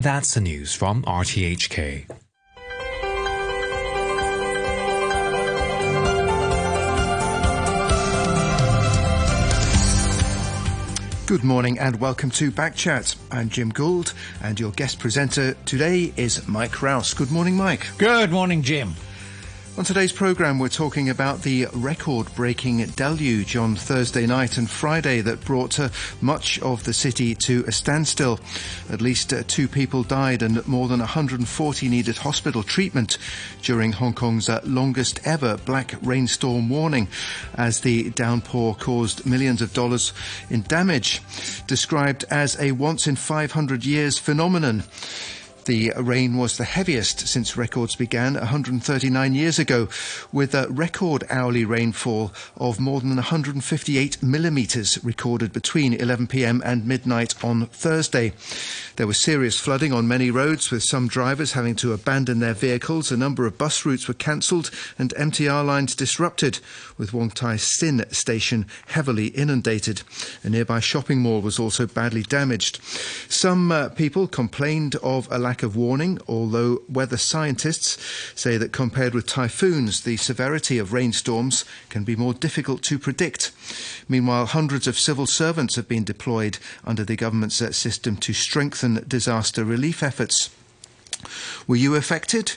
That's 0.00 0.32
the 0.32 0.40
news 0.40 0.74
from 0.74 1.02
RTHK. 1.02 2.06
Good 11.26 11.44
morning 11.44 11.78
and 11.78 12.00
welcome 12.00 12.30
to 12.30 12.50
Backchat. 12.50 13.14
I'm 13.30 13.50
Jim 13.50 13.68
Gould 13.68 14.14
and 14.42 14.58
your 14.58 14.70
guest 14.70 14.98
presenter 14.98 15.52
today 15.66 16.14
is 16.16 16.48
Mike 16.48 16.80
Rouse. 16.80 17.12
Good 17.12 17.30
morning, 17.30 17.54
Mike. 17.54 17.86
Good 17.98 18.32
morning, 18.32 18.62
Jim. 18.62 18.94
On 19.78 19.84
today's 19.84 20.12
programme, 20.12 20.58
we're 20.58 20.68
talking 20.68 21.08
about 21.08 21.42
the 21.42 21.66
record 21.72 22.26
breaking 22.34 22.84
deluge 22.96 23.56
on 23.56 23.76
Thursday 23.76 24.26
night 24.26 24.58
and 24.58 24.68
Friday 24.68 25.20
that 25.20 25.44
brought 25.44 25.78
uh, 25.78 25.88
much 26.20 26.58
of 26.60 26.82
the 26.84 26.92
city 26.92 27.36
to 27.36 27.64
a 27.66 27.72
standstill. 27.72 28.40
At 28.90 29.00
least 29.00 29.32
uh, 29.32 29.44
two 29.46 29.68
people 29.68 30.02
died 30.02 30.42
and 30.42 30.66
more 30.66 30.88
than 30.88 30.98
140 30.98 31.88
needed 31.88 32.18
hospital 32.18 32.64
treatment 32.64 33.16
during 33.62 33.92
Hong 33.92 34.12
Kong's 34.12 34.48
uh, 34.48 34.60
longest 34.64 35.20
ever 35.24 35.56
black 35.58 35.94
rainstorm 36.02 36.68
warning 36.68 37.08
as 37.54 37.80
the 37.80 38.10
downpour 38.10 38.74
caused 38.74 39.24
millions 39.24 39.62
of 39.62 39.72
dollars 39.72 40.12
in 40.50 40.62
damage. 40.62 41.22
Described 41.68 42.24
as 42.28 42.60
a 42.60 42.72
once 42.72 43.06
in 43.06 43.14
500 43.14 43.86
years 43.86 44.18
phenomenon. 44.18 44.82
The 45.66 45.92
rain 45.96 46.36
was 46.36 46.56
the 46.56 46.64
heaviest 46.64 47.28
since 47.28 47.56
records 47.56 47.94
began 47.94 48.34
139 48.34 49.34
years 49.34 49.58
ago, 49.58 49.88
with 50.32 50.54
a 50.54 50.68
record 50.68 51.24
hourly 51.28 51.64
rainfall 51.64 52.32
of 52.56 52.80
more 52.80 53.00
than 53.00 53.14
158 53.16 54.22
millimetres 54.22 54.98
recorded 55.04 55.52
between 55.52 55.96
11pm 55.96 56.62
and 56.64 56.86
midnight 56.86 57.34
on 57.44 57.66
Thursday. 57.66 58.32
There 58.96 59.06
was 59.06 59.18
serious 59.18 59.60
flooding 59.60 59.92
on 59.92 60.08
many 60.08 60.30
roads, 60.30 60.70
with 60.70 60.82
some 60.82 61.08
drivers 61.08 61.52
having 61.52 61.74
to 61.76 61.92
abandon 61.92 62.38
their 62.38 62.54
vehicles. 62.54 63.12
A 63.12 63.16
number 63.16 63.46
of 63.46 63.58
bus 63.58 63.84
routes 63.84 64.08
were 64.08 64.14
cancelled 64.14 64.70
and 64.98 65.14
MTR 65.14 65.64
lines 65.64 65.94
disrupted, 65.94 66.58
with 67.00 67.14
Wong 67.14 67.30
Tai 67.30 67.56
Sin 67.56 68.04
station 68.10 68.66
heavily 68.88 69.28
inundated. 69.28 70.02
A 70.44 70.50
nearby 70.50 70.80
shopping 70.80 71.20
mall 71.20 71.40
was 71.40 71.58
also 71.58 71.86
badly 71.86 72.22
damaged. 72.22 72.78
Some 73.28 73.72
uh, 73.72 73.88
people 73.88 74.28
complained 74.28 74.96
of 74.96 75.26
a 75.30 75.38
lack 75.38 75.62
of 75.62 75.74
warning, 75.74 76.20
although 76.28 76.82
weather 76.90 77.16
scientists 77.16 77.96
say 78.34 78.58
that 78.58 78.72
compared 78.72 79.14
with 79.14 79.26
typhoons, 79.26 80.02
the 80.02 80.18
severity 80.18 80.76
of 80.76 80.92
rainstorms 80.92 81.64
can 81.88 82.04
be 82.04 82.14
more 82.14 82.34
difficult 82.34 82.82
to 82.82 82.98
predict. 82.98 83.50
Meanwhile, 84.06 84.46
hundreds 84.46 84.86
of 84.86 84.98
civil 84.98 85.26
servants 85.26 85.76
have 85.76 85.88
been 85.88 86.04
deployed 86.04 86.58
under 86.84 87.02
the 87.02 87.16
government's 87.16 87.62
uh, 87.62 87.72
system 87.72 88.16
to 88.18 88.34
strengthen 88.34 89.04
disaster 89.08 89.64
relief 89.64 90.02
efforts. 90.02 90.50
Were 91.66 91.76
you 91.76 91.94
affected? 91.94 92.56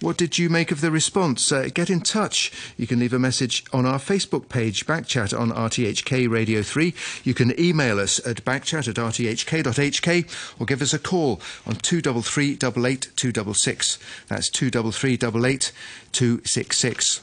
What 0.00 0.16
did 0.16 0.38
you 0.38 0.48
make 0.48 0.70
of 0.70 0.80
the 0.80 0.92
response? 0.92 1.50
Uh, 1.50 1.70
get 1.74 1.90
in 1.90 2.00
touch. 2.00 2.52
You 2.76 2.86
can 2.86 3.00
leave 3.00 3.12
a 3.12 3.18
message 3.18 3.64
on 3.72 3.84
our 3.84 3.98
Facebook 3.98 4.48
page, 4.48 4.86
Backchat 4.86 5.38
on 5.38 5.50
RTHK 5.50 6.30
Radio 6.30 6.62
3. 6.62 6.94
You 7.24 7.34
can 7.34 7.58
email 7.58 7.98
us 7.98 8.24
at 8.24 8.44
backchat 8.44 8.86
at 8.86 8.94
rthk.hk 8.94 10.60
or 10.60 10.66
give 10.66 10.82
us 10.82 10.94
a 10.94 11.00
call 11.00 11.40
on 11.66 11.74
233 11.74 12.52
88 12.52 13.10
266. 13.16 13.98
That's 14.28 14.48
233 14.50 15.14
88 15.14 15.72
266. 16.12 17.20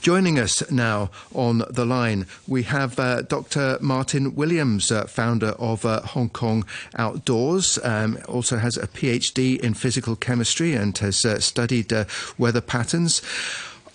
Joining 0.00 0.38
us 0.38 0.68
now 0.70 1.10
on 1.34 1.64
the 1.70 1.84
line, 1.84 2.26
we 2.48 2.62
have 2.64 2.98
uh, 2.98 3.22
Dr. 3.22 3.78
Martin 3.80 4.34
Williams, 4.34 4.90
uh, 4.90 5.04
founder 5.04 5.54
of 5.58 5.84
uh, 5.84 6.00
Hong 6.02 6.30
Kong 6.30 6.64
Outdoors, 6.96 7.78
um, 7.84 8.18
also 8.28 8.58
has 8.58 8.76
a 8.76 8.86
PhD 8.86 9.58
in 9.60 9.74
physical 9.74 10.16
chemistry 10.16 10.74
and 10.74 10.96
has 10.98 11.24
uh, 11.24 11.40
studied 11.40 11.92
uh, 11.92 12.04
weather 12.38 12.60
patterns. 12.60 13.22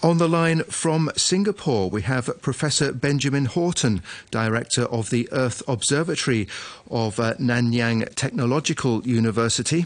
On 0.04 0.20
the 0.20 0.30
line 0.30 0.62
from 0.66 1.10
Singapore, 1.16 1.90
we 1.90 2.04
have 2.04 2.30
Professor 2.42 2.92
Benjamin 2.92 3.46
Horton, 3.46 4.04
Director 4.30 4.84
of 4.84 5.10
the 5.10 5.28
Earth 5.32 5.64
Observatory 5.68 6.48
of 6.92 7.20
uh, 7.20 7.34
Nanyang 7.36 8.14
Technological 8.14 9.02
University. 9.08 9.86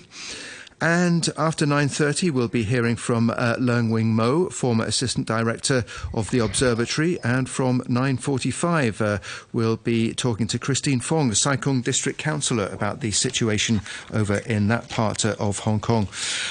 And 0.82 1.28
after 1.38 1.66
9.30, 1.66 2.32
we'll 2.32 2.48
be 2.48 2.64
hearing 2.64 2.96
from 2.96 3.30
uh, 3.32 3.56
Leung 3.60 3.92
Wing 3.92 4.14
Mo, 4.14 4.50
former 4.50 4.86
Assistant 4.86 5.28
Director 5.28 5.84
of 6.14 6.32
the 6.32 6.40
Observatory. 6.40 7.20
And 7.22 7.50
from 7.50 7.82
9.45, 7.82 9.02
uh, 9.02 9.20
we'll 9.52 9.76
be 9.76 10.14
talking 10.14 10.48
to 10.48 10.60
Christine 10.60 11.02
Fong, 11.02 11.30
the 11.30 11.36
Sai 11.36 11.58
Kung 11.58 11.82
District 11.82 12.18
Councillor, 12.18 12.68
about 12.68 13.02
the 13.02 13.12
situation 13.12 13.82
over 14.14 14.38
in 14.38 14.70
that 14.70 14.88
part 14.88 15.26
uh, 15.26 15.36
of 15.38 15.60
Hong 15.60 15.82
Kong. 15.82 16.08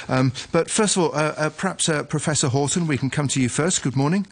Um, 0.08 0.32
but 0.52 0.70
first 0.70 0.96
of 0.96 1.04
all, 1.04 1.14
uh, 1.14 1.34
uh, 1.36 1.50
perhaps 1.50 1.88
uh, 1.88 2.02
Professor 2.02 2.48
Horton, 2.48 2.86
we 2.86 2.98
can 2.98 3.08
come 3.08 3.28
to 3.28 3.40
you 3.40 3.48
first. 3.48 3.82
Good 3.82 3.96
morning. 3.96 4.26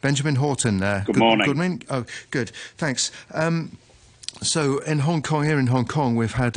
Benjamin 0.00 0.36
Horton. 0.36 0.82
Uh, 0.82 1.02
good, 1.04 1.14
good, 1.14 1.18
morning. 1.18 1.46
Good 1.46 1.56
morning. 1.56 1.82
Oh, 1.90 2.06
good. 2.30 2.50
Thanks. 2.78 3.10
Um, 3.34 3.76
so 4.42 4.78
in 4.78 5.00
Hong 5.00 5.22
Kong, 5.22 5.44
here 5.44 5.58
in 5.58 5.66
Hong 5.66 5.86
Kong, 5.86 6.16
we've 6.16 6.32
had 6.32 6.56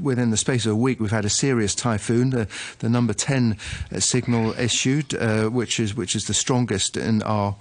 within 0.00 0.30
the 0.30 0.36
space 0.36 0.66
of 0.66 0.72
a 0.72 0.76
week, 0.76 1.00
we've 1.00 1.10
had 1.10 1.24
a 1.24 1.30
serious 1.30 1.74
typhoon, 1.74 2.30
the, 2.30 2.48
the 2.78 2.88
number 2.88 3.12
ten 3.12 3.56
signal 3.98 4.52
issued, 4.58 5.14
uh, 5.14 5.48
which 5.48 5.80
is 5.80 5.94
which 5.94 6.14
is 6.14 6.26
the 6.26 6.34
strongest 6.34 6.96
in 6.96 7.22
our 7.22 7.56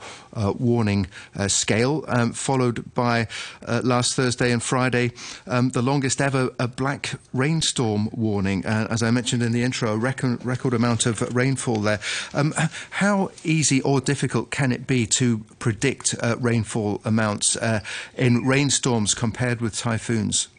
warning 0.58 1.08
uh, 1.36 1.48
scale, 1.48 2.04
um, 2.08 2.32
followed 2.32 2.94
by 2.94 3.28
last 3.84 4.16
Thursday 4.16 4.52
and 4.52 4.62
Friday 4.62 5.12
um, 5.48 5.70
the 5.70 5.82
longest 5.82 6.22
ever 6.22 6.50
a 6.60 6.68
black 6.68 7.20
rainstorm 7.34 8.10
warning. 8.12 8.66
as 8.66 9.02
I 9.02 9.12
mentioned 9.12 9.42
in 9.42 9.52
the 9.52 9.64
intro, 9.64 9.94
a 9.94 9.98
record, 9.98 10.46
record 10.46 10.74
amount 10.74 11.06
of 11.06 11.22
rainfall 11.36 11.78
there. 11.78 12.00
Um, 12.34 12.54
how 12.92 13.32
easy 13.44 13.82
or 13.82 14.02
difficult 14.02 14.52
can 14.52 14.72
it 14.72 14.88
be 14.88 15.06
to 15.18 15.40
predict 15.60 16.16
rainfall 16.40 17.02
amounts 17.06 17.58
in 18.18 18.46
rainstorms? 18.46 19.16
compared 19.16 19.62
with 19.62 19.76
typhoons? 19.76 20.50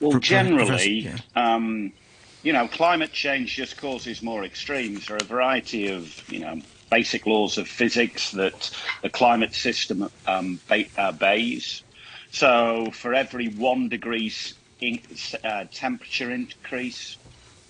Well, 0.00 0.18
generally, 0.18 1.10
um, 1.34 1.92
you 2.44 2.52
know, 2.52 2.68
climate 2.68 3.10
change 3.10 3.56
just 3.56 3.78
causes 3.78 4.22
more 4.22 4.44
extremes. 4.44 5.06
There 5.06 5.16
are 5.16 5.20
a 5.20 5.24
variety 5.24 5.88
of, 5.88 6.30
you 6.30 6.40
know, 6.40 6.60
basic 6.90 7.26
laws 7.26 7.56
of 7.56 7.66
physics 7.66 8.30
that 8.32 8.70
the 9.02 9.08
climate 9.08 9.54
system 9.54 10.10
um, 10.26 10.60
obeys. 10.98 11.82
So, 12.30 12.90
for 12.92 13.14
every 13.14 13.48
one 13.48 13.88
degree 13.88 14.32
in, 14.80 15.00
uh, 15.42 15.64
temperature 15.72 16.30
increase, 16.30 17.16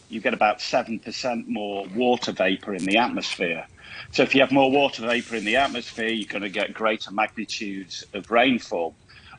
you 0.09 0.21
get 0.21 0.35
about 0.35 0.59
7% 0.59 1.47
more 1.47 1.87
water 1.95 2.33
vapor 2.33 2.75
in 2.75 2.85
the 2.85 2.99
atmosphere. 2.99 3.67
So 4.11 4.23
if 4.23 4.35
you 4.35 4.41
have 4.41 4.53
more 4.53 4.71
water 4.71 5.03
vapor 5.03 5.37
in 5.37 5.45
the 5.45 5.57
atmosphere, 5.57 6.09
you're 6.09 6.29
going 6.29 6.43
to 6.43 6.49
get 6.49 6.75
greater 6.75 7.13
magnitudes 7.13 8.05
of 8.13 8.31
rainfall. 8.31 8.95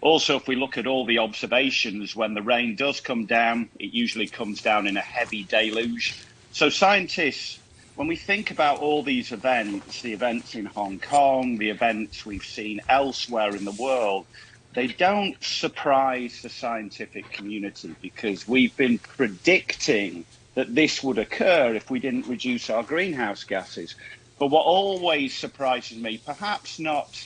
Also, 0.06 0.38
if 0.38 0.48
we 0.48 0.56
look 0.56 0.78
at 0.78 0.88
all 0.88 1.08
the 1.08 1.18
observations, 1.20 2.16
when 2.16 2.36
the 2.36 2.44
rain 2.44 2.76
does 2.78 3.02
come 3.02 3.26
down, 3.26 3.72
it 3.80 3.94
usually 3.94 4.30
comes 4.30 4.62
down 4.62 4.88
in 4.88 4.98
a 4.98 5.02
heavy 5.02 5.46
deluge. 5.46 6.16
So 6.52 6.70
scientists, 6.70 7.64
when 7.96 8.08
we 8.08 8.16
think 8.16 8.52
about 8.52 8.82
all 8.82 9.04
these 9.04 9.34
events, 9.34 10.04
the 10.04 10.14
events 10.14 10.56
in 10.56 10.68
Hong 10.68 11.02
Kong, 11.02 11.58
the 11.58 11.72
events 11.72 12.26
we've 12.26 12.46
seen 12.46 12.82
elsewhere 12.88 13.56
in 13.58 13.66
the 13.66 13.74
world, 13.74 14.28
they 14.76 14.90
don't 14.90 15.44
surprise 15.44 16.40
the 16.44 16.50
scientific 16.52 17.32
community 17.32 17.98
because 18.00 18.48
we've 18.48 18.78
been 18.78 19.00
predicting 19.00 20.28
that 20.56 20.76
this 20.76 21.04
would 21.04 21.20
occur 21.20 21.76
if 21.76 21.90
we 21.90 22.00
didn't 22.00 22.28
reduce 22.28 22.70
our 22.70 22.84
greenhouse 22.84 23.44
gases. 23.44 23.98
But 24.40 24.50
what 24.50 24.66
always 24.66 25.38
surprises 25.38 26.00
me, 26.00 26.24
perhaps 26.26 26.80
not 26.80 27.18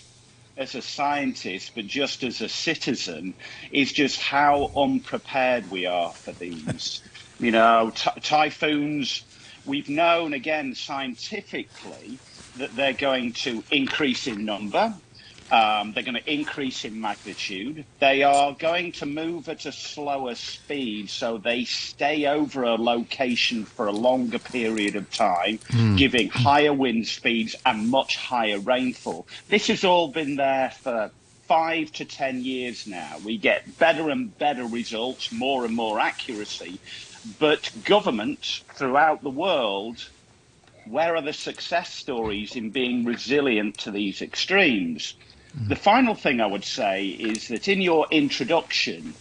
as 0.60 0.76
a 0.76 0.84
scientist, 0.84 1.74
but 1.76 1.88
just 1.88 2.24
as 2.24 2.42
a 2.42 2.50
citizen, 2.50 3.36
is 3.72 3.94
just 3.94 4.22
how 4.22 4.72
unprepared 4.78 5.70
we 5.72 5.88
are 5.88 6.14
for 6.26 6.34
these. 6.40 7.02
you 7.40 7.52
know, 7.52 7.92
typhoons, 8.24 9.26
we've 9.66 9.90
known 9.90 10.34
again 10.34 10.76
scientifically 10.76 12.22
that 12.56 12.76
they're 12.76 12.94
going 12.94 13.34
to 13.34 13.66
increase 13.72 14.28
in 14.28 14.46
number. 14.46 14.96
Um, 15.52 15.94
they're 15.94 16.04
going 16.04 16.22
to 16.22 16.32
increase 16.32 16.86
in 16.86 17.02
magnitude. 17.02 17.84
They 18.00 18.22
are 18.24 18.54
going 18.54 18.92
to 18.94 19.06
move 19.06 19.50
at 19.50 19.66
a 19.66 19.72
slower 19.72 20.36
speed, 20.36 21.10
so 21.10 21.38
they 21.38 21.66
stay 21.66 22.28
over 22.28 22.64
a 22.64 22.76
location 22.76 23.66
for 23.66 23.88
a 23.88 23.92
longer 23.92 24.40
period 24.40 24.96
of 24.96 25.10
time, 25.12 25.58
mm. 25.58 25.98
giving 25.98 26.30
higher 26.30 26.74
wind 26.74 27.08
speeds 27.08 27.56
and 27.66 27.90
much 27.90 28.16
higher 28.16 28.60
rainfall. 28.60 29.26
This 29.48 29.68
has 29.68 29.84
all 29.84 30.10
been 30.10 30.36
there 30.36 30.70
for 30.70 31.10
five 31.48 31.92
to 31.94 32.06
ten 32.06 32.44
years 32.44 32.86
now. 32.86 33.18
We 33.26 33.38
get 33.38 33.80
better 33.80 34.12
and 34.12 34.38
better 34.38 34.66
results, 34.66 35.32
more 35.32 35.66
and 35.66 35.76
more 35.76 36.00
accuracy. 36.00 36.80
But 37.40 37.72
governments 37.86 38.64
throughout 38.76 39.24
the 39.24 39.32
world, 39.32 40.08
where 40.86 41.16
are 41.16 41.22
the 41.22 41.34
success 41.34 41.94
stories 41.94 42.56
in 42.56 42.70
being 42.70 43.04
resilient 43.04 43.80
to 43.80 43.92
these 43.92 44.22
extremes? 44.22 45.16
The 45.56 45.76
final 45.76 46.16
thing 46.16 46.42
I 46.42 46.46
would 46.46 46.64
say 46.64 47.08
is 47.08 47.48
that 47.48 47.68
in 47.68 47.82
your 47.82 48.08
introduction, 48.12 49.14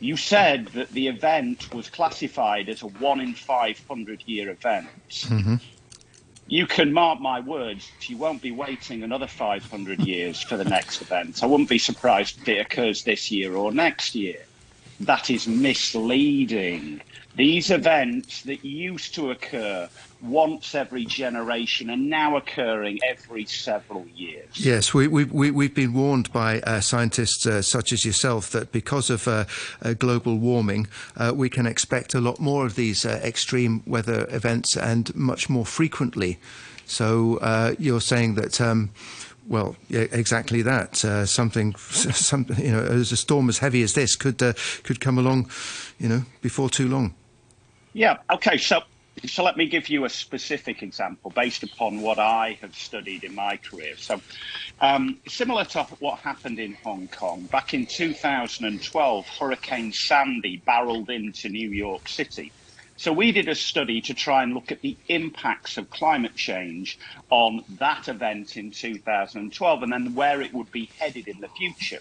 you 0.00 0.16
said 0.16 0.68
that 0.68 0.90
the 0.90 1.08
event 1.08 1.72
was 1.74 1.88
classified 1.88 2.68
as 2.68 2.82
a 2.82 2.86
one 2.86 3.20
in 3.20 3.34
500 3.34 4.22
year 4.26 4.50
event. 4.50 4.88
Mm-hmm. 5.08 5.56
You 6.46 6.66
can 6.66 6.92
mark 6.92 7.20
my 7.20 7.40
words, 7.40 7.90
you 8.02 8.16
won't 8.16 8.40
be 8.40 8.52
waiting 8.52 9.02
another 9.02 9.26
500 9.26 10.00
years 10.00 10.40
for 10.40 10.56
the 10.56 10.64
next 10.64 11.02
event. 11.02 11.42
I 11.42 11.46
wouldn't 11.46 11.68
be 11.68 11.78
surprised 11.78 12.40
if 12.40 12.48
it 12.48 12.60
occurs 12.60 13.04
this 13.04 13.30
year 13.30 13.54
or 13.54 13.70
next 13.70 14.14
year. 14.14 14.40
That 15.00 15.30
is 15.30 15.46
misleading. 15.46 17.00
These 17.36 17.70
events 17.70 18.42
that 18.42 18.64
used 18.64 19.14
to 19.14 19.30
occur 19.30 19.88
once 20.20 20.74
every 20.74 21.04
generation 21.04 21.88
are 21.88 21.96
now 21.96 22.36
occurring 22.36 22.98
every 23.08 23.44
several 23.44 24.04
years. 24.08 24.48
Yes, 24.54 24.92
we, 24.92 25.06
we, 25.06 25.24
we, 25.24 25.52
we've 25.52 25.74
been 25.74 25.94
warned 25.94 26.32
by 26.32 26.60
uh, 26.62 26.80
scientists 26.80 27.46
uh, 27.46 27.62
such 27.62 27.92
as 27.92 28.04
yourself 28.04 28.50
that 28.50 28.72
because 28.72 29.08
of 29.08 29.28
uh, 29.28 29.44
uh 29.82 29.94
global 29.94 30.36
warming, 30.38 30.88
uh, 31.16 31.32
we 31.32 31.48
can 31.48 31.64
expect 31.64 32.12
a 32.14 32.20
lot 32.20 32.40
more 32.40 32.66
of 32.66 32.74
these 32.74 33.06
uh, 33.06 33.20
extreme 33.22 33.84
weather 33.86 34.26
events 34.30 34.76
and 34.76 35.14
much 35.14 35.48
more 35.48 35.64
frequently. 35.64 36.38
So 36.86 37.38
you're 37.78 38.00
saying 38.00 38.34
that. 38.34 38.60
Um, 38.60 38.90
well, 39.48 39.76
yeah, 39.88 40.06
exactly 40.12 40.62
that. 40.62 41.04
Uh, 41.04 41.26
something, 41.26 41.74
some, 41.78 42.46
you 42.58 42.70
know, 42.70 42.82
as 42.82 43.12
a 43.12 43.16
storm 43.16 43.48
as 43.48 43.58
heavy 43.58 43.82
as 43.82 43.94
this 43.94 44.14
could 44.14 44.42
uh, 44.42 44.52
could 44.84 45.00
come 45.00 45.18
along, 45.18 45.50
you 45.98 46.08
know, 46.08 46.22
before 46.42 46.68
too 46.68 46.88
long. 46.88 47.14
Yeah. 47.94 48.18
Okay. 48.30 48.58
So, 48.58 48.82
so 49.26 49.42
let 49.42 49.56
me 49.56 49.66
give 49.66 49.88
you 49.88 50.04
a 50.04 50.10
specific 50.10 50.82
example 50.82 51.32
based 51.34 51.62
upon 51.62 52.02
what 52.02 52.18
I 52.18 52.58
have 52.60 52.74
studied 52.74 53.24
in 53.24 53.34
my 53.34 53.56
career. 53.56 53.96
So, 53.96 54.20
um, 54.80 55.18
similar 55.26 55.64
to 55.64 55.82
what 55.98 56.18
happened 56.20 56.58
in 56.58 56.74
Hong 56.84 57.08
Kong 57.08 57.42
back 57.50 57.74
in 57.74 57.86
2012, 57.86 59.26
Hurricane 59.26 59.92
Sandy 59.92 60.58
barreled 60.58 61.10
into 61.10 61.48
New 61.48 61.70
York 61.70 62.08
City. 62.08 62.52
So 62.98 63.12
we 63.12 63.30
did 63.30 63.48
a 63.48 63.54
study 63.54 64.00
to 64.02 64.12
try 64.12 64.42
and 64.42 64.54
look 64.54 64.72
at 64.72 64.80
the 64.80 64.96
impacts 65.06 65.78
of 65.78 65.88
climate 65.88 66.34
change 66.34 66.98
on 67.30 67.64
that 67.78 68.08
event 68.08 68.56
in 68.56 68.72
2012 68.72 69.82
and 69.84 69.92
then 69.92 70.16
where 70.16 70.42
it 70.42 70.52
would 70.52 70.72
be 70.72 70.90
headed 70.98 71.28
in 71.28 71.40
the 71.40 71.46
future. 71.46 72.00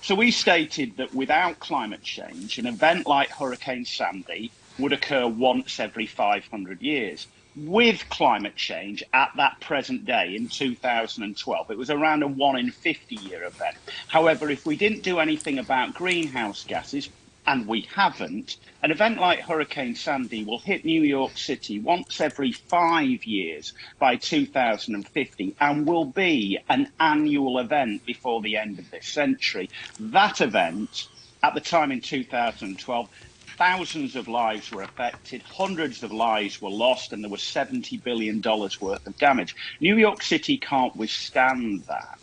So 0.00 0.14
we 0.14 0.30
stated 0.30 0.96
that 0.96 1.14
without 1.14 1.58
climate 1.58 2.02
change, 2.02 2.56
an 2.56 2.64
event 2.64 3.06
like 3.06 3.28
Hurricane 3.28 3.84
Sandy 3.84 4.50
would 4.78 4.94
occur 4.94 5.26
once 5.26 5.78
every 5.78 6.06
500 6.06 6.80
years. 6.80 7.26
With 7.54 8.08
climate 8.08 8.56
change 8.56 9.04
at 9.12 9.32
that 9.36 9.60
present 9.60 10.06
day 10.06 10.34
in 10.34 10.48
2012, 10.48 11.70
it 11.70 11.76
was 11.76 11.90
around 11.90 12.22
a 12.22 12.26
1 12.26 12.58
in 12.58 12.70
50 12.70 13.16
year 13.16 13.44
event. 13.44 13.76
However, 14.08 14.48
if 14.48 14.64
we 14.64 14.76
didn't 14.76 15.02
do 15.02 15.18
anything 15.18 15.58
about 15.58 15.92
greenhouse 15.92 16.64
gases, 16.64 17.10
and 17.46 17.66
we 17.66 17.82
haven't, 17.94 18.56
an 18.82 18.90
event 18.90 19.18
like 19.18 19.40
Hurricane 19.40 19.94
Sandy 19.94 20.44
will 20.44 20.58
hit 20.58 20.84
New 20.84 21.02
York 21.02 21.36
City 21.36 21.80
once 21.80 22.20
every 22.20 22.52
five 22.52 23.24
years 23.24 23.72
by 23.98 24.16
2050 24.16 25.56
and 25.60 25.86
will 25.86 26.04
be 26.04 26.58
an 26.68 26.90
annual 27.00 27.58
event 27.58 28.04
before 28.06 28.42
the 28.42 28.56
end 28.56 28.78
of 28.78 28.90
this 28.90 29.08
century. 29.08 29.70
That 29.98 30.40
event, 30.40 31.08
at 31.42 31.54
the 31.54 31.60
time 31.60 31.90
in 31.90 32.00
2012, 32.00 33.08
thousands 33.56 34.16
of 34.16 34.28
lives 34.28 34.70
were 34.70 34.82
affected, 34.82 35.42
hundreds 35.42 36.02
of 36.02 36.12
lives 36.12 36.62
were 36.62 36.70
lost, 36.70 37.12
and 37.12 37.22
there 37.22 37.30
was 37.30 37.40
$70 37.40 38.02
billion 38.02 38.40
worth 38.40 39.06
of 39.06 39.18
damage. 39.18 39.54
New 39.80 39.96
York 39.96 40.22
City 40.22 40.56
can't 40.56 40.94
withstand 40.96 41.82
that. 41.84 42.18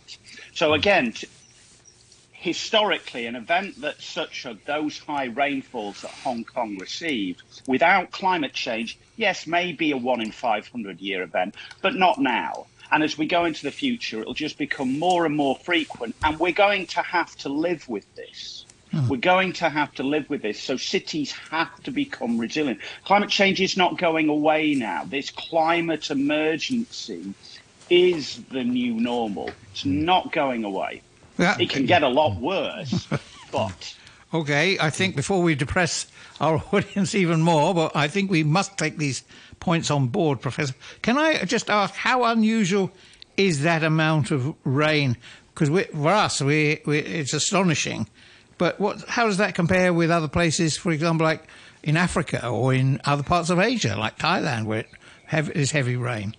So 0.53 0.73
again, 0.73 1.13
historically, 2.39 3.25
an 3.25 3.35
event 3.35 3.81
that 3.81 4.01
such 4.01 4.45
as 4.45 4.55
those 4.65 4.97
high 4.97 5.25
rainfalls 5.25 6.01
that 6.01 6.11
Hong 6.11 6.45
Kong 6.45 6.77
received, 6.77 7.43
without 7.67 8.11
climate 8.11 8.53
change, 8.53 8.97
yes, 9.17 9.45
may 9.45 9.73
be 9.73 9.91
a 9.91 9.97
one 9.97 10.21
in 10.21 10.31
500 10.31 11.01
year 11.01 11.21
event, 11.21 11.55
but 11.81 11.95
not 11.95 12.17
now. 12.17 12.67
And 12.91 13.03
as 13.03 13.17
we 13.17 13.27
go 13.27 13.43
into 13.43 13.63
the 13.63 13.71
future, 13.71 14.21
it'll 14.21 14.33
just 14.33 14.57
become 14.57 14.97
more 14.97 15.25
and 15.25 15.35
more 15.35 15.57
frequent, 15.57 16.15
and 16.23 16.39
we're 16.39 16.53
going 16.53 16.87
to 16.87 17.01
have 17.01 17.35
to 17.39 17.49
live 17.49 17.87
with 17.89 18.05
this. 18.15 18.65
Hmm. 18.91 19.09
We're 19.09 19.17
going 19.17 19.53
to 19.53 19.69
have 19.69 19.93
to 19.95 20.03
live 20.03 20.29
with 20.29 20.41
this. 20.41 20.59
So 20.59 20.77
cities 20.77 21.33
have 21.51 21.83
to 21.83 21.91
become 21.91 22.37
resilient. 22.37 22.79
Climate 23.03 23.29
change 23.29 23.59
is 23.59 23.75
not 23.75 23.97
going 23.97 24.29
away 24.29 24.75
now. 24.75 25.03
This 25.03 25.29
climate 25.29 26.09
emergency 26.09 27.33
is 27.89 28.41
the 28.49 28.63
new 28.63 28.93
normal. 28.93 29.51
It's 29.73 29.83
hmm. 29.83 30.05
not 30.05 30.31
going 30.31 30.63
away. 30.63 31.01
Yeah. 31.39 31.57
It 31.57 31.69
can 31.69 31.85
get 31.85 32.03
a 32.03 32.09
lot 32.09 32.39
worse, 32.39 33.07
but. 33.51 33.95
Okay, 34.31 34.77
I 34.77 34.91
think 34.91 35.15
before 35.15 35.41
we 35.41 35.55
depress 35.55 36.05
our 36.39 36.61
audience 36.71 37.15
even 37.15 37.41
more, 37.41 37.73
but 37.73 37.95
I 37.95 38.07
think 38.07 38.29
we 38.29 38.43
must 38.43 38.77
take 38.77 38.97
these 38.97 39.23
points 39.59 39.89
on 39.89 40.07
board, 40.07 40.41
Professor. 40.41 40.75
Can 41.01 41.17
I 41.17 41.45
just 41.45 41.69
ask 41.69 41.95
how 41.95 42.25
unusual 42.25 42.91
is 43.37 43.63
that 43.63 43.83
amount 43.83 44.31
of 44.31 44.53
rain? 44.65 45.17
Because 45.53 45.69
for 45.69 46.09
us, 46.09 46.41
we, 46.41 46.81
we, 46.85 46.99
it's 46.99 47.33
astonishing. 47.33 48.07
But 48.57 48.79
what, 48.79 49.07
how 49.07 49.25
does 49.25 49.37
that 49.37 49.55
compare 49.55 49.93
with 49.93 50.11
other 50.11 50.27
places, 50.27 50.77
for 50.77 50.91
example, 50.91 51.25
like 51.25 51.47
in 51.81 51.95
Africa 51.95 52.47
or 52.47 52.73
in 52.73 52.99
other 53.05 53.23
parts 53.23 53.49
of 53.49 53.59
Asia, 53.59 53.95
like 53.97 54.19
Thailand, 54.19 54.65
where 54.65 54.79
it 54.79 54.89
have, 55.25 55.49
is 55.51 55.71
heavy 55.71 55.95
rain? 55.95 56.35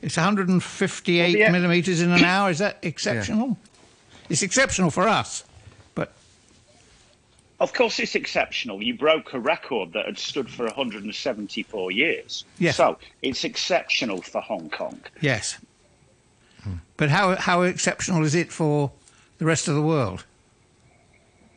It's 0.00 0.16
158 0.16 1.20
well, 1.20 1.36
yeah. 1.36 1.50
millimetres 1.50 2.00
in 2.00 2.12
an 2.12 2.24
hour. 2.24 2.50
Is 2.50 2.58
that 2.58 2.78
exceptional? 2.82 3.58
It's 4.28 4.42
exceptional 4.42 4.90
for 4.90 5.08
us, 5.08 5.44
but. 5.94 6.12
Of 7.60 7.72
course, 7.72 7.98
it's 7.98 8.14
exceptional. 8.14 8.82
You 8.82 8.94
broke 8.94 9.32
a 9.32 9.40
record 9.40 9.92
that 9.94 10.06
had 10.06 10.18
stood 10.18 10.50
for 10.50 10.64
174 10.64 11.90
years. 11.90 12.44
Yes. 12.58 12.76
So 12.76 12.98
it's 13.22 13.44
exceptional 13.44 14.22
for 14.22 14.40
Hong 14.40 14.70
Kong. 14.70 15.00
Yes. 15.20 15.58
But 16.96 17.10
how, 17.10 17.36
how 17.36 17.62
exceptional 17.62 18.24
is 18.24 18.34
it 18.34 18.52
for 18.52 18.90
the 19.38 19.44
rest 19.44 19.68
of 19.68 19.74
the 19.74 19.82
world? 19.82 20.24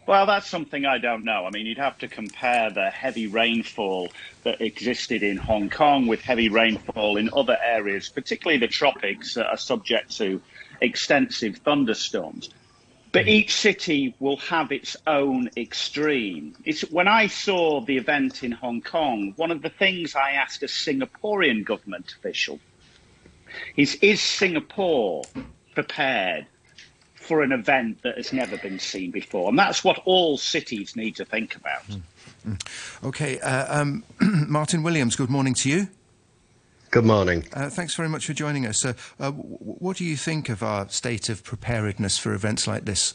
Well, 0.08 0.26
that's 0.26 0.50
something 0.50 0.86
I 0.86 0.98
don't 0.98 1.24
know. 1.24 1.46
I 1.46 1.52
mean, 1.52 1.66
you'd 1.66 1.78
have 1.78 1.98
to 2.00 2.08
compare 2.08 2.70
the 2.70 2.90
heavy 2.90 3.28
rainfall 3.28 4.10
that 4.44 4.60
existed 4.60 5.24
in 5.24 5.38
Hong 5.38 5.70
Kong 5.70 6.08
with 6.08 6.22
heavy 6.22 6.50
rainfall 6.50 7.18
in 7.18 7.30
other 7.34 7.58
areas, 7.64 8.10
particularly 8.10 8.60
the 8.60 8.68
tropics 8.68 9.36
that 9.36 9.48
are 9.48 9.58
subject 9.58 10.18
to 10.18 10.42
extensive 10.82 11.58
thunderstorms. 11.58 12.50
But 13.12 13.28
each 13.28 13.54
city 13.54 14.16
will 14.20 14.38
have 14.38 14.72
its 14.72 14.96
own 15.06 15.50
extreme. 15.58 16.56
It's, 16.64 16.82
when 16.90 17.10
I 17.10 17.28
saw 17.28 17.82
the 17.82 17.98
event 17.98 18.44
in 18.44 18.54
Hong 18.54 18.82
Kong, 18.82 19.34
one 19.36 19.52
of 19.52 19.62
the 19.62 19.70
things 19.70 20.16
I 20.16 20.32
asked 20.32 20.64
a 20.64 20.68
Singaporean 20.68 21.66
government 21.66 22.14
official 22.18 22.60
is, 23.76 23.96
is 23.96 24.22
Singapore 24.22 25.24
prepared 25.76 26.48
for 27.16 27.44
an 27.44 27.52
event 27.52 28.02
that 28.04 28.16
has 28.16 28.32
never 28.32 28.58
been 28.58 28.80
seen 28.80 29.12
before? 29.12 29.50
And 29.50 29.60
that's 29.60 29.84
what 29.84 30.00
all 30.06 30.38
cities 30.38 30.96
need 30.96 31.18
to 31.18 31.26
think 31.26 31.58
about. 31.58 31.84
Mm-hmm. 31.88 33.08
Okay, 33.08 33.40
uh, 33.42 33.82
um, 33.82 34.04
Martin 34.22 34.84
Williams, 34.84 35.18
good 35.18 35.30
morning 35.30 35.54
to 35.56 35.70
you. 35.70 35.88
Good 36.92 37.06
morning. 37.06 37.46
Uh, 37.54 37.70
thanks 37.70 37.96
very 37.96 38.10
much 38.10 38.26
for 38.26 38.34
joining 38.34 38.66
us. 38.66 38.84
Uh, 38.84 38.92
uh, 39.18 39.32
what 39.32 39.96
do 39.96 40.04
you 40.04 40.18
think 40.18 40.50
of 40.50 40.62
our 40.62 40.90
state 40.90 41.30
of 41.30 41.42
preparedness 41.42 42.18
for 42.18 42.34
events 42.34 42.68
like 42.68 42.84
this? 42.84 43.14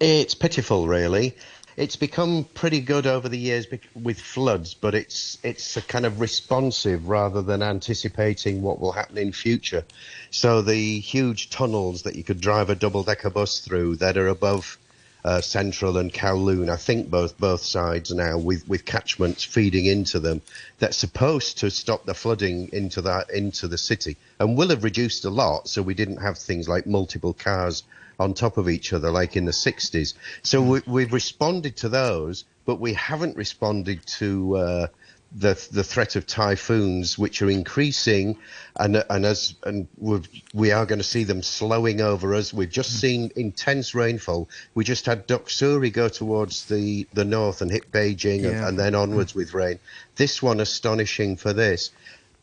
It's 0.00 0.34
pitiful, 0.34 0.88
really. 0.88 1.36
It's 1.76 1.94
become 1.94 2.44
pretty 2.54 2.80
good 2.80 3.06
over 3.06 3.28
the 3.28 3.36
years 3.36 3.66
with 3.94 4.18
floods, 4.18 4.72
but 4.72 4.94
it's 4.94 5.36
it's 5.42 5.76
a 5.76 5.82
kind 5.82 6.06
of 6.06 6.22
responsive 6.22 7.06
rather 7.06 7.42
than 7.42 7.62
anticipating 7.62 8.62
what 8.62 8.80
will 8.80 8.92
happen 8.92 9.18
in 9.18 9.32
future. 9.32 9.84
So 10.30 10.62
the 10.62 10.98
huge 11.00 11.50
tunnels 11.50 12.02
that 12.04 12.16
you 12.16 12.24
could 12.24 12.40
drive 12.40 12.70
a 12.70 12.76
double 12.76 13.02
decker 13.02 13.28
bus 13.28 13.60
through 13.60 13.96
that 13.96 14.16
are 14.16 14.28
above 14.28 14.78
uh, 15.24 15.40
Central 15.40 15.98
and 15.98 16.12
Kowloon, 16.12 16.68
I 16.68 16.76
think 16.76 17.10
both 17.10 17.38
both 17.38 17.62
sides 17.62 18.12
now 18.12 18.38
with 18.38 18.68
with 18.68 18.84
catchments 18.84 19.44
feeding 19.44 19.86
into 19.86 20.20
them 20.20 20.40
that's 20.78 20.96
supposed 20.96 21.58
to 21.58 21.70
stop 21.70 22.04
the 22.04 22.14
flooding 22.14 22.70
into 22.72 23.02
that 23.02 23.30
into 23.30 23.68
the 23.68 23.78
city 23.78 24.16
and 24.38 24.56
will 24.56 24.68
have 24.68 24.84
reduced 24.84 25.24
a 25.24 25.30
lot 25.30 25.68
so 25.68 25.82
we 25.82 25.94
didn't 25.94 26.18
have 26.18 26.38
things 26.38 26.68
like 26.68 26.86
multiple 26.86 27.34
cars 27.34 27.82
on 28.18 28.34
top 28.34 28.56
of 28.56 28.68
each 28.68 28.92
other 28.92 29.10
like 29.10 29.36
in 29.36 29.44
the 29.44 29.52
60s. 29.52 30.14
So 30.42 30.62
we, 30.62 30.80
we've 30.86 31.12
responded 31.12 31.76
to 31.78 31.88
those, 31.88 32.44
but 32.66 32.80
we 32.80 32.94
haven't 32.94 33.36
responded 33.36 34.04
to 34.18 34.56
uh, 34.56 34.86
the 35.32 35.68
the 35.72 35.84
threat 35.84 36.16
of 36.16 36.26
typhoons, 36.26 37.18
which 37.18 37.42
are 37.42 37.50
increasing, 37.50 38.38
and 38.76 39.04
and 39.10 39.26
as 39.26 39.54
and 39.64 39.86
we're, 39.98 40.22
we 40.54 40.72
are 40.72 40.86
going 40.86 41.00
to 41.00 41.04
see 41.04 41.24
them 41.24 41.42
slowing 41.42 42.00
over 42.00 42.34
us. 42.34 42.52
We've 42.52 42.70
just 42.70 42.96
mm. 42.96 43.00
seen 43.00 43.32
intense 43.36 43.94
rainfall. 43.94 44.48
We 44.74 44.84
just 44.84 45.04
had 45.04 45.28
Doksuri 45.28 45.92
go 45.92 46.08
towards 46.08 46.64
the 46.66 47.06
the 47.12 47.26
north 47.26 47.60
and 47.60 47.70
hit 47.70 47.92
Beijing, 47.92 48.42
yeah. 48.42 48.48
and, 48.48 48.64
and, 48.64 48.78
then 48.78 48.94
onwards 48.94 49.34
with 49.34 49.52
rain. 49.52 49.78
This 50.16 50.42
one 50.42 50.60
astonishing 50.60 51.36
for 51.36 51.52
this. 51.52 51.90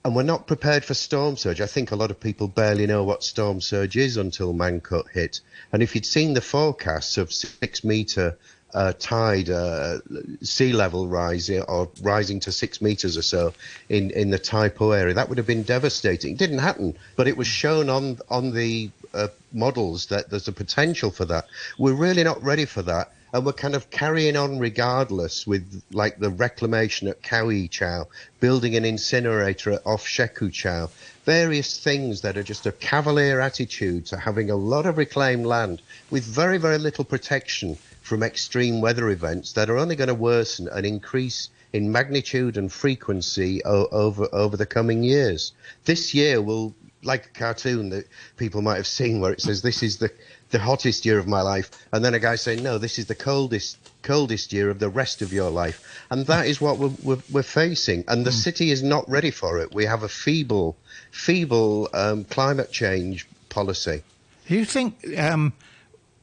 and 0.04 0.15
we're 0.15 0.22
not 0.22 0.46
prepared 0.46 0.86
for 0.86 0.94
storm 0.94 1.38
surge. 1.38 1.62
I 1.62 1.65
think 1.65 1.89
a 1.89 1.96
lot 1.96 2.12
of 2.12 2.20
people 2.20 2.48
barely 2.48 2.86
know 2.86 3.04
what 3.04 3.24
storm 3.24 3.62
surge 3.62 3.98
is 3.98 4.18
until 4.18 4.54
Mangkhut 4.54 5.10
hit. 5.12 5.39
And 5.74 5.82
if 5.82 5.96
you'd 5.96 6.06
seen 6.06 6.36
the 6.36 6.42
forecasts 6.42 7.18
of 7.18 7.34
six 7.34 7.84
meter 7.84 8.38
uh, 8.75 8.94
tide 9.00 9.50
uh, 9.50 10.00
sea 10.41 10.74
level 10.74 11.08
rising 11.08 11.62
or 11.62 11.89
rising 12.01 12.41
to 12.41 12.51
six 12.51 12.82
meters 12.82 13.17
or 13.17 13.22
so 13.22 13.53
in, 13.88 14.12
in 14.12 14.29
the 14.29 14.38
Tai 14.38 14.70
Po 14.70 14.91
area, 14.91 15.13
that 15.13 15.29
would 15.29 15.38
have 15.38 15.48
been 15.48 15.63
devastating. 15.63 16.34
It 16.34 16.38
didn't 16.38 16.60
happen, 16.60 16.98
but 17.15 17.27
it 17.27 17.38
was 17.38 17.48
shown 17.48 17.89
on 17.89 18.20
on 18.29 18.53
the 18.53 18.91
uh, 19.13 19.29
models 19.53 20.08
that 20.08 20.29
there's 20.29 20.50
a 20.50 20.51
potential 20.51 21.10
for 21.10 21.25
that. 21.25 21.46
We're 21.79 21.94
really 21.94 22.24
not 22.24 22.44
ready 22.44 22.65
for 22.65 22.82
that 22.82 23.12
and 23.36 23.46
we're 23.46 23.51
kind 23.51 23.75
of 23.75 23.89
carrying 23.89 24.38
on 24.38 24.60
regardless 24.60 25.46
with 25.46 25.84
like 25.91 26.20
the 26.20 26.29
reclamation 26.29 27.10
at 27.10 27.22
Kau 27.22 27.50
Yi 27.50 27.67
Chau, 27.67 28.08
building 28.39 28.77
an 28.77 28.86
incinerator 28.86 29.77
off 29.86 30.08
Shek 30.08 30.38
Kwu 30.38 30.53
Chau, 30.53 30.89
various 31.25 31.77
things 31.77 32.22
that 32.22 32.38
are 32.38 32.44
just 32.44 32.65
a 32.65 32.72
cavalier 32.72 33.41
attitude 33.41 34.05
to 34.05 34.17
having 34.17 34.50
a 34.50 34.55
lot 34.55 34.86
of 34.86 34.98
reclaimed 34.98 35.46
land 35.46 35.82
with 36.10 36.24
very, 36.24 36.58
very 36.58 36.77
little 36.77 37.03
protection 37.03 37.77
from 38.06 38.22
extreme 38.22 38.82
weather 38.82 39.10
events 39.10 39.54
that 39.54 39.68
are 39.68 39.80
only 39.80 39.96
going 39.96 40.08
to 40.08 40.14
worsen 40.14 40.70
and 40.72 40.86
increase 40.86 41.50
in 41.74 41.92
magnitude 41.92 42.56
and 42.56 42.72
frequency 42.72 43.66
o- 43.66 43.88
over 43.88 44.28
over 44.32 44.56
the 44.56 44.66
coming 44.66 45.02
years. 45.02 45.54
This 45.86 46.14
year 46.14 46.40
will 46.40 46.76
like 47.02 47.26
a 47.26 47.40
cartoon 47.40 47.90
that 47.90 48.08
people 48.38 48.62
might 48.62 48.76
have 48.76 48.86
seen 48.86 49.22
where 49.22 49.34
it 49.34 49.42
says 49.42 49.64
this 49.64 49.82
is 49.82 49.98
the 49.98 50.12
the 50.52 50.60
hottest 50.60 51.04
year 51.04 51.18
of 51.18 51.28
my 51.28 51.42
life, 51.42 51.72
and 51.92 52.06
then 52.06 52.14
a 52.14 52.20
guy 52.20 52.36
saying, 52.36 52.62
no, 52.62 52.78
this 52.78 53.00
is 53.00 53.08
the 53.08 53.16
coldest 53.16 53.80
coldest 54.04 54.54
year 54.54 54.70
of 54.70 54.78
the 54.78 54.88
rest 54.88 55.24
of 55.24 55.34
your 55.34 55.50
life, 55.50 56.06
and 56.12 56.28
that 56.28 56.46
is 56.46 56.62
what 56.62 56.78
we're, 56.78 56.94
we're, 57.02 57.24
we're 57.32 57.42
facing, 57.42 58.04
and 58.08 58.24
the 58.24 58.30
mm. 58.30 58.44
city 58.46 58.70
is 58.70 58.84
not 58.84 59.10
ready 59.10 59.32
for 59.32 59.58
it. 59.58 59.74
We 59.74 59.86
have 59.86 60.04
a 60.04 60.08
feeble, 60.08 60.78
feeble 61.10 61.90
um, 61.92 62.24
climate 62.26 62.72
change 62.72 63.28
policy. 63.50 64.04
Do 64.48 64.54
you 64.54 64.66
think 64.66 64.94
um, 65.18 65.54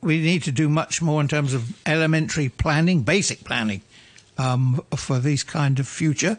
we 0.02 0.20
need 0.20 0.42
to 0.42 0.52
do 0.52 0.68
much 0.68 1.00
more 1.00 1.20
in 1.20 1.28
terms 1.28 1.54
of 1.54 1.80
elementary 1.86 2.48
planning, 2.48 3.02
basic 3.02 3.44
planning, 3.44 3.82
um, 4.36 4.84
for 4.96 5.18
these 5.18 5.42
kind 5.44 5.78
of 5.78 5.86
future? 5.86 6.38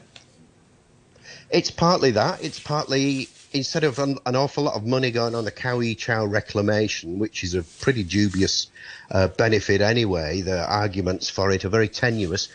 It's 1.49 1.71
partly 1.71 2.11
that. 2.11 2.43
It's 2.43 2.59
partly 2.59 3.29
instead 3.53 3.83
of 3.83 3.99
an, 3.99 4.17
an, 4.25 4.35
awful 4.35 4.63
lot 4.63 4.73
of 4.73 4.85
money 4.85 5.11
going 5.11 5.35
on 5.35 5.45
the 5.45 5.53
I 5.63 5.93
Chau 5.93 6.25
reclamation, 6.25 7.19
which 7.19 7.43
is 7.43 7.53
a 7.53 7.63
pretty 7.63 8.03
dubious 8.03 8.67
uh, 9.11 9.27
benefit 9.27 9.79
anyway, 9.79 10.41
the 10.41 10.65
arguments 10.65 11.29
for 11.29 11.51
it 11.51 11.63
are 11.63 11.69
very 11.69 11.87
tenuous. 11.87 12.49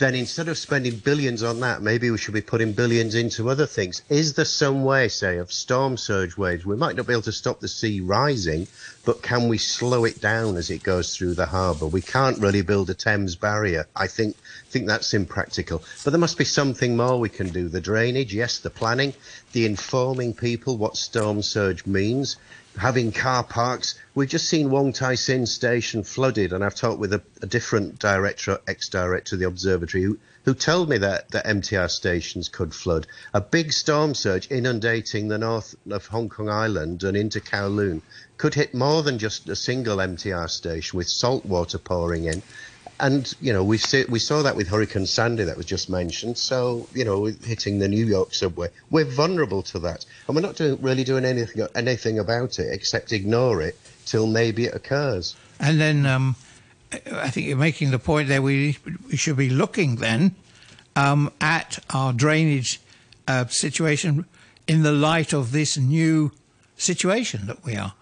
Then 0.00 0.14
instead 0.14 0.48
of 0.48 0.56
spending 0.56 0.96
billions 0.96 1.42
on 1.42 1.60
that, 1.60 1.82
maybe 1.82 2.10
we 2.10 2.16
should 2.16 2.32
be 2.32 2.40
putting 2.40 2.72
billions 2.72 3.14
into 3.14 3.50
other 3.50 3.66
things. 3.66 4.00
Is 4.08 4.32
there 4.32 4.46
some 4.46 4.82
way, 4.82 5.08
say, 5.08 5.36
of 5.36 5.52
storm 5.52 5.98
surge 5.98 6.38
waves? 6.38 6.64
We 6.64 6.74
might 6.74 6.96
not 6.96 7.06
be 7.06 7.12
able 7.12 7.20
to 7.24 7.32
stop 7.32 7.60
the 7.60 7.68
sea 7.68 8.00
rising, 8.00 8.66
but 9.04 9.22
can 9.22 9.46
we 9.46 9.58
slow 9.58 10.06
it 10.06 10.18
down 10.18 10.56
as 10.56 10.70
it 10.70 10.82
goes 10.82 11.14
through 11.14 11.34
the 11.34 11.44
harbour? 11.44 11.86
We 11.86 12.00
can't 12.00 12.38
really 12.38 12.62
build 12.62 12.88
a 12.88 12.94
Thames 12.94 13.36
barrier. 13.36 13.88
I 13.94 14.06
think 14.06 14.36
think 14.70 14.86
that's 14.86 15.12
impractical. 15.12 15.82
But 16.02 16.12
there 16.12 16.18
must 16.18 16.38
be 16.38 16.46
something 16.46 16.96
more 16.96 17.20
we 17.20 17.28
can 17.28 17.50
do. 17.50 17.68
The 17.68 17.82
drainage, 17.82 18.32
yes, 18.32 18.58
the 18.58 18.70
planning, 18.70 19.12
the 19.52 19.66
informing 19.66 20.32
people 20.32 20.78
what 20.78 20.96
storm 20.96 21.42
surge 21.42 21.84
means, 21.84 22.38
having 22.76 23.12
car 23.12 23.42
parks. 23.42 23.94
We've 24.14 24.28
just 24.28 24.48
seen 24.48 24.70
Wong 24.70 24.92
Tai 24.92 25.14
Sin 25.14 25.46
station 25.46 26.02
flooded, 26.02 26.52
and 26.52 26.64
I've 26.64 26.74
talked 26.74 26.98
with 26.98 27.12
a, 27.12 27.22
a 27.42 27.46
different 27.46 27.98
director, 27.98 28.58
ex-director 28.66 29.36
of 29.36 29.40
the 29.40 29.46
observatory, 29.46 30.02
who, 30.02 30.18
who 30.44 30.54
told 30.54 30.88
me 30.88 30.98
that 30.98 31.30
the 31.30 31.40
MTR 31.40 31.90
stations 31.90 32.48
could 32.48 32.74
flood. 32.74 33.06
A 33.34 33.40
big 33.40 33.72
storm 33.72 34.14
surge 34.14 34.50
inundating 34.50 35.28
the 35.28 35.38
north 35.38 35.74
of 35.90 36.06
Hong 36.06 36.28
Kong 36.28 36.48
Island 36.48 37.02
and 37.02 37.16
into 37.16 37.40
Kowloon 37.40 38.02
could 38.36 38.54
hit 38.54 38.72
more 38.72 39.02
than 39.02 39.18
just 39.18 39.48
a 39.48 39.56
single 39.56 39.98
MTR 39.98 40.48
station 40.48 40.96
with 40.96 41.08
salt 41.08 41.44
water 41.44 41.78
pouring 41.78 42.24
in 42.24 42.42
and 43.00 43.34
you 43.40 43.52
know 43.52 43.64
we 43.64 43.78
see, 43.78 44.04
we 44.08 44.18
saw 44.18 44.42
that 44.42 44.56
with 44.56 44.68
Hurricane 44.68 45.06
Sandy 45.06 45.44
that 45.44 45.56
was 45.56 45.66
just 45.66 45.88
mentioned. 45.90 46.38
So 46.38 46.86
you 46.94 47.04
know, 47.04 47.24
hitting 47.24 47.78
the 47.78 47.88
New 47.88 48.04
York 48.04 48.34
subway, 48.34 48.68
we're 48.90 49.04
vulnerable 49.04 49.62
to 49.64 49.78
that, 49.80 50.04
and 50.26 50.36
we're 50.36 50.42
not 50.42 50.56
doing, 50.56 50.80
really 50.80 51.04
doing 51.04 51.24
anything 51.24 51.66
anything 51.74 52.18
about 52.18 52.58
it 52.58 52.72
except 52.72 53.12
ignore 53.12 53.62
it 53.62 53.78
till 54.06 54.26
maybe 54.26 54.66
it 54.66 54.74
occurs. 54.74 55.36
And 55.58 55.80
then 55.80 56.06
um, 56.06 56.36
I 57.12 57.30
think 57.30 57.46
you're 57.46 57.56
making 57.56 57.90
the 57.90 57.98
point 57.98 58.28
there. 58.28 58.42
We 58.42 58.78
we 59.08 59.16
should 59.16 59.36
be 59.36 59.50
looking 59.50 59.96
then 59.96 60.34
um, 60.96 61.32
at 61.40 61.78
our 61.90 62.12
drainage 62.12 62.80
uh, 63.26 63.46
situation 63.46 64.26
in 64.66 64.82
the 64.82 64.92
light 64.92 65.32
of 65.32 65.52
this 65.52 65.76
new 65.76 66.32
situation 66.76 67.46
that 67.46 67.64
we 67.64 67.76
are. 67.76 67.94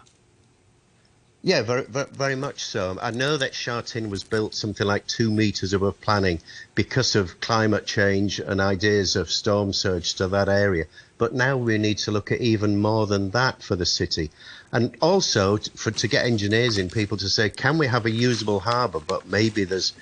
Yeah, 1.49 1.63
very, 1.63 1.87
very 1.89 2.35
much 2.35 2.63
so. 2.63 2.99
I 3.01 3.11
know 3.11 3.39
that 3.39 3.55
Sha 3.55 3.81
Tin 3.81 4.11
was 4.11 4.23
built 4.23 4.55
something 4.55 4.87
like 4.87 5.07
two 5.07 5.31
meters 5.31 5.73
above 5.73 5.99
planning 6.03 6.41
because 6.75 7.17
of 7.17 7.41
climate 7.41 7.87
change 7.87 8.39
and 8.39 8.61
ideas 8.61 9.17
of 9.17 9.31
storm 9.31 9.73
surge 9.73 10.17
to 10.17 10.29
that 10.29 10.51
area. 10.51 10.85
But 11.17 11.33
now 11.33 11.57
we 11.57 11.79
need 11.79 11.97
to 12.01 12.11
look 12.11 12.33
at 12.33 12.43
even 12.43 12.79
more 12.79 13.07
than 13.07 13.31
that 13.31 13.63
for 13.63 13.77
the 13.77 13.87
city. 13.87 14.31
And 14.73 14.95
also 15.01 15.57
for 15.57 15.91
to 15.91 16.07
get 16.07 16.27
engineers 16.27 16.77
in, 16.77 16.91
people 16.91 17.17
to 17.17 17.31
say, 17.31 17.49
can 17.49 17.79
we 17.79 17.87
have 17.87 18.05
a 18.05 18.11
usable 18.11 18.61
harbour, 18.61 19.01
but 19.01 19.27
maybe 19.27 19.65
there's 19.65 19.95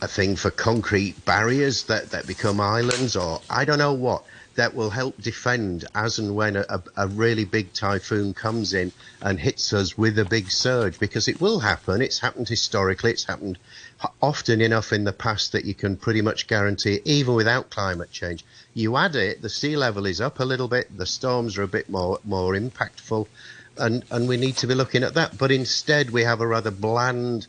a 0.00 0.06
thing 0.06 0.36
for 0.36 0.52
concrete 0.52 1.24
barriers 1.24 1.82
that, 1.86 2.12
that 2.12 2.28
become 2.28 2.60
islands 2.60 3.16
or 3.16 3.40
I 3.50 3.64
don't 3.64 3.78
know 3.78 3.94
what 3.94 4.22
that 4.58 4.74
will 4.74 4.90
help 4.90 5.16
defend 5.22 5.84
as 5.94 6.18
and 6.18 6.34
when 6.34 6.56
a, 6.56 6.82
a, 6.96 7.06
really 7.06 7.44
big 7.44 7.72
typhoon 7.72 8.34
comes 8.34 8.74
in 8.74 8.90
and 9.22 9.38
hits 9.38 9.72
us 9.72 9.96
with 9.96 10.18
a 10.18 10.24
big 10.24 10.50
surge 10.50 10.98
because 10.98 11.28
it 11.28 11.40
will 11.40 11.60
happen. 11.60 12.02
It's 12.02 12.18
happened 12.18 12.48
historically. 12.48 13.12
It's 13.12 13.22
happened 13.22 13.56
often 14.20 14.60
enough 14.60 14.92
in 14.92 15.04
the 15.04 15.12
past 15.12 15.52
that 15.52 15.64
you 15.64 15.74
can 15.74 15.96
pretty 15.96 16.22
much 16.22 16.48
guarantee 16.48 17.00
even 17.04 17.34
without 17.34 17.70
climate 17.70 18.10
change. 18.10 18.44
You 18.74 18.96
add 18.96 19.14
it, 19.14 19.42
the 19.42 19.48
sea 19.48 19.76
level 19.76 20.06
is 20.06 20.20
up 20.20 20.40
a 20.40 20.44
little 20.44 20.66
bit, 20.66 20.88
the 20.96 21.06
storms 21.06 21.56
are 21.56 21.62
a 21.62 21.68
bit 21.68 21.88
more 21.88 22.18
more 22.24 22.54
impactful, 22.54 23.28
and 23.76 24.04
and 24.10 24.26
we 24.26 24.36
need 24.36 24.56
to 24.56 24.66
be 24.66 24.74
looking 24.74 25.04
at 25.04 25.14
that. 25.14 25.38
But 25.38 25.52
instead, 25.52 26.10
we 26.10 26.24
have 26.24 26.40
a 26.40 26.46
rather 26.48 26.72
bland 26.72 27.46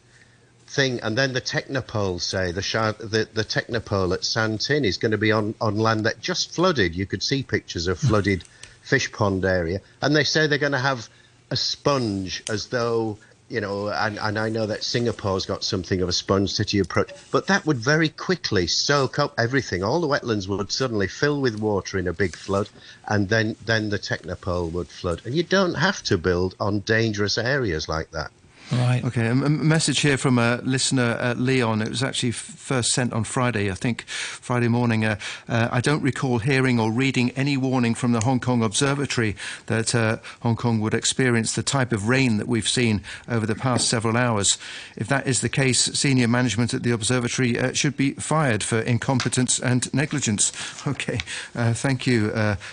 thing, 0.70 1.00
and 1.02 1.18
then 1.18 1.34
the 1.34 1.42
Technopole, 1.42 2.22
say 2.22 2.52
the 2.52 2.62
the, 3.00 3.28
the 3.34 3.44
Technopole 3.44 4.14
at 4.14 4.24
San 4.24 4.58
Tin 4.58 4.86
is 4.86 4.98
going 4.98 5.12
to 5.12 5.18
be 5.18 5.32
on, 5.32 5.56
on 5.60 5.78
land 5.78 6.06
that 6.06 6.22
just 6.22 6.54
flooded. 6.54 6.96
You 6.96 7.06
could 7.06 7.24
see 7.24 7.44
pictures 7.44 7.88
of 7.88 8.00
flooded 8.00 8.44
fish 8.82 9.12
pond 9.12 9.46
area, 9.46 9.82
and 10.02 10.16
they 10.16 10.24
say 10.24 10.48
they're 10.48 10.58
going 10.58 10.72
to 10.72 10.78
have 10.78 11.10
a 11.52 11.56
sponge 11.56 12.44
as 12.50 12.68
though 12.68 13.18
you 13.50 13.62
know, 13.62 13.88
and, 13.90 14.20
and 14.20 14.38
I 14.38 14.50
know 14.50 14.68
that 14.68 14.84
Singapore's 14.84 15.48
got 15.48 15.64
something 15.64 16.02
of 16.02 16.10
a 16.10 16.14
sponge 16.14 16.52
city 16.52 16.78
approach, 16.78 17.10
but 17.32 17.48
that 17.48 17.66
would 17.66 17.78
very 17.78 18.10
quickly 18.10 18.68
soak 18.68 19.18
up 19.18 19.34
everything. 19.40 19.84
All 19.84 20.00
the 20.00 20.08
wetlands 20.08 20.48
would 20.48 20.72
suddenly 20.72 21.08
fill 21.08 21.42
with 21.42 21.60
water 21.60 21.98
in 21.98 22.08
a 22.08 22.14
big 22.14 22.36
flood, 22.36 22.70
and 23.08 23.28
then, 23.28 23.56
then 23.66 23.90
the 23.90 23.98
Technopole 23.98 24.72
would 24.72 24.88
flood. 24.88 25.24
And 25.26 25.36
you 25.36 25.42
don't 25.42 25.74
have 25.74 26.04
to 26.04 26.18
build 26.20 26.56
on 26.60 26.82
dangerous 26.82 27.40
areas 27.40 27.90
like 27.90 28.12
that. 28.12 28.30
Right. 28.72 29.04
Okay. 29.04 29.28
A, 29.28 29.34
message 29.34 30.02
here 30.02 30.18
from 30.18 30.38
a 30.38 30.58
listener, 30.64 31.18
uh, 31.20 31.34
Leon. 31.36 31.82
It 31.82 31.90
was 31.90 32.04
actually 32.04 32.32
first 32.32 32.92
sent 32.92 33.14
on 33.14 33.24
Friday, 33.24 33.72
I 33.72 33.74
think, 33.74 34.04
Friday 34.08 34.68
morning. 34.68 35.06
Uh, 35.06 35.16
uh, 35.48 35.70
I 35.72 35.82
don't 35.82 36.04
recall 36.04 36.38
hearing 36.38 36.80
or 36.80 36.92
reading 36.92 37.32
any 37.32 37.58
warning 37.58 37.96
from 37.96 38.12
the 38.12 38.20
Hong 38.20 38.40
Kong 38.40 38.62
Observatory 38.62 39.36
that 39.66 39.96
uh, 39.96 40.18
Hong 40.42 40.56
Kong 40.56 40.80
would 40.82 40.94
experience 40.94 41.56
the 41.56 41.64
type 41.64 41.92
of 41.92 42.08
rain 42.08 42.38
that 42.38 42.48
we've 42.48 42.68
seen 42.68 43.02
over 43.28 43.48
the 43.48 43.56
past 43.56 43.88
several 43.88 44.16
hours. 44.16 44.60
If 44.96 45.08
that 45.08 45.26
is 45.26 45.42
the 45.42 45.50
case, 45.50 45.80
senior 45.80 46.28
management 46.28 46.76
at 46.76 46.84
the 46.84 46.92
observatory 46.92 47.58
uh, 47.58 47.74
should 47.74 47.98
be 47.98 48.14
fired 48.14 48.62
for 48.62 48.80
incompetence 48.82 49.60
and 49.60 49.92
negligence. 49.94 50.52
Okay. 50.90 51.20
Uh, 51.56 51.74
thank 51.74 52.08
you, 52.08 52.32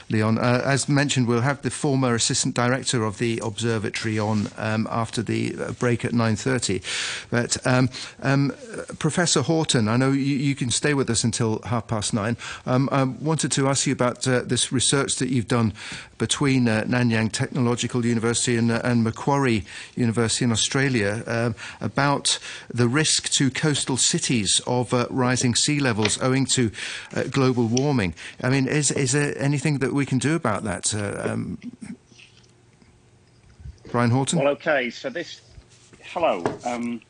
Leon. 0.08 0.38
as 0.38 0.88
mentioned, 0.88 1.26
we'll 1.26 1.42
have 1.42 1.60
the 1.62 1.70
former 1.70 2.14
assistant 2.14 2.54
director 2.54 3.04
of 3.04 3.18
the 3.18 3.40
observatory 3.42 4.18
on 4.18 4.48
um, 4.56 4.88
after 4.90 5.22
the 5.22 5.54
break 5.78 5.85
at 5.86 6.12
9.30. 6.12 6.82
But 7.30 7.64
um, 7.66 7.88
um, 8.22 8.52
Professor 8.98 9.42
Horton, 9.42 9.88
I 9.88 9.96
know 9.96 10.12
you, 10.12 10.36
you, 10.36 10.54
can 10.54 10.70
stay 10.70 10.94
with 10.94 11.08
us 11.10 11.24
until 11.24 11.60
half 11.64 11.86
past 11.86 12.12
nine. 12.12 12.36
Um, 12.64 12.88
I 12.90 13.04
wanted 13.04 13.52
to 13.52 13.68
ask 13.68 13.86
you 13.86 13.92
about 13.92 14.26
uh, 14.26 14.40
this 14.40 14.72
research 14.72 15.16
that 15.16 15.28
you've 15.28 15.48
done 15.48 15.72
between 16.18 16.68
uh, 16.68 16.84
Nanyang 16.86 17.30
Technological 17.30 18.04
University 18.04 18.56
and, 18.56 18.70
uh, 18.70 18.80
and, 18.82 19.04
Macquarie 19.04 19.64
University 19.94 20.44
in 20.44 20.52
Australia 20.52 21.22
um, 21.26 21.54
about 21.80 22.38
the 22.72 22.88
risk 22.88 23.28
to 23.32 23.50
coastal 23.50 23.96
cities 23.96 24.60
of 24.66 24.94
uh, 24.94 25.06
rising 25.10 25.54
sea 25.54 25.78
levels 25.78 26.20
owing 26.22 26.46
to 26.46 26.70
uh, 27.14 27.24
global 27.24 27.66
warming. 27.66 28.14
I 28.42 28.48
mean, 28.48 28.66
is, 28.66 28.90
is 28.90 29.12
there 29.12 29.36
anything 29.38 29.78
that 29.78 29.92
we 29.92 30.06
can 30.06 30.18
do 30.18 30.34
about 30.34 30.64
that? 30.64 30.94
Uh, 30.94 31.32
um, 31.32 31.58
Brian 33.90 34.10
Horton? 34.10 34.38
Well, 34.38 34.48
okay, 34.48 34.90
so 34.90 35.10
this 35.10 35.40
hello. 36.12 36.44
Um, 36.64 37.00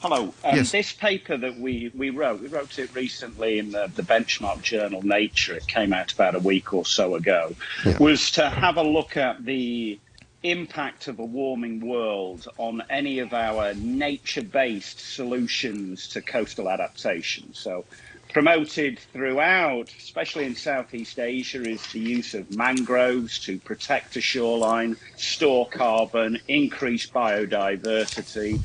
Hello. 0.00 0.32
Um, 0.44 0.56
yes. 0.56 0.72
This 0.72 0.92
paper 0.94 1.36
that 1.36 1.58
we, 1.58 1.92
we 1.94 2.08
wrote, 2.08 2.40
we 2.40 2.48
wrote 2.48 2.78
it 2.78 2.94
recently 2.94 3.58
in 3.58 3.72
the, 3.72 3.92
the 3.94 4.02
benchmark 4.02 4.62
journal 4.62 5.02
Nature. 5.02 5.54
It 5.54 5.66
came 5.66 5.92
out 5.92 6.10
about 6.10 6.34
a 6.34 6.38
week 6.38 6.72
or 6.72 6.86
so 6.86 7.16
ago. 7.16 7.54
Yeah. 7.84 7.98
Was 7.98 8.30
to 8.32 8.48
have 8.48 8.78
a 8.78 8.82
look 8.82 9.18
at 9.18 9.44
the 9.44 9.98
impact 10.42 11.06
of 11.06 11.18
a 11.18 11.24
warming 11.24 11.86
world 11.86 12.48
on 12.56 12.82
any 12.88 13.18
of 13.18 13.34
our 13.34 13.74
nature-based 13.74 15.00
solutions 15.00 16.08
to 16.08 16.22
coastal 16.22 16.70
adaptation. 16.70 17.52
So 17.52 17.84
promoted 18.32 18.98
throughout, 19.12 19.92
especially 19.98 20.44
in 20.44 20.54
Southeast 20.54 21.18
Asia, 21.18 21.62
is 21.62 21.84
the 21.92 21.98
use 21.98 22.34
of 22.34 22.54
mangroves 22.56 23.38
to 23.40 23.58
protect 23.58 24.16
a 24.16 24.20
shoreline, 24.20 24.96
store 25.16 25.68
carbon, 25.68 26.38
increase 26.48 27.06
biodiversity. 27.06 28.62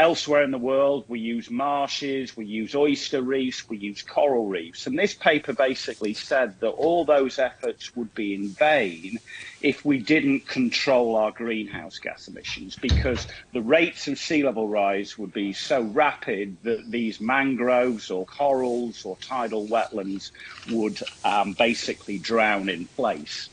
Elsewhere 0.00 0.42
in 0.44 0.50
the 0.50 0.56
world, 0.56 1.04
we 1.08 1.20
use 1.20 1.50
marshes, 1.50 2.34
we 2.34 2.46
use 2.46 2.74
oyster 2.74 3.20
reefs, 3.20 3.68
we 3.68 3.76
use 3.76 4.02
coral 4.02 4.46
reefs. 4.46 4.86
And 4.86 4.98
this 4.98 5.12
paper 5.12 5.52
basically 5.52 6.14
said 6.14 6.58
that 6.60 6.70
all 6.70 7.04
those 7.04 7.38
efforts 7.38 7.94
would 7.94 8.14
be 8.14 8.34
in 8.34 8.54
vain 8.54 9.20
if 9.60 9.84
we 9.84 9.98
didn't 9.98 10.48
control 10.48 11.16
our 11.16 11.32
greenhouse 11.32 11.98
gas 11.98 12.28
emissions 12.28 12.78
because 12.80 13.28
the 13.52 13.60
rates 13.60 14.08
of 14.08 14.18
sea 14.18 14.42
level 14.42 14.66
rise 14.66 15.18
would 15.18 15.34
be 15.34 15.52
so 15.52 15.82
rapid 15.82 16.56
that 16.62 16.90
these 16.90 17.20
mangroves 17.20 18.10
or 18.10 18.24
corals 18.24 19.04
or 19.04 19.18
tidal 19.18 19.68
wetlands 19.68 20.32
would 20.64 21.02
um, 21.24 21.52
basically 21.52 22.18
drown 22.18 22.70
in 22.70 22.88
place 22.88 23.50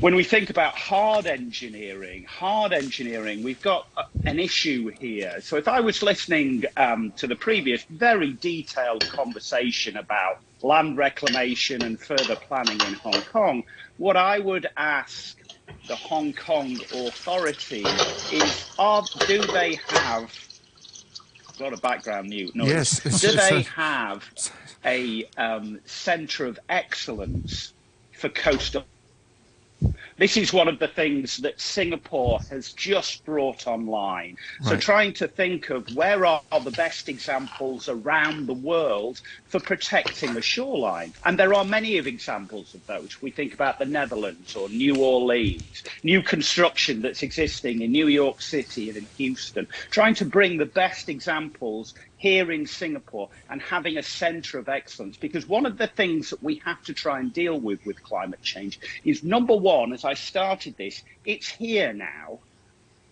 when 0.00 0.14
we 0.14 0.24
think 0.24 0.50
about 0.50 0.74
hard 0.74 1.26
engineering, 1.26 2.24
hard 2.24 2.72
engineering, 2.72 3.42
we've 3.42 3.62
got 3.62 3.86
an 4.24 4.38
issue 4.38 4.88
here. 4.88 5.40
So 5.40 5.56
if 5.56 5.68
I 5.68 5.80
was 5.80 6.02
listening 6.02 6.64
um, 6.76 7.12
to 7.12 7.26
the 7.26 7.36
previous 7.36 7.84
very 7.84 8.32
detailed 8.32 9.08
conversation 9.08 9.96
about 9.96 10.40
land 10.62 10.98
reclamation 10.98 11.82
and 11.82 11.98
further 11.98 12.36
planning 12.36 12.80
in 12.80 12.94
Hong 12.94 13.22
Kong, 13.22 13.64
what 13.96 14.16
I 14.16 14.38
would 14.38 14.66
ask 14.76 15.38
the 15.88 15.96
Hong 15.96 16.32
Kong 16.32 16.76
authority 16.92 17.84
is, 18.32 18.74
are, 18.78 19.02
do 19.26 19.42
they 19.46 19.78
have 19.88 20.30
a 21.58 21.62
lot 21.62 21.72
of 21.72 21.80
background 21.80 22.28
mute 22.28 22.54
noise. 22.54 22.68
Yes. 23.04 23.20
Do 23.22 23.32
they 23.32 23.62
have 23.62 24.28
a 24.84 25.26
um, 25.38 25.80
centre 25.86 26.44
of 26.44 26.58
excellence 26.68 27.72
for 28.12 28.28
coastal 28.28 28.84
this 30.18 30.36
is 30.36 30.52
one 30.52 30.68
of 30.68 30.78
the 30.78 30.88
things 30.88 31.38
that 31.38 31.60
Singapore 31.60 32.40
has 32.50 32.72
just 32.72 33.24
brought 33.24 33.66
online. 33.66 34.36
So 34.62 34.76
trying 34.76 35.12
to 35.14 35.28
think 35.28 35.70
of 35.70 35.94
where 35.94 36.24
are 36.24 36.42
the 36.62 36.70
best 36.70 37.08
examples 37.08 37.88
around 37.88 38.46
the 38.46 38.54
world 38.54 39.20
for 39.48 39.60
protecting 39.60 40.34
the 40.34 40.42
shoreline. 40.42 41.12
And 41.24 41.38
there 41.38 41.52
are 41.52 41.64
many 41.64 41.98
of 41.98 42.06
examples 42.06 42.74
of 42.74 42.86
those. 42.86 43.20
We 43.20 43.30
think 43.30 43.52
about 43.52 43.78
the 43.78 43.84
Netherlands 43.84 44.56
or 44.56 44.68
New 44.68 44.96
Orleans, 44.96 45.82
new 46.02 46.22
construction 46.22 47.02
that's 47.02 47.22
existing 47.22 47.82
in 47.82 47.92
New 47.92 48.08
York 48.08 48.40
City 48.40 48.88
and 48.88 48.96
in 48.96 49.06
Houston, 49.18 49.68
trying 49.90 50.14
to 50.14 50.24
bring 50.24 50.56
the 50.56 50.66
best 50.66 51.08
examples 51.08 51.94
here 52.16 52.50
in 52.50 52.66
Singapore 52.66 53.28
and 53.48 53.60
having 53.60 53.98
a 53.98 54.02
centre 54.02 54.58
of 54.58 54.68
excellence. 54.68 55.16
Because 55.16 55.46
one 55.46 55.66
of 55.66 55.78
the 55.78 55.86
things 55.86 56.30
that 56.30 56.42
we 56.42 56.62
have 56.64 56.82
to 56.84 56.94
try 56.94 57.20
and 57.20 57.32
deal 57.32 57.58
with 57.60 57.84
with 57.84 58.02
climate 58.02 58.42
change 58.42 58.80
is 59.04 59.22
number 59.22 59.54
one, 59.56 59.92
as 59.92 60.04
I 60.04 60.14
started 60.14 60.76
this, 60.76 61.02
it's 61.24 61.48
here 61.48 61.92
now. 61.92 62.40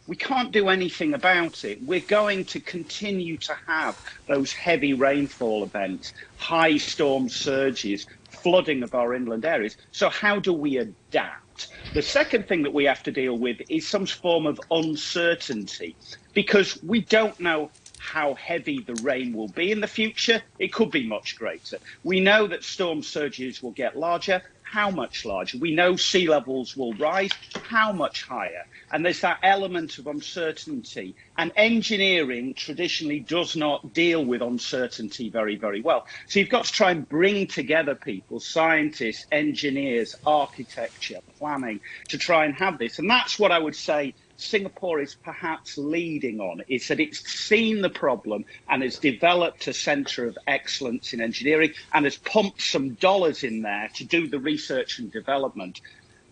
We 0.07 0.17
can't 0.17 0.53
do 0.53 0.69
anything 0.69 1.15
about 1.15 1.65
it. 1.65 1.83
We're 1.83 2.01
going 2.01 2.45
to 2.47 2.61
continue 2.61 3.39
to 3.39 3.57
have 3.67 3.99
those 4.29 4.53
heavy 4.53 4.93
rainfall 4.93 5.65
events, 5.65 6.13
high 6.37 6.77
storm 6.77 7.31
surges, 7.31 8.07
flooding 8.29 8.83
of 8.83 8.95
our 8.95 9.15
inland 9.15 9.47
areas. 9.47 9.77
So, 9.93 10.11
how 10.11 10.41
do 10.41 10.53
we 10.53 10.77
adapt? 10.77 11.69
The 11.95 12.03
second 12.03 12.49
thing 12.49 12.65
that 12.65 12.75
we 12.75 12.85
have 12.85 13.03
to 13.05 13.13
deal 13.13 13.39
with 13.39 13.59
is 13.71 13.89
some 13.89 14.05
form 14.05 14.47
of 14.47 14.61
uncertainty 14.71 15.97
because 16.35 16.79
we 16.83 17.01
don't 17.01 17.39
know 17.41 17.71
how 18.05 18.35
heavy 18.35 18.81
the 18.81 18.95
rain 19.03 19.33
will 19.33 19.49
be 19.49 19.73
in 19.73 19.81
the 19.81 19.87
future. 19.87 20.43
It 20.59 20.73
could 20.73 20.91
be 20.91 21.07
much 21.07 21.37
greater. 21.37 21.79
We 22.03 22.21
know 22.21 22.47
that 22.47 22.63
storm 22.63 23.03
surges 23.03 23.63
will 23.63 23.73
get 23.73 23.97
larger. 23.97 24.43
How 24.63 24.91
much 24.91 25.25
larger? 25.25 25.59
We 25.59 25.75
know 25.75 25.97
sea 25.97 26.29
levels 26.29 26.77
will 26.77 26.93
rise. 26.95 27.31
How 27.69 27.93
much 27.93 28.25
higher? 28.25 28.67
And 28.93 29.05
there's 29.05 29.21
that 29.21 29.39
element 29.43 29.99
of 29.99 30.07
uncertainty. 30.07 31.15
And 31.39 31.53
engineering 31.57 32.55
traditionally 32.55 33.21
does 33.21 33.57
not 33.57 33.93
deal 33.93 34.25
with 34.25 34.43
uncertainty 34.43 35.31
very, 35.31 35.57
very 35.57 35.81
well. 35.81 36.07
So 36.29 36.41
you've 36.41 36.49
got 36.49 36.65
to 36.65 36.73
try 36.73 36.91
and 36.91 37.09
bring 37.09 37.47
together 37.47 37.95
people, 37.95 38.41
scientists, 38.41 39.27
engineers, 39.31 40.17
architecture, 40.27 41.21
planning, 41.39 41.81
to 42.09 42.19
try 42.19 42.45
and 42.45 42.55
have 42.57 42.79
this. 42.79 42.99
And 42.99 43.09
that's 43.09 43.39
what 43.39 43.53
I 43.53 43.59
would 43.59 43.77
say 43.77 44.15
Singapore 44.37 45.01
is 45.01 45.15
perhaps 45.15 45.79
leading 45.79 46.41
on 46.41 46.63
is 46.69 46.89
that 46.89 47.01
it's 47.01 47.29
seen 47.29 47.83
the 47.83 47.91
problem 47.91 48.45
and 48.69 48.83
has 48.83 48.99
developed 48.99 49.67
a 49.69 49.73
centre 49.73 50.27
of 50.27 50.37
excellence 50.47 51.13
in 51.13 51.21
engineering 51.21 51.73
and 51.93 52.05
has 52.05 52.17
pumped 52.17 52.61
some 52.61 52.95
dollars 52.95 53.45
in 53.45 53.63
there 53.63 53.89
to 53.95 54.05
do 54.05 54.27
the 54.27 54.39
research 54.39 54.99
and 54.99 55.13
development. 55.13 55.81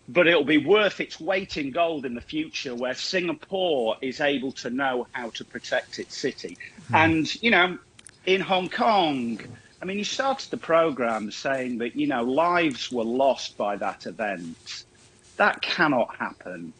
But 0.09 0.27
it'll 0.27 0.45
be 0.45 0.59
worth 0.59 1.01
its 1.01 1.21
weight 1.21 1.57
in 1.57 1.71
gold 1.71 2.05
in 2.05 2.15
the 2.15 2.21
future 2.21 2.75
where 2.75 2.95
Singapore 2.95 3.97
is 4.03 4.21
able 4.21 4.53
to 4.53 4.71
know 4.71 5.07
how 5.13 5.31
to 5.31 5.45
protect 5.45 5.99
its 5.99 6.17
city. 6.17 6.59
Hmm. 6.89 6.95
And, 6.95 7.43
you 7.43 7.53
know, 7.53 7.79
in 8.27 8.41
Hong 8.41 8.69
Kong, 8.69 9.41
I 9.81 9.85
mean, 9.85 9.99
you 9.99 10.05
started 10.05 10.51
the 10.51 10.57
programme 10.57 11.31
saying 11.31 11.79
that, 11.79 11.97
you 11.97 12.09
know, 12.09 12.25
lives 12.25 12.91
were 12.91 13.05
lost 13.05 13.57
by 13.57 13.77
that 13.77 14.07
event. 14.07 14.85
That 15.37 15.63
cannot 15.63 16.17
happen 16.17 16.73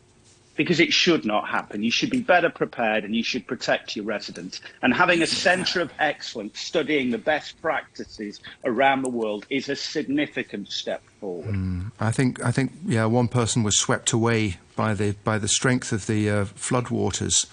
because 0.57 0.81
it 0.81 0.93
should 0.93 1.25
not 1.25 1.49
happen. 1.49 1.83
You 1.83 1.91
should 1.91 2.11
be 2.11 2.21
better 2.21 2.51
prepared 2.51 3.05
and 3.05 3.17
you 3.17 3.23
should 3.23 3.47
protect 3.47 3.97
your 3.97 4.05
residents. 4.05 4.61
And 4.83 4.93
having 4.93 5.23
a 5.23 5.27
centre 5.27 5.81
of 5.81 5.91
excellence 5.99 6.61
studying 6.61 7.11
the 7.11 7.19
best 7.19 7.61
practices 7.63 8.41
around 8.65 9.03
the 9.03 9.09
world 9.09 9.47
is 9.51 9.69
a 9.69 9.77
significant 9.77 10.69
step 10.69 11.03
forward. 11.21 11.91
I 12.01 12.11
think 12.11 12.45
I 12.45 12.51
think 12.51 12.73
yeah, 12.85 13.07
one 13.07 13.29
person 13.29 13.63
was 13.63 13.79
swept 13.79 14.13
away 14.13 14.59
by 14.77 14.95
the 14.95 15.15
by 15.25 15.39
the 15.39 15.49
strength 15.49 15.93
of 15.93 16.07
the 16.07 16.29
uh, 16.29 16.45
floodwaters. 16.45 17.47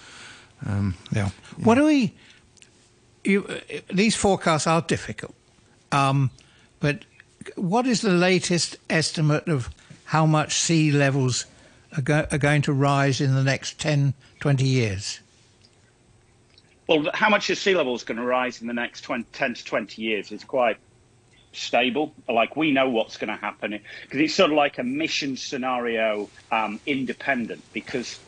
Um, 0.66 0.94
Yeah. 1.10 1.30
What 1.62 1.76
do 1.76 1.84
we? 1.84 2.12
You, 3.24 3.44
uh, 3.46 3.80
these 3.92 4.16
forecasts 4.16 4.66
are 4.66 4.80
difficult, 4.80 5.34
um, 5.92 6.30
but 6.80 7.04
what 7.54 7.86
is 7.86 8.00
the 8.00 8.12
latest 8.12 8.76
estimate 8.88 9.46
of 9.46 9.68
how 10.06 10.26
much 10.26 10.54
sea 10.54 10.90
levels 10.90 11.46
are, 11.96 12.02
go, 12.02 12.26
are 12.30 12.38
going 12.38 12.62
to 12.62 12.72
rise 12.72 13.20
in 13.20 13.34
the 13.34 13.42
next 13.42 13.78
10, 13.80 14.14
20 14.40 14.64
years? 14.64 15.20
Well, 16.86 17.08
how 17.14 17.28
much 17.28 17.50
is 17.50 17.60
sea 17.60 17.74
levels 17.74 18.02
going 18.02 18.18
to 18.18 18.24
rise 18.24 18.60
in 18.60 18.66
the 18.66 18.74
next 18.74 19.02
20, 19.02 19.24
10 19.32 19.54
to 19.54 19.64
20 19.64 20.02
years 20.02 20.32
is 20.32 20.42
quite 20.42 20.76
stable. 21.52 22.14
Like 22.28 22.56
we 22.56 22.72
know 22.72 22.88
what's 22.88 23.16
going 23.16 23.28
to 23.28 23.36
happen 23.36 23.78
because 24.02 24.20
it's 24.20 24.34
sort 24.34 24.50
of 24.50 24.56
like 24.56 24.78
a 24.78 24.82
emission 24.82 25.36
scenario 25.36 26.28
um, 26.50 26.80
independent 26.86 27.62
because 27.72 28.18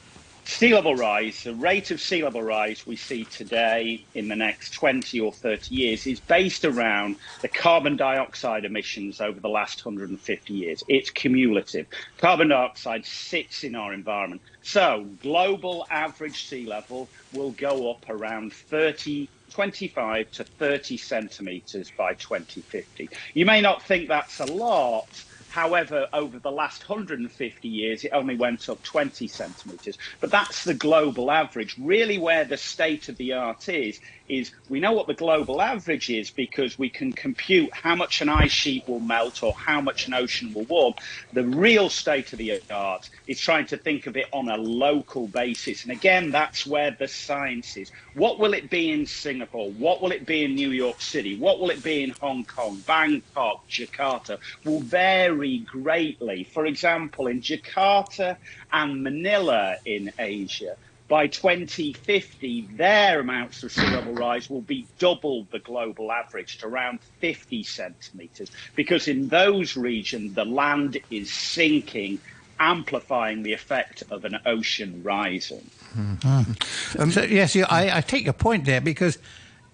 sea 0.44 0.74
level 0.74 0.94
rise, 0.94 1.44
the 1.44 1.54
rate 1.54 1.90
of 1.90 2.00
sea 2.00 2.22
level 2.22 2.42
rise 2.42 2.86
we 2.86 2.96
see 2.96 3.24
today 3.24 4.04
in 4.14 4.28
the 4.28 4.36
next 4.36 4.72
20 4.74 5.20
or 5.20 5.32
30 5.32 5.74
years 5.74 6.06
is 6.06 6.20
based 6.20 6.64
around 6.64 7.16
the 7.40 7.48
carbon 7.48 7.96
dioxide 7.96 8.64
emissions 8.64 9.20
over 9.20 9.38
the 9.40 9.48
last 9.48 9.84
150 9.84 10.52
years. 10.52 10.82
It's 10.88 11.10
cumulative. 11.10 11.86
Carbon 12.18 12.48
dioxide 12.48 13.06
sits 13.06 13.64
in 13.64 13.74
our 13.74 13.92
environment. 13.92 14.42
So 14.62 15.06
global 15.22 15.86
average 15.90 16.46
sea 16.46 16.66
level 16.66 17.08
will 17.32 17.52
go 17.52 17.90
up 17.90 18.04
around 18.08 18.52
30 18.52 19.28
25 19.52 20.30
to 20.32 20.44
30 20.44 20.96
centimetres 20.96 21.92
by 21.96 22.14
2050. 22.14 23.10
You 23.34 23.44
may 23.44 23.60
not 23.60 23.82
think 23.82 24.08
that's 24.08 24.40
a 24.40 24.46
lot. 24.46 25.06
However, 25.52 26.08
over 26.14 26.38
the 26.38 26.50
last 26.50 26.88
150 26.88 27.68
years, 27.68 28.04
it 28.04 28.12
only 28.14 28.36
went 28.36 28.70
up 28.70 28.82
20 28.82 29.28
centimetres. 29.28 29.98
But 30.18 30.30
that's 30.30 30.64
the 30.64 30.72
global 30.72 31.30
average. 31.30 31.76
Really, 31.78 32.16
where 32.16 32.46
the 32.46 32.56
state 32.56 33.10
of 33.10 33.18
the 33.18 33.34
art 33.34 33.68
is, 33.68 34.00
is 34.32 34.52
we 34.68 34.80
know 34.80 34.92
what 34.92 35.06
the 35.06 35.14
global 35.14 35.60
average 35.60 36.08
is 36.10 36.30
because 36.30 36.78
we 36.78 36.88
can 36.88 37.12
compute 37.12 37.70
how 37.72 37.94
much 37.94 38.20
an 38.22 38.28
ice 38.28 38.50
sheet 38.50 38.86
will 38.88 39.00
melt 39.00 39.42
or 39.42 39.52
how 39.52 39.80
much 39.80 40.06
an 40.06 40.14
ocean 40.14 40.52
will 40.54 40.64
warm. 40.64 40.94
The 41.32 41.44
real 41.44 41.88
state 41.88 42.32
of 42.32 42.38
the 42.38 42.60
art 42.70 43.10
is 43.26 43.40
trying 43.40 43.66
to 43.66 43.76
think 43.76 44.06
of 44.06 44.16
it 44.16 44.26
on 44.32 44.48
a 44.48 44.56
local 44.56 45.28
basis. 45.28 45.82
And 45.82 45.92
again, 45.92 46.30
that's 46.30 46.66
where 46.66 46.90
the 46.90 47.08
science 47.08 47.76
is. 47.76 47.90
What 48.14 48.38
will 48.38 48.54
it 48.54 48.70
be 48.70 48.90
in 48.90 49.06
Singapore? 49.06 49.70
What 49.72 50.00
will 50.00 50.12
it 50.12 50.26
be 50.26 50.44
in 50.44 50.54
New 50.54 50.70
York 50.70 51.00
City? 51.00 51.36
What 51.38 51.60
will 51.60 51.70
it 51.70 51.82
be 51.82 52.02
in 52.02 52.10
Hong 52.20 52.44
Kong, 52.44 52.82
Bangkok, 52.86 53.68
Jakarta? 53.68 54.38
Will 54.64 54.80
vary 54.80 55.58
greatly. 55.58 56.44
For 56.44 56.66
example, 56.66 57.26
in 57.26 57.40
Jakarta 57.40 58.36
and 58.72 59.02
Manila 59.02 59.76
in 59.84 60.12
Asia, 60.18 60.76
by 61.12 61.26
2050, 61.26 62.68
their 62.72 63.20
amounts 63.20 63.62
of 63.62 63.70
sea 63.70 63.86
level 63.88 64.14
rise 64.14 64.48
will 64.48 64.62
be 64.62 64.86
double 64.98 65.46
the 65.50 65.58
global 65.58 66.10
average 66.10 66.56
to 66.56 66.66
around 66.66 67.00
50 67.18 67.64
centimetres, 67.64 68.50
because 68.76 69.08
in 69.08 69.28
those 69.28 69.76
regions, 69.76 70.32
the 70.32 70.46
land 70.46 70.98
is 71.10 71.30
sinking, 71.30 72.18
amplifying 72.58 73.42
the 73.42 73.52
effect 73.52 74.02
of 74.10 74.24
an 74.24 74.38
ocean 74.46 75.02
rising. 75.02 75.70
Mm-hmm. 75.94 77.02
Um, 77.02 77.10
so, 77.10 77.24
yes, 77.24 77.54
I, 77.56 77.98
I 77.98 78.00
take 78.00 78.24
your 78.24 78.32
point 78.32 78.64
there 78.64 78.80
because 78.80 79.18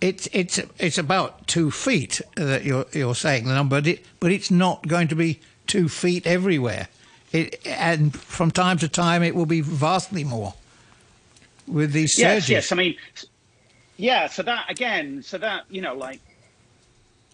it's 0.01 0.29
it's 0.33 0.59
it's 0.81 0.99
about 0.99 1.47
two 1.47 1.71
feet 1.71 2.21
that 2.35 2.65
you're 2.65 2.87
you're 2.93 3.15
saying 3.15 3.45
the 3.45 3.55
number, 3.55 3.77
but, 3.77 3.87
it, 3.87 4.05
but 4.19 4.33
it's 4.33 4.51
not 4.51 4.89
going 4.89 5.07
to 5.07 5.15
be 5.15 5.39
two 5.69 5.89
feet 5.89 6.27
everywhere. 6.27 6.89
It, 7.31 7.65
and 7.65 8.13
from 8.13 8.51
time 8.51 8.79
to 8.79 8.89
time, 8.89 9.23
it 9.23 9.37
will 9.37 9.47
be 9.47 9.61
vastly 9.61 10.25
more 10.25 10.55
with 11.69 11.93
these 11.93 12.15
surges. 12.15 12.49
Yes, 12.49 12.71
yes. 12.71 12.73
I 12.73 12.77
mean, 12.77 12.97
yeah. 13.97 14.29
So 14.29 14.43
that 14.43 14.71
again, 14.71 15.23
so 15.23 15.39
that 15.39 15.65
you 15.71 15.81
know, 15.81 15.95
like 15.95 16.21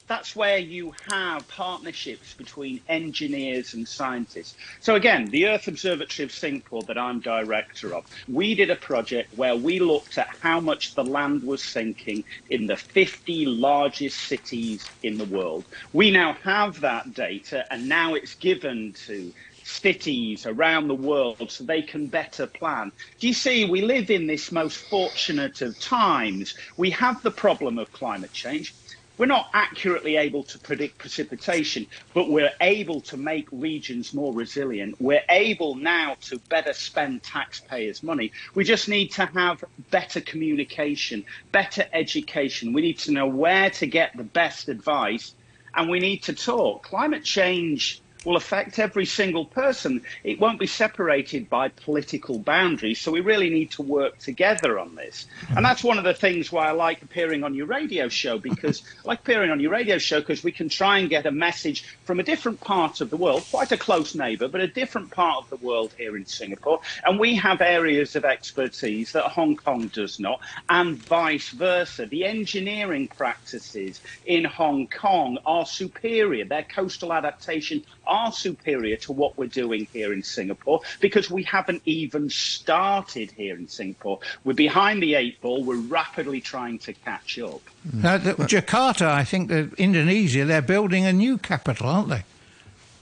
that's 0.06 0.36
where 0.36 0.58
you 0.58 0.94
have 1.10 1.46
partnerships 1.48 2.34
between 2.34 2.80
engineers 2.88 3.74
and 3.74 3.88
scientists. 3.88 4.56
So 4.80 4.96
again, 4.96 5.26
the 5.26 5.46
Earth 5.46 5.66
Observatory 5.66 6.24
of 6.24 6.32
Singapore 6.32 6.82
that 6.82 6.98
I'm 6.98 7.20
director 7.20 7.94
of, 7.94 8.04
we 8.28 8.54
did 8.54 8.70
a 8.70 8.76
project 8.76 9.36
where 9.36 9.56
we 9.56 9.78
looked 9.78 10.18
at 10.18 10.28
how 10.40 10.60
much 10.60 10.94
the 10.94 11.04
land 11.04 11.42
was 11.42 11.62
sinking 11.62 12.24
in 12.50 12.66
the 12.66 12.76
50 12.76 13.46
largest 13.46 14.18
cities 14.18 14.84
in 15.02 15.16
the 15.16 15.24
world. 15.24 15.64
We 15.92 16.10
now 16.10 16.34
have 16.44 16.80
that 16.80 17.14
data 17.14 17.64
and 17.72 17.88
now 17.88 18.14
it's 18.14 18.34
given 18.34 18.92
to 19.06 19.32
cities 19.64 20.46
around 20.46 20.88
the 20.88 20.94
world 20.94 21.50
so 21.50 21.64
they 21.64 21.82
can 21.82 22.06
better 22.06 22.46
plan. 22.46 22.92
Do 23.18 23.26
you 23.26 23.34
see, 23.34 23.64
we 23.64 23.82
live 23.82 24.10
in 24.10 24.26
this 24.26 24.52
most 24.52 24.76
fortunate 24.88 25.62
of 25.62 25.78
times. 25.80 26.54
We 26.76 26.90
have 26.90 27.22
the 27.22 27.30
problem 27.30 27.78
of 27.78 27.90
climate 27.92 28.32
change. 28.32 28.74
We're 29.16 29.26
not 29.26 29.46
accurately 29.54 30.16
able 30.16 30.42
to 30.44 30.58
predict 30.58 30.98
precipitation, 30.98 31.86
but 32.14 32.30
we're 32.30 32.50
able 32.60 33.00
to 33.02 33.16
make 33.16 33.46
regions 33.52 34.12
more 34.12 34.34
resilient. 34.34 34.96
We're 35.00 35.22
able 35.30 35.76
now 35.76 36.16
to 36.22 36.40
better 36.50 36.72
spend 36.72 37.22
taxpayers' 37.22 38.02
money. 38.02 38.32
We 38.56 38.64
just 38.64 38.88
need 38.88 39.12
to 39.12 39.26
have 39.26 39.62
better 39.90 40.20
communication, 40.20 41.24
better 41.52 41.86
education. 41.92 42.72
We 42.72 42.82
need 42.82 42.98
to 43.00 43.12
know 43.12 43.28
where 43.28 43.70
to 43.70 43.86
get 43.86 44.16
the 44.16 44.24
best 44.24 44.68
advice, 44.68 45.34
and 45.76 45.88
we 45.88 46.00
need 46.00 46.24
to 46.24 46.32
talk. 46.32 46.82
Climate 46.82 47.22
change 47.22 48.03
will 48.24 48.36
affect 48.36 48.78
every 48.78 49.06
single 49.06 49.44
person. 49.44 50.02
It 50.22 50.40
won't 50.40 50.58
be 50.58 50.66
separated 50.66 51.48
by 51.48 51.68
political 51.68 52.38
boundaries. 52.38 53.00
So 53.00 53.12
we 53.12 53.20
really 53.20 53.50
need 53.50 53.70
to 53.72 53.82
work 53.82 54.18
together 54.18 54.78
on 54.78 54.94
this. 54.94 55.26
And 55.56 55.64
that's 55.64 55.84
one 55.84 55.98
of 55.98 56.04
the 56.04 56.14
things 56.14 56.50
why 56.50 56.68
I 56.68 56.72
like 56.72 57.02
appearing 57.02 57.44
on 57.44 57.54
your 57.54 57.66
radio 57.66 58.08
show, 58.08 58.38
because 58.38 58.82
I 59.04 59.08
like 59.08 59.20
appearing 59.20 59.50
on 59.50 59.60
your 59.60 59.70
radio 59.70 59.98
show 59.98 60.20
because 60.20 60.42
we 60.42 60.52
can 60.52 60.68
try 60.68 60.98
and 60.98 61.08
get 61.08 61.26
a 61.26 61.30
message 61.30 61.84
from 62.04 62.20
a 62.20 62.22
different 62.22 62.60
part 62.60 63.00
of 63.00 63.10
the 63.10 63.16
world, 63.16 63.44
quite 63.50 63.72
a 63.72 63.76
close 63.76 64.14
neighbour, 64.14 64.48
but 64.48 64.60
a 64.60 64.68
different 64.68 65.10
part 65.10 65.44
of 65.44 65.50
the 65.50 65.64
world 65.64 65.92
here 65.96 66.16
in 66.16 66.26
Singapore. 66.26 66.80
And 67.04 67.18
we 67.18 67.34
have 67.36 67.60
areas 67.60 68.16
of 68.16 68.24
expertise 68.24 69.12
that 69.12 69.24
Hong 69.24 69.56
Kong 69.56 69.88
does 69.88 70.18
not, 70.18 70.40
and 70.68 70.96
vice 70.96 71.50
versa. 71.50 72.06
The 72.06 72.24
engineering 72.24 73.08
practices 73.08 74.00
in 74.26 74.44
Hong 74.44 74.86
Kong 74.88 75.38
are 75.44 75.66
superior. 75.66 76.44
Their 76.44 76.62
coastal 76.62 77.12
adaptation 77.12 77.84
are 78.06 78.32
superior 78.32 78.96
to 78.96 79.12
what 79.12 79.36
we're 79.36 79.46
doing 79.46 79.86
here 79.92 80.12
in 80.12 80.22
Singapore 80.22 80.80
because 81.00 81.30
we 81.30 81.42
haven't 81.42 81.82
even 81.84 82.30
started 82.30 83.30
here 83.32 83.56
in 83.56 83.68
Singapore. 83.68 84.20
We're 84.44 84.54
behind 84.54 85.02
the 85.02 85.14
eight 85.14 85.40
ball. 85.40 85.64
We're 85.64 85.76
rapidly 85.76 86.40
trying 86.40 86.78
to 86.80 86.92
catch 86.92 87.38
up. 87.38 87.62
Now, 87.92 88.18
the, 88.18 88.34
Jakarta, 88.34 89.06
I 89.06 89.24
think 89.24 89.48
that 89.48 89.74
Indonesia, 89.74 90.44
they're 90.44 90.62
building 90.62 91.04
a 91.04 91.12
new 91.12 91.38
capital, 91.38 91.88
aren't 91.88 92.08
they? 92.08 92.24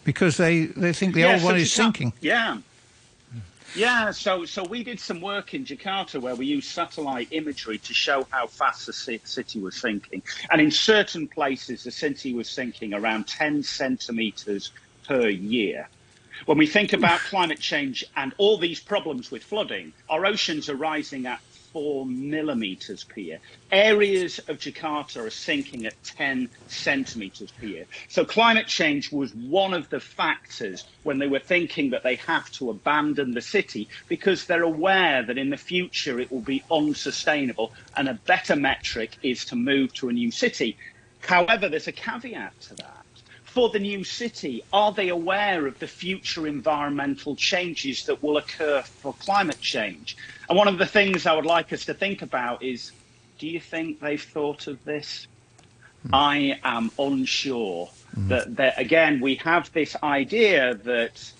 Because 0.04 0.36
they, 0.36 0.66
they 0.66 0.92
think 0.92 1.14
the 1.14 1.20
yeah, 1.20 1.32
old 1.32 1.40
so 1.40 1.46
one 1.46 1.56
is 1.56 1.72
sinking. 1.72 2.12
Yeah. 2.20 2.58
Yeah, 3.74 4.10
so 4.10 4.44
so 4.44 4.64
we 4.64 4.84
did 4.84 5.00
some 5.00 5.22
work 5.22 5.54
in 5.54 5.64
Jakarta 5.64 6.20
where 6.20 6.34
we 6.34 6.44
used 6.44 6.68
satellite 6.68 7.28
imagery 7.30 7.78
to 7.78 7.94
show 7.94 8.26
how 8.30 8.46
fast 8.46 8.84
the 8.84 8.92
city 8.92 9.60
was 9.60 9.76
sinking. 9.76 10.22
And 10.50 10.60
in 10.60 10.70
certain 10.70 11.26
places, 11.26 11.84
the 11.84 11.90
city 11.90 12.34
was 12.34 12.50
sinking 12.50 12.92
around 12.92 13.28
10 13.28 13.62
centimetres 13.62 14.72
per 15.06 15.28
year. 15.28 15.88
When 16.46 16.58
we 16.58 16.66
think 16.66 16.92
about 16.92 17.20
climate 17.20 17.60
change 17.60 18.04
and 18.16 18.34
all 18.38 18.58
these 18.58 18.80
problems 18.80 19.30
with 19.30 19.44
flooding, 19.44 19.92
our 20.08 20.26
oceans 20.26 20.68
are 20.68 20.76
rising 20.76 21.26
at 21.26 21.40
four 21.72 22.04
millimeters 22.06 23.04
per 23.04 23.20
year. 23.20 23.40
Areas 23.70 24.38
of 24.48 24.58
Jakarta 24.58 25.18
are 25.24 25.30
sinking 25.30 25.86
at 25.86 26.02
10 26.02 26.50
centimeters 26.66 27.52
per 27.52 27.66
year. 27.66 27.86
So 28.08 28.24
climate 28.24 28.66
change 28.66 29.12
was 29.12 29.34
one 29.34 29.72
of 29.72 29.88
the 29.88 30.00
factors 30.00 30.84
when 31.02 31.18
they 31.18 31.28
were 31.28 31.38
thinking 31.38 31.90
that 31.90 32.02
they 32.02 32.16
have 32.16 32.50
to 32.52 32.70
abandon 32.70 33.32
the 33.32 33.40
city 33.40 33.88
because 34.08 34.46
they're 34.46 34.62
aware 34.62 35.22
that 35.22 35.38
in 35.38 35.50
the 35.50 35.56
future 35.56 36.18
it 36.18 36.30
will 36.30 36.42
be 36.42 36.64
unsustainable 36.70 37.72
and 37.96 38.08
a 38.08 38.20
better 38.26 38.56
metric 38.56 39.16
is 39.22 39.44
to 39.46 39.56
move 39.56 39.92
to 39.94 40.08
a 40.08 40.12
new 40.12 40.30
city. 40.30 40.76
However, 41.20 41.68
there's 41.68 41.88
a 41.88 41.92
caveat 41.92 42.58
to 42.62 42.74
that 42.76 43.01
for 43.52 43.68
the 43.68 43.78
new 43.78 44.02
city? 44.02 44.64
Are 44.72 44.92
they 44.92 45.10
aware 45.10 45.66
of 45.66 45.78
the 45.78 45.86
future 45.86 46.46
environmental 46.46 47.36
changes 47.36 48.06
that 48.06 48.22
will 48.22 48.38
occur 48.38 48.80
for 48.80 49.12
climate 49.12 49.60
change? 49.60 50.16
And 50.48 50.56
one 50.56 50.68
of 50.68 50.78
the 50.78 50.86
things 50.86 51.26
I 51.26 51.34
would 51.34 51.44
like 51.44 51.70
us 51.72 51.84
to 51.84 51.94
think 51.94 52.22
about 52.22 52.62
is 52.62 52.92
do 53.38 53.46
you 53.46 53.60
think 53.60 54.00
they've 54.00 54.22
thought 54.22 54.68
of 54.68 54.82
this? 54.84 55.26
Mm. 56.06 56.10
I 56.14 56.60
am 56.64 56.90
unsure 56.98 57.90
mm. 58.16 58.28
that, 58.28 58.56
that, 58.56 58.78
again, 58.78 59.20
we 59.20 59.34
have 59.36 59.70
this 59.72 59.96
idea 60.02 60.74
that, 60.84 61.32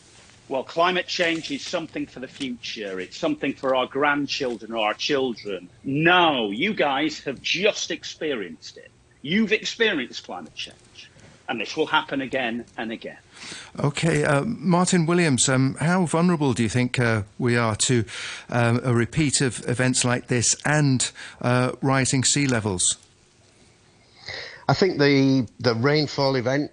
well, 0.49 0.65
climate 0.65 1.07
change 1.07 1.51
is 1.51 1.63
something 1.63 2.05
for 2.05 2.21
the 2.21 2.29
future, 2.29 3.01
it's 3.01 3.17
something 3.17 3.55
for 3.55 3.75
our 3.75 3.87
grandchildren 3.87 4.73
or 4.73 4.85
our 4.85 4.95
children. 4.95 5.71
No, 5.83 6.51
you 6.51 6.75
guys 6.75 7.21
have 7.21 7.41
just 7.41 7.91
experienced 7.91 8.77
it. 8.77 8.91
You've 9.23 9.53
experienced 9.53 10.25
climate 10.25 10.55
change 10.55 10.77
and 11.53 11.61
this 11.61 11.77
will 11.77 11.87
happen 11.87 12.23
again 12.23 12.65
and 12.79 12.91
again. 12.91 13.19
Okay, 13.79 14.25
uh, 14.25 14.43
Martin 14.45 15.05
Williams, 15.05 15.51
um, 15.51 15.77
how 15.81 16.07
vulnerable 16.07 16.55
do 16.55 16.63
you 16.63 16.69
think 16.71 16.99
uh, 16.99 17.23
we 17.39 17.59
are 17.59 17.77
to 17.77 18.05
um, 18.49 18.81
a 18.83 18.95
repeat 18.95 19.43
of 19.43 19.63
events 19.69 20.03
like 20.03 20.29
this 20.29 20.57
and 20.65 21.11
uh, 21.43 21.73
rising 21.83 22.25
sea 22.25 22.47
levels? 22.47 22.97
I 24.67 24.73
think 24.73 24.99
the 24.99 25.47
the 25.61 25.75
rainfall 25.75 26.37
event 26.37 26.71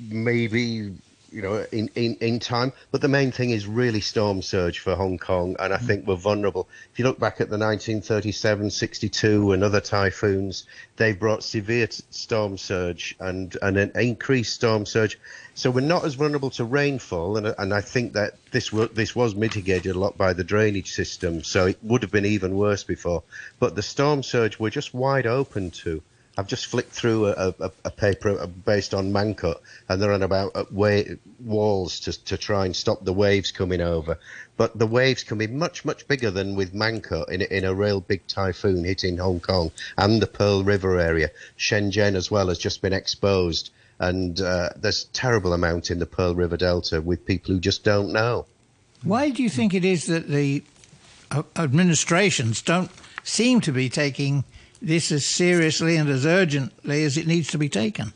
maybe 0.00 0.92
you 1.30 1.42
know, 1.42 1.64
in, 1.72 1.90
in, 1.94 2.14
in 2.20 2.38
time. 2.38 2.72
But 2.90 3.00
the 3.00 3.08
main 3.08 3.32
thing 3.32 3.50
is 3.50 3.66
really 3.66 4.00
storm 4.00 4.42
surge 4.42 4.78
for 4.78 4.94
Hong 4.94 5.18
Kong, 5.18 5.56
and 5.58 5.72
I 5.72 5.78
mm. 5.78 5.86
think 5.86 6.06
we're 6.06 6.16
vulnerable. 6.16 6.68
If 6.92 6.98
you 6.98 7.04
look 7.04 7.18
back 7.18 7.40
at 7.40 7.48
the 7.48 7.58
1937, 7.58 8.70
62, 8.70 9.52
and 9.52 9.64
other 9.64 9.80
typhoons, 9.80 10.64
they 10.96 11.12
brought 11.12 11.42
severe 11.42 11.88
storm 12.10 12.58
surge 12.58 13.16
and, 13.20 13.56
and 13.62 13.76
an 13.76 13.92
increased 13.94 14.54
storm 14.54 14.86
surge. 14.86 15.18
So 15.54 15.70
we're 15.70 15.80
not 15.80 16.04
as 16.04 16.14
vulnerable 16.14 16.50
to 16.50 16.64
rainfall, 16.64 17.36
and, 17.36 17.54
and 17.58 17.72
I 17.72 17.80
think 17.80 18.12
that 18.12 18.34
this 18.50 18.70
this 18.92 19.16
was 19.16 19.34
mitigated 19.34 19.96
a 19.96 19.98
lot 19.98 20.16
by 20.16 20.32
the 20.32 20.44
drainage 20.44 20.92
system. 20.92 21.42
So 21.44 21.66
it 21.66 21.78
would 21.82 22.02
have 22.02 22.12
been 22.12 22.26
even 22.26 22.56
worse 22.56 22.84
before. 22.84 23.22
But 23.58 23.74
the 23.74 23.82
storm 23.82 24.22
surge 24.22 24.58
we're 24.58 24.70
just 24.70 24.94
wide 24.94 25.26
open 25.26 25.70
to. 25.82 26.02
I've 26.36 26.46
just 26.46 26.66
flicked 26.66 26.92
through 26.92 27.28
a, 27.28 27.54
a, 27.58 27.70
a 27.86 27.90
paper 27.90 28.46
based 28.46 28.92
on 28.92 29.12
Mangkhut, 29.12 29.56
and 29.88 30.00
they're 30.00 30.12
on 30.12 30.22
about 30.22 30.52
uh, 30.54 30.64
way, 30.70 31.16
walls 31.42 32.00
to, 32.00 32.24
to 32.24 32.36
try 32.36 32.66
and 32.66 32.76
stop 32.76 33.04
the 33.04 33.12
waves 33.12 33.50
coming 33.50 33.80
over. 33.80 34.18
But 34.58 34.78
the 34.78 34.86
waves 34.86 35.22
can 35.22 35.38
be 35.38 35.46
much, 35.46 35.84
much 35.84 36.06
bigger 36.06 36.30
than 36.30 36.54
with 36.54 36.74
Mangkhut 36.74 37.30
in, 37.30 37.42
in 37.42 37.64
a 37.64 37.74
real 37.74 38.00
big 38.00 38.26
typhoon 38.26 38.84
hitting 38.84 39.16
Hong 39.16 39.40
Kong 39.40 39.70
and 39.96 40.20
the 40.20 40.26
Pearl 40.26 40.62
River 40.62 40.98
area. 40.98 41.30
Shenzhen 41.58 42.14
as 42.14 42.30
well 42.30 42.48
has 42.48 42.58
just 42.58 42.82
been 42.82 42.92
exposed, 42.92 43.70
and 43.98 44.38
uh, 44.40 44.70
there's 44.76 45.04
a 45.04 45.08
terrible 45.08 45.54
amount 45.54 45.90
in 45.90 45.98
the 45.98 46.06
Pearl 46.06 46.34
River 46.34 46.58
Delta 46.58 47.00
with 47.00 47.24
people 47.24 47.54
who 47.54 47.60
just 47.60 47.82
don't 47.82 48.12
know. 48.12 48.44
Why 49.02 49.30
do 49.30 49.42
you 49.42 49.48
think 49.48 49.72
it 49.72 49.84
is 49.84 50.06
that 50.06 50.28
the 50.28 50.62
uh, 51.30 51.44
administrations 51.56 52.60
don't 52.60 52.90
seem 53.24 53.60
to 53.62 53.72
be 53.72 53.88
taking 53.88 54.44
this 54.86 55.10
as 55.10 55.26
seriously 55.26 55.96
and 55.96 56.08
as 56.08 56.24
urgently 56.24 57.02
as 57.04 57.16
it 57.16 57.26
needs 57.26 57.50
to 57.50 57.58
be 57.58 57.68
taken? 57.68 58.12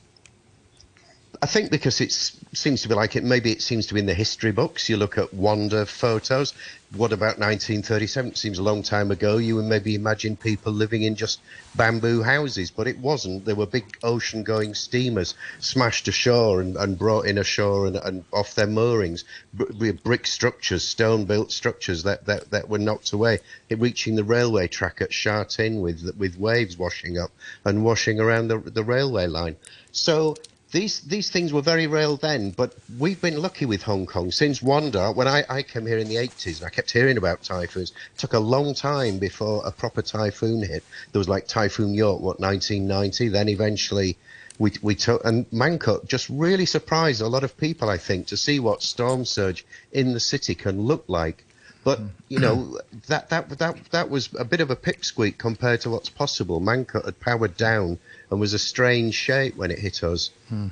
I 1.42 1.46
think 1.46 1.70
because 1.70 2.02
it 2.02 2.12
seems 2.12 2.82
to 2.82 2.88
be 2.88 2.94
like 2.94 3.16
it, 3.16 3.24
maybe 3.24 3.50
it 3.50 3.62
seems 3.62 3.86
to 3.86 3.94
be 3.94 4.00
in 4.00 4.04
the 4.04 4.12
history 4.12 4.52
books. 4.52 4.90
You 4.90 4.98
look 4.98 5.16
at 5.16 5.32
Wanda 5.32 5.86
photos. 5.86 6.52
What 6.94 7.12
about 7.12 7.38
1937? 7.38 8.32
It 8.32 8.36
seems 8.36 8.58
a 8.58 8.62
long 8.62 8.82
time 8.82 9.10
ago. 9.10 9.38
You 9.38 9.56
would 9.56 9.64
maybe 9.64 9.94
imagine 9.94 10.36
people 10.36 10.70
living 10.70 11.02
in 11.02 11.14
just 11.14 11.40
bamboo 11.74 12.22
houses, 12.22 12.70
but 12.70 12.86
it 12.86 12.98
wasn't. 12.98 13.46
There 13.46 13.54
were 13.54 13.64
big 13.64 13.96
ocean 14.02 14.42
going 14.42 14.74
steamers 14.74 15.34
smashed 15.60 16.08
ashore 16.08 16.60
and, 16.60 16.76
and 16.76 16.98
brought 16.98 17.24
in 17.24 17.38
ashore 17.38 17.86
and, 17.86 17.96
and 17.96 18.24
off 18.34 18.54
their 18.54 18.66
moorings. 18.66 19.24
B- 19.56 19.92
brick 19.92 20.26
structures, 20.26 20.86
stone 20.86 21.24
built 21.24 21.52
structures 21.52 22.02
that, 22.02 22.26
that, 22.26 22.50
that 22.50 22.68
were 22.68 22.78
knocked 22.78 23.12
away, 23.12 23.38
it 23.70 23.80
reaching 23.80 24.14
the 24.14 24.24
railway 24.24 24.68
track 24.68 25.00
at 25.00 25.10
Sha 25.10 25.44
with, 25.58 26.14
with 26.18 26.36
waves 26.36 26.76
washing 26.76 27.16
up 27.16 27.30
and 27.64 27.82
washing 27.82 28.20
around 28.20 28.48
the, 28.48 28.58
the 28.58 28.84
railway 28.84 29.26
line. 29.26 29.56
So 29.92 30.36
these 30.72 31.00
these 31.00 31.30
things 31.30 31.52
were 31.52 31.62
very 31.62 31.86
real 31.86 32.16
then, 32.16 32.50
but 32.50 32.74
we've 32.98 33.20
been 33.20 33.40
lucky 33.42 33.66
with 33.66 33.82
Hong 33.82 34.06
Kong 34.06 34.30
since 34.30 34.62
Wanda. 34.62 35.10
When 35.12 35.26
I, 35.26 35.44
I 35.48 35.62
came 35.62 35.86
here 35.86 35.98
in 35.98 36.08
the 36.08 36.16
80s, 36.16 36.58
and 36.58 36.66
I 36.66 36.70
kept 36.70 36.90
hearing 36.92 37.16
about 37.16 37.42
typhoons. 37.42 37.90
It 37.90 38.18
took 38.18 38.34
a 38.34 38.38
long 38.38 38.74
time 38.74 39.18
before 39.18 39.66
a 39.66 39.72
proper 39.72 40.02
typhoon 40.02 40.62
hit. 40.62 40.84
There 41.12 41.18
was 41.18 41.28
like 41.28 41.48
Typhoon 41.48 41.94
York, 41.94 42.20
what 42.20 42.40
1990. 42.40 43.28
Then 43.28 43.48
eventually, 43.48 44.16
we 44.58 44.72
we 44.82 44.94
took 44.94 45.24
and 45.24 45.50
Mangkhut 45.50 46.06
just 46.06 46.28
really 46.30 46.66
surprised 46.66 47.20
a 47.20 47.28
lot 47.28 47.42
of 47.42 47.56
people. 47.56 47.88
I 47.88 47.98
think 47.98 48.28
to 48.28 48.36
see 48.36 48.60
what 48.60 48.82
storm 48.82 49.24
surge 49.24 49.64
in 49.92 50.12
the 50.12 50.20
city 50.20 50.54
can 50.54 50.82
look 50.82 51.04
like. 51.08 51.44
But 51.82 52.00
you 52.28 52.38
know 52.38 52.78
that 53.08 53.30
that 53.30 53.58
that 53.58 53.76
that 53.90 54.10
was 54.10 54.28
a 54.38 54.44
bit 54.44 54.60
of 54.60 54.70
a 54.70 54.76
pipsqueak 54.76 55.38
compared 55.38 55.80
to 55.80 55.90
what's 55.90 56.10
possible. 56.10 56.60
Mangkhut 56.60 57.06
had 57.06 57.18
powered 57.18 57.56
down 57.56 57.98
and 58.30 58.40
was 58.40 58.54
a 58.54 58.58
strange 58.58 59.14
shape 59.14 59.56
when 59.56 59.70
it 59.70 59.78
hit 59.78 60.02
us. 60.02 60.30
Hmm. 60.48 60.68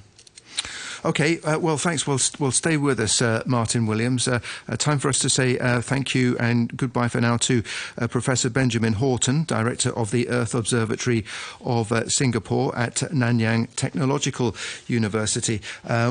Okay, 1.04 1.40
uh, 1.42 1.58
well, 1.60 1.78
thanks. 1.78 2.08
We'll, 2.08 2.18
we'll 2.40 2.50
stay 2.50 2.76
with 2.76 2.98
us, 2.98 3.22
uh, 3.22 3.44
Martin 3.46 3.86
Williams. 3.86 4.26
Uh, 4.26 4.40
uh 4.68 4.76
time 4.76 4.98
for 4.98 5.08
us 5.08 5.20
to 5.20 5.30
say 5.30 5.56
uh, 5.58 5.80
thank 5.80 6.12
you 6.12 6.36
and 6.38 6.76
goodbye 6.76 7.06
for 7.06 7.20
now 7.20 7.36
to 7.38 7.62
uh, 7.98 8.08
Professor 8.08 8.50
Benjamin 8.50 8.94
Horton, 8.94 9.44
Director 9.44 9.96
of 9.96 10.10
the 10.10 10.28
Earth 10.28 10.56
Observatory 10.56 11.24
of 11.64 11.92
Singapore 12.10 12.76
at 12.76 12.96
Nanyang 13.12 13.68
Technological 13.76 14.56
University. 14.88 15.60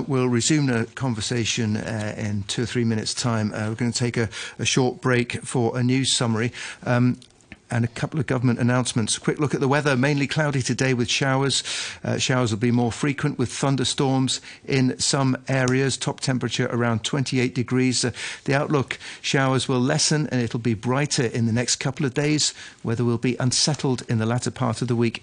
we'll 0.08 0.30
resume 0.30 0.68
the 0.68 0.86
conversation 0.96 1.76
in 1.76 2.44
two 2.44 2.64
or 2.64 2.66
three 2.66 2.86
minutes' 2.86 3.14
time. 3.14 3.52
we're 3.52 3.76
going 3.76 3.92
to 3.92 4.00
take 4.00 4.16
a, 4.16 4.30
a, 4.58 4.66
short 4.66 5.02
break 5.02 5.42
for 5.44 5.78
a 5.78 5.84
news 5.84 6.14
summary. 6.14 6.54
Um, 6.86 7.20
and 7.70 7.86
a 7.86 7.90
couple 7.90 8.20
of 8.20 8.28
government 8.28 8.60
announcements. 8.60 9.18
Quick 9.18 9.40
look 9.40 9.54
at 9.54 9.60
the 9.60 9.68
weather. 9.68 9.96
Mainly 9.96 10.28
cloudy 10.28 10.62
today 10.62 10.94
with 10.94 11.10
showers. 11.10 11.64
Uh, 12.04 12.18
showers 12.18 12.52
will 12.52 12.60
be 12.60 12.72
more 12.72 12.92
frequent 12.92 13.38
with 13.38 13.52
thunderstorms 13.52 14.42
in 14.66 14.98
some 15.00 15.38
areas. 15.48 15.98
Top 15.98 16.20
temperature 16.20 16.68
around 16.72 17.04
28 17.04 17.54
degrees. 17.54 18.06
Uh, 18.06 18.12
the 18.46 18.56
outlook 18.56 18.98
showers 19.22 19.68
will 19.68 19.80
lessen 19.80 20.28
and 20.28 20.42
it'll 20.42 20.60
be 20.60 20.74
brighter 20.74 21.26
in 21.26 21.46
the 21.46 21.54
next 21.54 21.78
couple 21.78 22.06
of 22.06 22.14
days. 22.14 22.54
Weather 22.84 23.04
will 23.04 23.18
be 23.18 23.36
unsettled 23.40 24.04
in 24.10 24.18
the 24.18 24.26
latter 24.26 24.52
part 24.52 24.82
of 24.82 24.88
the 24.88 24.96
week. 24.96 25.22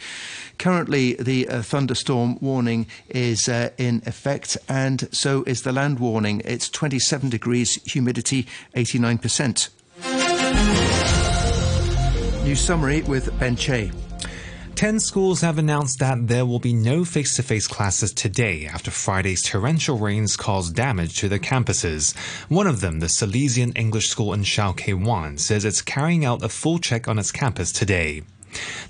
Currently, 0.58 1.14
the 1.14 1.48
uh, 1.48 1.62
thunderstorm 1.62 2.38
warning 2.40 2.86
is 3.08 3.48
uh, 3.48 3.70
in 3.76 4.02
effect, 4.06 4.56
and 4.68 5.08
so 5.12 5.42
is 5.44 5.62
the 5.62 5.72
land 5.72 5.98
warning. 5.98 6.42
It's 6.44 6.68
27 6.68 7.30
degrees, 7.30 7.80
humidity 7.84 8.46
89%. 8.74 11.23
News 12.44 12.60
summary 12.60 13.00
with 13.00 13.36
Ben 13.40 13.56
Che. 13.56 13.90
Ten 14.74 15.00
schools 15.00 15.40
have 15.40 15.56
announced 15.56 15.98
that 16.00 16.28
there 16.28 16.44
will 16.44 16.58
be 16.58 16.74
no 16.74 17.02
face 17.02 17.36
to 17.36 17.42
face 17.42 17.66
classes 17.66 18.12
today 18.12 18.66
after 18.66 18.90
Friday's 18.90 19.42
torrential 19.42 19.96
rains 19.96 20.36
caused 20.36 20.76
damage 20.76 21.16
to 21.20 21.30
their 21.30 21.38
campuses. 21.38 22.14
One 22.50 22.66
of 22.66 22.82
them, 22.82 23.00
the 23.00 23.06
Salesian 23.06 23.72
English 23.78 24.08
School 24.08 24.34
in 24.34 24.44
Kei 24.44 24.92
Wan, 24.92 25.38
says 25.38 25.64
it's 25.64 25.80
carrying 25.80 26.26
out 26.26 26.44
a 26.44 26.50
full 26.50 26.78
check 26.78 27.08
on 27.08 27.18
its 27.18 27.32
campus 27.32 27.72
today. 27.72 28.24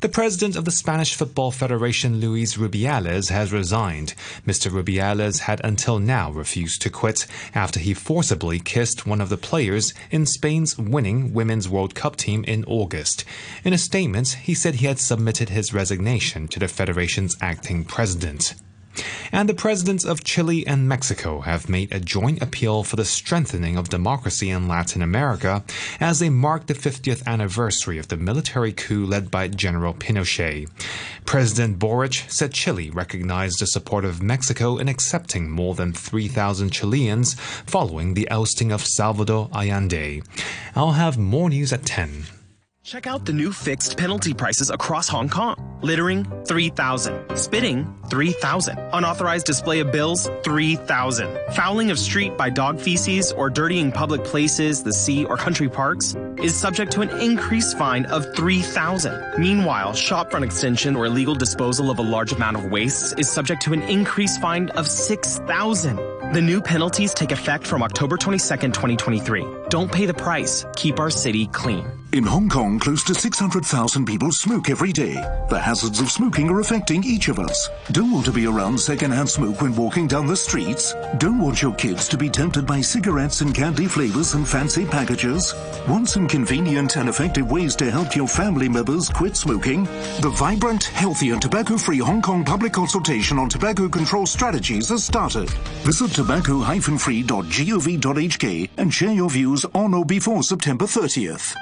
The 0.00 0.08
president 0.08 0.56
of 0.56 0.64
the 0.64 0.70
Spanish 0.70 1.14
Football 1.14 1.50
Federation, 1.50 2.20
Luis 2.20 2.56
Rubiales, 2.56 3.30
has 3.30 3.52
resigned. 3.52 4.14
Mr. 4.46 4.70
Rubiales 4.70 5.40
had 5.40 5.60
until 5.64 5.98
now 5.98 6.30
refused 6.30 6.82
to 6.82 6.90
quit 6.90 7.26
after 7.54 7.80
he 7.80 7.94
forcibly 7.94 8.58
kissed 8.58 9.06
one 9.06 9.20
of 9.20 9.28
the 9.28 9.36
players 9.36 9.94
in 10.10 10.26
Spain's 10.26 10.76
winning 10.76 11.32
Women's 11.32 11.68
World 11.68 11.94
Cup 11.94 12.16
team 12.16 12.44
in 12.44 12.64
August. 12.66 13.24
In 13.64 13.72
a 13.72 13.78
statement, 13.78 14.28
he 14.42 14.54
said 14.54 14.76
he 14.76 14.86
had 14.86 14.98
submitted 14.98 15.48
his 15.48 15.72
resignation 15.72 16.48
to 16.48 16.58
the 16.58 16.68
federation's 16.68 17.36
acting 17.40 17.84
president. 17.84 18.54
And 19.32 19.48
the 19.48 19.54
presidents 19.54 20.04
of 20.04 20.24
Chile 20.24 20.66
and 20.66 20.88
Mexico 20.88 21.40
have 21.40 21.68
made 21.68 21.92
a 21.92 22.00
joint 22.00 22.42
appeal 22.42 22.84
for 22.84 22.96
the 22.96 23.04
strengthening 23.04 23.76
of 23.76 23.88
democracy 23.88 24.50
in 24.50 24.68
Latin 24.68 25.02
America 25.02 25.64
as 26.00 26.18
they 26.18 26.30
mark 26.30 26.66
the 26.66 26.74
50th 26.74 27.26
anniversary 27.26 27.98
of 27.98 28.08
the 28.08 28.16
military 28.16 28.72
coup 28.72 29.04
led 29.04 29.30
by 29.30 29.48
General 29.48 29.94
Pinochet. 29.94 30.68
President 31.24 31.78
Boric 31.78 32.24
said 32.28 32.52
Chile 32.52 32.90
recognized 32.90 33.60
the 33.60 33.66
support 33.66 34.04
of 34.04 34.22
Mexico 34.22 34.76
in 34.76 34.88
accepting 34.88 35.50
more 35.50 35.74
than 35.74 35.92
3,000 35.92 36.70
Chileans 36.70 37.34
following 37.66 38.14
the 38.14 38.30
ousting 38.30 38.70
of 38.70 38.86
Salvador 38.86 39.48
Allende. 39.52 40.22
I'll 40.76 40.92
have 40.92 41.18
more 41.18 41.50
news 41.50 41.72
at 41.72 41.84
10. 41.84 42.26
Check 42.84 43.06
out 43.06 43.24
the 43.24 43.32
new 43.32 43.50
fixed 43.50 43.96
penalty 43.96 44.34
prices 44.34 44.68
across 44.68 45.08
Hong 45.08 45.30
Kong. 45.30 45.56
Littering, 45.80 46.26
3,000. 46.44 47.34
Spitting, 47.34 47.94
3,000. 48.10 48.78
Unauthorized 48.92 49.46
display 49.46 49.80
of 49.80 49.90
bills, 49.90 50.28
3,000. 50.44 51.54
Fouling 51.54 51.90
of 51.90 51.98
street 51.98 52.36
by 52.36 52.50
dog 52.50 52.78
feces 52.78 53.32
or 53.32 53.48
dirtying 53.48 53.90
public 53.90 54.22
places, 54.22 54.82
the 54.82 54.92
sea, 54.92 55.24
or 55.24 55.38
country 55.38 55.66
parks 55.66 56.14
is 56.36 56.54
subject 56.54 56.92
to 56.92 57.00
an 57.00 57.08
increased 57.20 57.78
fine 57.78 58.04
of 58.04 58.36
3,000. 58.36 59.40
Meanwhile, 59.40 59.92
shopfront 59.94 60.44
extension 60.44 60.94
or 60.94 61.06
illegal 61.06 61.34
disposal 61.34 61.90
of 61.90 61.98
a 61.98 62.02
large 62.02 62.32
amount 62.32 62.58
of 62.58 62.70
waste 62.70 63.18
is 63.18 63.30
subject 63.30 63.62
to 63.62 63.72
an 63.72 63.80
increased 63.84 64.42
fine 64.42 64.68
of 64.76 64.86
6,000. 64.86 65.96
The 66.34 66.42
new 66.42 66.60
penalties 66.60 67.14
take 67.14 67.32
effect 67.32 67.66
from 67.66 67.82
October 67.82 68.18
22, 68.18 68.56
2023. 68.72 69.46
Don't 69.70 69.90
pay 69.90 70.04
the 70.04 70.12
price. 70.12 70.66
Keep 70.76 71.00
our 71.00 71.08
city 71.08 71.46
clean. 71.46 71.86
In 72.14 72.22
Hong 72.22 72.48
Kong, 72.48 72.78
close 72.78 73.02
to 73.04 73.12
600,000 73.12 74.06
people 74.06 74.30
smoke 74.30 74.70
every 74.70 74.92
day. 74.92 75.14
The 75.50 75.58
hazards 75.58 75.98
of 75.98 76.12
smoking 76.12 76.48
are 76.48 76.60
affecting 76.60 77.02
each 77.02 77.26
of 77.26 77.40
us. 77.40 77.68
Don't 77.90 78.12
want 78.12 78.24
to 78.26 78.32
be 78.32 78.46
around 78.46 78.78
secondhand 78.78 79.28
smoke 79.28 79.60
when 79.60 79.74
walking 79.74 80.06
down 80.06 80.28
the 80.28 80.36
streets? 80.36 80.94
Don't 81.18 81.40
want 81.40 81.60
your 81.60 81.74
kids 81.74 82.06
to 82.10 82.16
be 82.16 82.30
tempted 82.30 82.68
by 82.68 82.80
cigarettes 82.80 83.40
and 83.40 83.52
candy 83.52 83.86
flavors 83.86 84.34
and 84.34 84.48
fancy 84.48 84.86
packages? 84.86 85.52
Want 85.88 86.08
some 86.08 86.28
convenient 86.28 86.96
and 86.96 87.08
effective 87.08 87.50
ways 87.50 87.74
to 87.74 87.90
help 87.90 88.14
your 88.14 88.28
family 88.28 88.68
members 88.68 89.08
quit 89.08 89.36
smoking? 89.36 89.82
The 90.20 90.32
vibrant, 90.36 90.84
healthy 90.84 91.30
and 91.30 91.42
tobacco-free 91.42 91.98
Hong 91.98 92.22
Kong 92.22 92.44
public 92.44 92.74
consultation 92.74 93.40
on 93.40 93.48
tobacco 93.48 93.88
control 93.88 94.26
strategies 94.26 94.90
has 94.90 95.02
started. 95.02 95.50
Visit 95.82 96.12
tobacco-free.gov.hk 96.12 98.70
and 98.76 98.94
share 98.94 99.12
your 99.12 99.30
views 99.30 99.66
on 99.74 99.94
or 99.94 100.04
before 100.04 100.44
September 100.44 100.84
30th. 100.84 101.56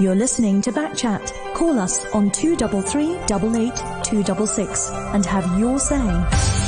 You're 0.00 0.14
listening 0.14 0.62
to 0.62 0.72
Backchat. 0.72 1.52
Call 1.52 1.78
us 1.78 2.06
on 2.14 2.30
233 2.30 3.18
266 4.02 4.88
and 5.12 5.26
have 5.26 5.58
your 5.58 5.78
say. 5.78 6.59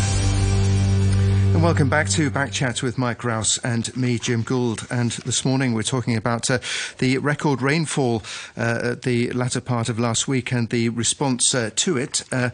And 1.52 1.62
welcome 1.62 1.90
back 1.90 2.08
to 2.10 2.30
Backchat 2.30 2.82
with 2.82 2.96
Mike 2.96 3.24
Rouse 3.24 3.58
and 3.58 3.94
me, 3.94 4.18
Jim 4.18 4.40
Gould. 4.42 4.86
And 4.90 5.10
this 5.10 5.44
morning 5.44 5.74
we're 5.74 5.82
talking 5.82 6.16
about 6.16 6.50
uh, 6.50 6.60
the 6.96 7.18
record 7.18 7.60
rainfall 7.60 8.22
uh, 8.56 8.92
at 8.92 9.02
the 9.02 9.30
latter 9.32 9.60
part 9.60 9.90
of 9.90 9.98
last 9.98 10.26
week 10.26 10.50
and 10.50 10.70
the 10.70 10.88
response 10.88 11.54
uh, 11.54 11.68
to 11.76 11.98
it. 11.98 12.24
Uh, 12.32 12.50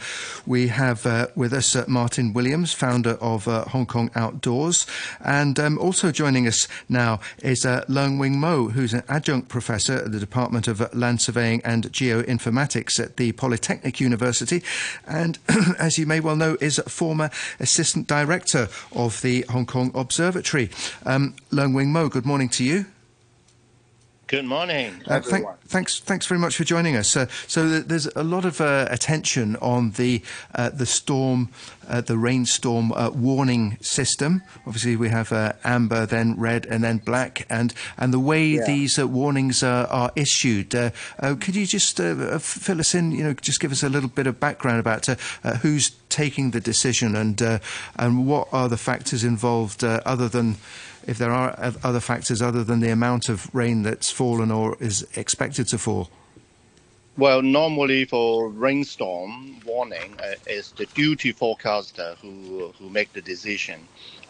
we 0.47 0.67
have 0.67 1.07
uh, 1.07 1.29
with 1.37 1.53
us 1.53 1.77
uh, 1.77 1.85
Martin 1.87 2.33
Williams, 2.33 2.73
founder 2.73 3.13
of 3.21 3.45
Hong 3.45 3.87
Kong 3.87 4.11
Outdoors. 4.17 4.85
And 5.21 5.61
um, 5.61 5.79
also 5.79 6.11
joining 6.11 6.49
us 6.49 6.67
now 6.89 7.21
is 7.41 7.65
Leung 7.65 8.19
Wing 8.19 8.41
Mo, 8.41 8.71
who's 8.71 8.95
an 8.95 9.05
adjunct 9.09 9.49
professor 9.49 9.95
at 9.95 10.11
the 10.11 10.19
Department 10.19 10.67
of 10.67 10.93
Land 10.93 11.23
Surveying 11.23 11.63
and 11.65 11.85
Geoinformatics 11.93 12.99
at 12.99 13.17
the 13.17 13.31
Polytechnic 13.31 14.01
University. 14.01 14.61
And 15.07 15.39
as 15.79 15.99
you 15.99 16.07
may 16.07 16.19
well 16.19 16.37
know, 16.37 16.57
is 16.61 16.81
a 16.81 16.91
former 16.91 17.31
assistant 17.61 18.09
director 18.09 18.69
of 18.95 19.21
the 19.23 19.45
Hong 19.51 19.67
Kong 19.67 19.91
Observatory. 19.95 20.71
Um, 21.05 21.35
Leung 21.51 21.75
Wing 21.75 21.93
Mo, 21.93 22.09
good 22.09 22.27
morning 22.27 22.49
to 22.51 22.65
you. 22.65 22.87
Good 24.29 24.45
morning. 24.45 25.01
Uh, 25.07 25.21
thank, 25.21 25.47
thanks, 25.69 26.01
thanks 26.01 26.27
very 26.27 26.39
much 26.39 26.55
for 26.55 26.65
joining 26.65 26.97
us. 26.97 27.17
Uh, 27.17 27.29
so 27.47 27.81
there's 27.81 28.05
a 28.09 28.23
lot 28.23 28.45
of 28.45 28.61
uh, 28.61 28.87
attention 28.91 29.57
on 29.57 29.93
the 29.93 30.21
uh, 30.55 30.69
the 30.69 30.85
storm, 30.85 31.49
uh, 31.89 32.03
the 32.03 32.19
rainstorm 32.19 32.93
uh, 32.93 33.09
warning 33.09 33.79
system. 33.81 34.43
Obviously, 34.67 34.97
we 34.97 35.09
have 35.09 35.33
amber, 35.65 36.05
then 36.05 36.39
red, 36.39 36.67
and 36.67 36.85
then 36.85 36.99
black, 36.99 37.47
and 37.49 37.73
and 37.97 38.13
the 38.13 38.19
way 38.19 38.49
yeah. 38.49 38.67
these 38.67 38.99
warnings 38.99 39.63
are 39.63 40.13
issued. 40.15 40.73
could 40.73 41.57
you 41.57 41.65
just 41.65 41.97
fill 41.97 42.81
us 42.81 42.95
in? 42.95 43.13
You 43.13 43.25
know, 43.25 43.33
just 43.33 43.61
give 43.61 43.73
us 43.73 43.83
a 43.83 43.89
little 43.89 44.11
bit 44.11 44.27
of 44.27 44.39
background 44.39 44.79
about 44.79 45.07
who's 45.63 45.93
taking 46.11 46.51
the 46.51 46.61
decision 46.61 47.17
and 47.17 47.41
and 47.97 48.27
what 48.27 48.49
are 48.53 48.69
the 48.69 48.77
factors 48.77 49.25
involved 49.25 49.83
other 49.83 50.29
than 50.29 50.59
if 51.09 51.17
there 51.17 51.33
are 51.33 51.57
other 51.83 52.01
factors 52.01 52.43
other 52.43 52.63
than 52.63 52.81
the 52.81 52.91
amount 52.91 53.31
of 53.31 53.53
rain 53.55 53.83
that's 53.83 54.11
fallen 54.11 54.51
or 54.51 54.77
is 54.79 55.07
expected 55.17 55.67
to 55.69 55.79
fall? 55.79 56.11
Well, 57.17 57.43
normally 57.43 58.05
for 58.05 58.49
rainstorm 58.49 59.61
warning, 59.67 60.15
uh, 60.23 60.35
it's 60.47 60.71
the 60.73 60.87
duty 60.87 61.33
forecaster 61.33 62.15
who 62.23 62.73
who 62.79 62.91
make 62.91 63.13
the 63.13 63.23
decision. 63.23 63.81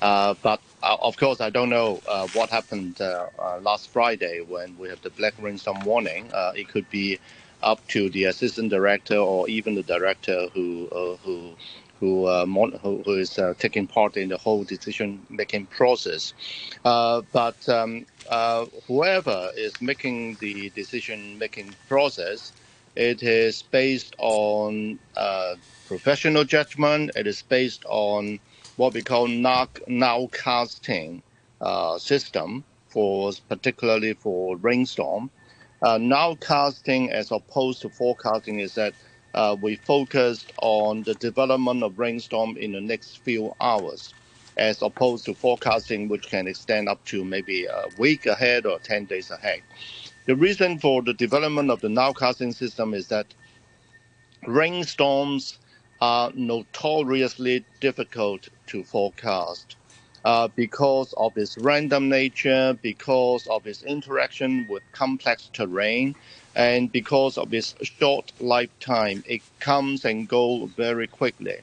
Uh, 0.01 0.35
but 0.41 0.61
uh, 0.83 0.97
of 1.03 1.19
course, 1.19 1.41
I 1.43 1.51
don't 1.51 1.69
know 1.69 2.01
uh, 2.09 2.29
what 2.29 2.49
happened 2.49 3.01
uh, 3.01 3.27
uh, 3.39 3.59
last 3.61 3.91
Friday 3.91 4.41
when 4.41 4.79
we 4.79 4.89
have 4.89 5.03
the 5.03 5.11
black 5.11 5.35
rainstorm 5.39 5.81
warning. 5.81 6.31
it 6.55 6.69
could 6.69 6.89
be 6.89 7.19
up 7.63 7.87
to 7.89 8.09
the 8.09 8.25
assistant 8.25 8.71
director 8.71 9.17
or 9.17 9.49
even 9.49 9.75
the 9.75 9.83
director 9.83 10.49
who 10.55 10.89
who 11.25 11.57
who, 12.01 12.27
uh, 12.27 12.47
who, 12.47 13.03
is 13.15 13.39
uh, 13.39 13.55
taking 13.59 13.87
part 13.87 14.17
in 14.17 14.29
the 14.29 14.37
whole 14.37 14.65
decision 14.65 15.25
making 15.29 15.67
process. 15.67 16.33
Uh, 16.85 17.23
but 17.33 17.69
um, 17.69 18.07
uh, 18.29 18.67
whoever 18.87 19.51
is 19.57 19.81
making 19.81 20.37
the 20.41 20.71
decision 20.71 21.39
making 21.39 21.75
process, 21.89 22.53
it 22.95 23.23
is 23.23 23.63
based 23.63 24.15
on 24.19 24.99
uh, 25.17 25.55
professional 25.87 26.45
judgment. 26.45 27.11
It 27.17 27.27
is 27.27 27.43
based 27.43 27.85
on 27.87 28.39
what 28.77 28.95
we 28.95 29.03
call 29.03 29.27
now, 29.27 29.67
nowcasting 29.89 31.23
uh, 31.61 31.99
system 31.99 32.65
for 32.89 33.33
particularly 33.49 34.15
for 34.15 34.57
rainstorm. 34.57 35.31
nowcasting 35.83 37.11
as 37.11 37.33
opposed 37.33 37.83
to 37.83 37.89
forecasting 37.89 38.61
is 38.61 38.75
that 38.75 38.95
uh, 39.35 39.57
we 39.61 39.77
focused 39.77 40.53
on 40.63 41.05
the 41.05 41.15
development 41.15 41.83
of 41.83 41.99
rainstorm 41.99 42.57
in 42.57 42.73
the 42.73 42.81
next 42.81 43.19
few 43.19 43.55
hours, 43.61 44.15
as 44.57 44.83
opposed 44.83 45.27
to 45.27 45.35
forecasting, 45.35 46.09
which 46.09 46.29
can 46.29 46.49
extend 46.49 46.89
up 46.89 47.05
to 47.07 47.25
maybe 47.25 47.67
a 47.67 47.87
week 47.99 48.27
ahead 48.27 48.67
or 48.67 48.79
10 48.81 49.07
days 49.07 49.31
ahead. 49.31 49.63
The 50.27 50.37
reason 50.37 50.79
for 50.79 51.03
the 51.03 51.15
development 51.15 51.71
of 51.71 51.81
the 51.81 51.89
nowcasting 51.89 52.55
system 52.55 52.95
is 52.95 53.09
that 53.09 53.27
rainstorms 54.47 55.59
are 56.01 56.33
notoriously 56.35 57.65
difficult 57.81 58.49
to 58.69 58.85
forecast. 58.85 59.77
Uh, 60.25 60.49
because 60.57 61.15
of 61.17 61.37
its 61.37 61.59
random 61.59 62.09
nature, 62.09 62.79
because 62.83 63.47
of 63.49 63.67
its 63.67 63.83
interaction 63.83 64.67
with 64.69 64.83
complex 64.93 65.51
terrain, 65.53 66.15
and 66.59 66.91
because 66.91 67.39
of 67.39 67.55
its 67.55 67.77
short 67.83 68.33
lifetime, 68.41 69.23
it 69.29 69.43
comes 69.61 70.05
and 70.05 70.29
goes 70.29 70.69
very 70.77 71.07
quickly. 71.07 71.59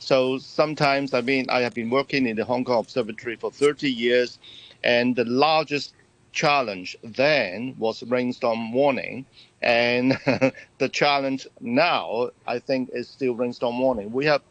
So 0.00 0.38
sometimes, 0.38 1.14
I 1.14 1.20
mean, 1.20 1.46
I 1.48 1.60
have 1.60 1.72
been 1.72 1.88
working 1.88 2.26
in 2.26 2.36
the 2.36 2.44
Hong 2.44 2.64
Kong 2.64 2.80
Observatory 2.80 3.36
for 3.36 3.52
30 3.52 3.88
years, 3.88 4.40
and 4.82 5.14
the 5.14 5.24
largest 5.24 5.94
challenge 6.32 6.96
then 7.04 7.76
was 7.78 8.02
rainstorm 8.02 8.72
warning. 8.72 9.24
And 9.62 10.18
the 10.78 10.88
challenge 10.90 11.46
now, 11.60 12.30
I 12.44 12.58
think, 12.58 12.90
is 12.92 13.08
still 13.08 13.34
rainstorm 13.36 13.78
warning. 13.78 14.10
We 14.12 14.26
have 14.26 14.42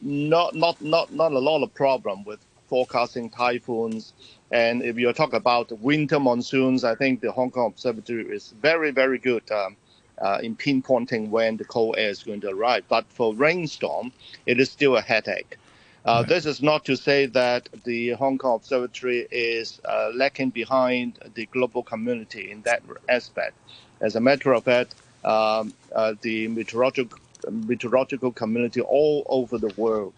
not, 0.00 0.54
not, 0.54 0.80
not, 0.80 1.12
not 1.12 1.32
a 1.32 1.38
lot 1.38 1.62
of 1.62 1.74
problem 1.74 2.24
with 2.24 2.40
forecasting 2.68 3.28
typhoons 3.30 4.14
and 4.50 4.82
if 4.82 4.96
you 4.96 5.12
talk 5.12 5.32
about 5.32 5.72
winter 5.80 6.20
monsoons, 6.20 6.84
I 6.84 6.94
think 6.94 7.20
the 7.20 7.32
Hong 7.32 7.50
Kong 7.50 7.66
Observatory 7.66 8.26
is 8.26 8.54
very, 8.62 8.90
very 8.90 9.18
good 9.18 9.50
um, 9.50 9.76
uh, 10.20 10.38
in 10.42 10.56
pinpointing 10.56 11.30
when 11.30 11.56
the 11.56 11.64
cold 11.64 11.96
air 11.98 12.10
is 12.10 12.22
going 12.22 12.40
to 12.42 12.50
arrive. 12.50 12.84
But 12.88 13.06
for 13.08 13.34
rainstorm, 13.34 14.12
it 14.46 14.60
is 14.60 14.70
still 14.70 14.96
a 14.96 15.02
headache. 15.02 15.56
Uh, 16.04 16.18
right. 16.20 16.28
This 16.28 16.46
is 16.46 16.62
not 16.62 16.84
to 16.84 16.96
say 16.96 17.26
that 17.26 17.68
the 17.84 18.10
Hong 18.10 18.38
Kong 18.38 18.54
Observatory 18.54 19.26
is 19.32 19.80
uh, 19.84 20.12
lacking 20.14 20.50
behind 20.50 21.18
the 21.34 21.46
global 21.46 21.82
community 21.82 22.52
in 22.52 22.62
that 22.62 22.82
aspect. 23.08 23.56
As 24.00 24.14
a 24.14 24.20
matter 24.20 24.52
of 24.52 24.62
fact, 24.62 24.94
um, 25.24 25.74
uh, 25.92 26.14
the 26.20 26.46
meteorological, 26.46 27.18
meteorological 27.50 28.30
community 28.30 28.80
all 28.80 29.24
over 29.28 29.58
the 29.58 29.74
world 29.76 30.12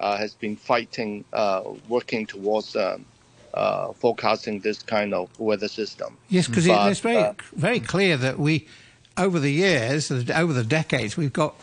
uh, 0.00 0.16
has 0.16 0.34
been 0.34 0.56
fighting, 0.56 1.24
uh, 1.34 1.62
working 1.88 2.26
towards 2.26 2.74
um, 2.74 3.04
uh, 3.56 3.92
forecasting 3.92 4.60
this 4.60 4.82
kind 4.82 5.14
of 5.14 5.28
weather 5.40 5.68
system. 5.68 6.16
Yes, 6.28 6.46
because 6.46 6.66
it's 6.66 7.00
very 7.00 7.16
uh, 7.16 7.32
very 7.54 7.80
clear 7.80 8.16
that 8.16 8.38
we, 8.38 8.66
over 9.16 9.40
the 9.40 9.52
years, 9.52 10.10
over 10.10 10.52
the 10.52 10.64
decades, 10.64 11.16
we've 11.16 11.32
got 11.32 11.54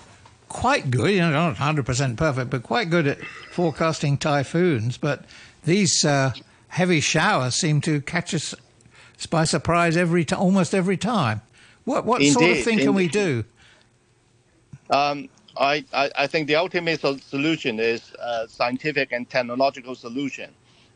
quite 0.50 0.92
good, 0.92 1.12
you 1.12 1.20
know, 1.20 1.32
not 1.32 1.56
100% 1.56 2.18
perfect, 2.18 2.50
but 2.50 2.64
quite 2.64 2.90
good 2.90 3.08
at 3.08 3.24
forecasting 3.52 4.18
typhoons. 4.18 4.98
But 4.98 5.26
these 5.64 6.04
uh, 6.04 6.34
heavy 6.70 7.00
showers 7.00 7.56
seem 7.56 7.82
to 7.82 8.02
catch 8.02 8.34
us 8.34 8.56
by 9.30 9.46
surprise 9.46 9.96
every 9.96 10.26
t- 10.26 10.36
almost 10.36 10.74
every 10.74 10.98
time. 10.98 11.42
What 11.86 12.06
what 12.06 12.22
indeed, 12.22 12.34
sort 12.34 12.52
of 12.52 12.64
thing 12.64 12.74
indeed. 12.74 12.86
can 12.86 12.94
we 12.94 13.08
do? 13.08 13.44
Um, 14.90 15.30
I, 15.58 15.86
I, 15.94 16.12
I, 16.18 16.28
think 16.28 16.48
the 16.48 16.56
ultimate 16.56 17.00
solution 17.00 17.80
is 17.80 18.12
a 18.20 18.48
scientific 18.48 19.12
and 19.12 19.30
technological 19.30 19.96
solution. 19.96 20.54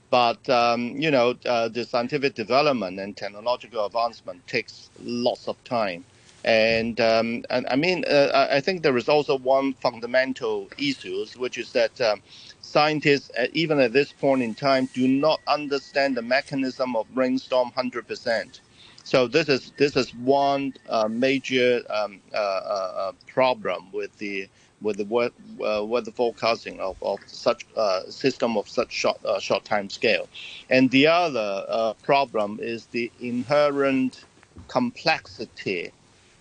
But 0.09 0.47
um, 0.49 0.95
you 0.97 1.11
know, 1.11 1.35
uh, 1.45 1.67
the 1.69 1.85
scientific 1.85 2.35
development 2.35 2.99
and 2.99 3.15
technological 3.15 3.85
advancement 3.85 4.45
takes 4.47 4.89
lots 5.01 5.47
of 5.47 5.61
time. 5.63 6.05
And, 6.45 7.01
um, 7.01 7.43
and 7.49 7.67
I 7.69 7.75
mean, 7.75 8.05
uh, 8.05 8.47
I 8.49 8.61
think 8.61 8.81
there 8.81 8.95
is 8.95 9.09
also 9.09 9.37
one 9.37 9.73
fundamental 9.73 10.69
issue, 10.77 11.25
which 11.35 11.57
is 11.57 11.73
that 11.73 11.99
um, 11.99 12.21
scientists, 12.61 13.31
uh, 13.37 13.47
even 13.53 13.79
at 13.79 13.91
this 13.91 14.13
point 14.13 14.41
in 14.41 14.55
time, 14.55 14.87
do 14.93 15.07
not 15.09 15.41
understand 15.47 16.15
the 16.15 16.21
mechanism 16.21 16.95
of 16.95 17.05
rainstorm 17.13 17.71
100%. 17.75 18.61
So 19.03 19.27
this 19.27 19.49
is 19.49 19.71
this 19.77 19.95
is 19.95 20.13
one 20.15 20.73
uh, 20.89 21.07
major 21.09 21.81
um, 21.89 22.19
uh, 22.33 22.37
uh, 22.37 23.11
problem 23.25 23.89
with 23.93 24.17
the 24.17 24.49
with 24.81 24.97
the 24.97 25.31
uh, 25.63 26.11
forecasting 26.11 26.79
of, 26.79 26.97
of 27.01 27.19
such 27.27 27.65
uh, 27.75 28.01
system 28.09 28.57
of 28.57 28.69
such 28.69 28.91
short 28.91 29.23
uh, 29.25 29.39
short 29.39 29.65
time 29.65 29.89
scale. 29.89 30.27
And 30.69 30.89
the 30.91 31.07
other 31.07 31.65
uh, 31.67 31.93
problem 32.03 32.59
is 32.61 32.85
the 32.87 33.11
inherent 33.19 34.25
complexity 34.67 35.91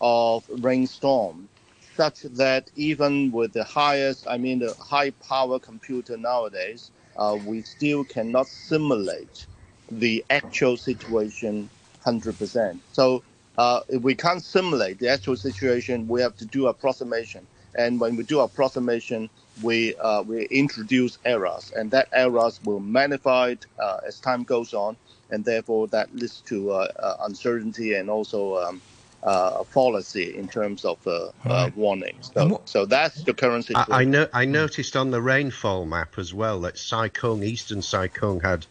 of 0.01 0.45
rainstorm, 0.49 1.49
such 1.97 2.23
that 2.23 2.71
even 2.77 3.33
with 3.33 3.53
the 3.53 3.65
highest, 3.65 4.27
I 4.29 4.39
mean 4.39 4.59
the 4.59 4.75
high 4.79 5.11
power 5.11 5.59
computer 5.59 6.17
nowadays, 6.17 6.91
uh, 7.17 7.39
we 7.47 7.63
still 7.63 8.05
cannot 8.05 8.47
simulate 8.47 9.47
the 9.91 10.25
actual 10.31 10.77
situation 10.77 11.71
100%. 12.05 12.79
So 12.93 13.23
uh, 13.57 13.81
if 13.89 14.03
we 14.03 14.15
can't 14.15 14.43
simulate 14.43 14.99
the 14.99 15.09
actual 15.09 15.37
situation, 15.37 16.07
we 16.09 16.21
have 16.21 16.37
to 16.37 16.45
do 16.45 16.67
approximation 16.67 17.47
and 17.77 18.01
when 18.01 18.17
we 18.17 18.25
do 18.25 18.41
approximation, 18.41 19.31
we 19.63 19.95
uh, 19.97 20.23
we 20.23 20.45
introduce 20.47 21.19
errors, 21.25 21.73
and 21.77 21.91
that 21.91 22.09
errors 22.13 22.61
will 22.65 22.81
magnify 22.81 23.55
uh, 23.79 23.99
as 24.07 24.19
time 24.21 24.45
goes 24.45 24.75
on, 24.75 24.97
and 25.31 25.45
therefore 25.45 25.87
that 25.89 26.15
leads 26.15 26.41
to 26.43 26.73
uh, 26.73 26.89
uh 26.99 27.17
uncertainty 27.21 27.95
and 27.95 28.11
also 28.11 28.57
um, 28.59 28.83
uh, 29.23 29.65
fallacy 29.65 30.37
in 30.37 30.49
terms 30.49 30.85
of 30.85 31.05
uh, 31.07 31.29
right. 31.45 31.77
warnings. 31.77 32.31
So, 32.35 32.61
so, 32.65 32.87
that's 32.87 33.23
the 33.23 33.35
current 33.35 33.65
situation. 33.65 33.93
I, 33.93 34.03
I, 34.03 34.05
no- 34.05 34.29
I 34.33 34.45
noticed 34.45 34.97
on 34.97 35.11
the 35.11 35.21
rainfall 35.21 35.85
map 35.85 36.19
as 36.19 36.33
well 36.33 36.61
that 36.61 36.79
Sai 36.79 37.09
Kung, 37.09 37.43
Eastern 37.43 37.83
Sai 37.83 38.09
Kung, 38.09 38.41
had 38.41 38.67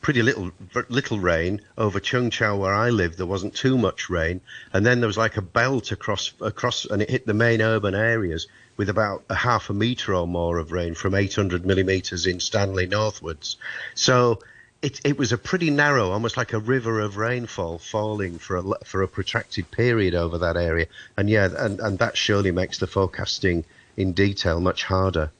pretty 0.00 0.22
little 0.22 0.52
little 0.88 1.18
rain 1.18 1.60
over 1.76 1.98
Cheung 1.98 2.30
Chau 2.30 2.56
where 2.56 2.74
I 2.74 2.90
live. 2.90 3.16
There 3.16 3.26
wasn't 3.26 3.54
too 3.54 3.76
much 3.76 4.08
rain, 4.08 4.40
and 4.72 4.84
then 4.84 5.00
there 5.00 5.06
was 5.06 5.16
like 5.16 5.36
a 5.36 5.42
belt 5.42 5.92
across 5.92 6.32
across, 6.40 6.84
and 6.84 7.02
it 7.02 7.10
hit 7.10 7.26
the 7.26 7.34
main 7.34 7.60
urban 7.60 7.94
areas 7.94 8.46
with 8.76 8.88
about 8.88 9.24
a 9.28 9.34
half 9.34 9.70
a 9.70 9.74
meter 9.74 10.14
or 10.14 10.26
more 10.26 10.58
of 10.58 10.70
rain 10.70 10.94
from 10.94 11.14
800 11.14 11.64
millimeters 11.64 12.26
in 12.26 12.40
Stanley 12.40 12.86
northwards. 12.86 13.56
So. 13.94 14.40
It, 14.82 15.00
it 15.04 15.18
was 15.18 15.32
a 15.32 15.38
pretty 15.38 15.70
narrow, 15.70 16.10
almost 16.10 16.36
like 16.36 16.52
a 16.52 16.58
river 16.58 17.00
of 17.00 17.16
rainfall 17.16 17.78
falling 17.78 18.38
for 18.38 18.56
a 18.56 18.84
for 18.84 19.02
a 19.02 19.08
protracted 19.08 19.70
period 19.70 20.14
over 20.14 20.36
that 20.38 20.58
area, 20.58 20.86
and 21.16 21.30
yeah, 21.30 21.48
and, 21.56 21.80
and 21.80 21.98
that 21.98 22.16
surely 22.16 22.50
makes 22.50 22.78
the 22.78 22.86
forecasting 22.86 23.64
in 23.96 24.12
detail 24.12 24.60
much 24.60 24.84
harder. 24.84 25.32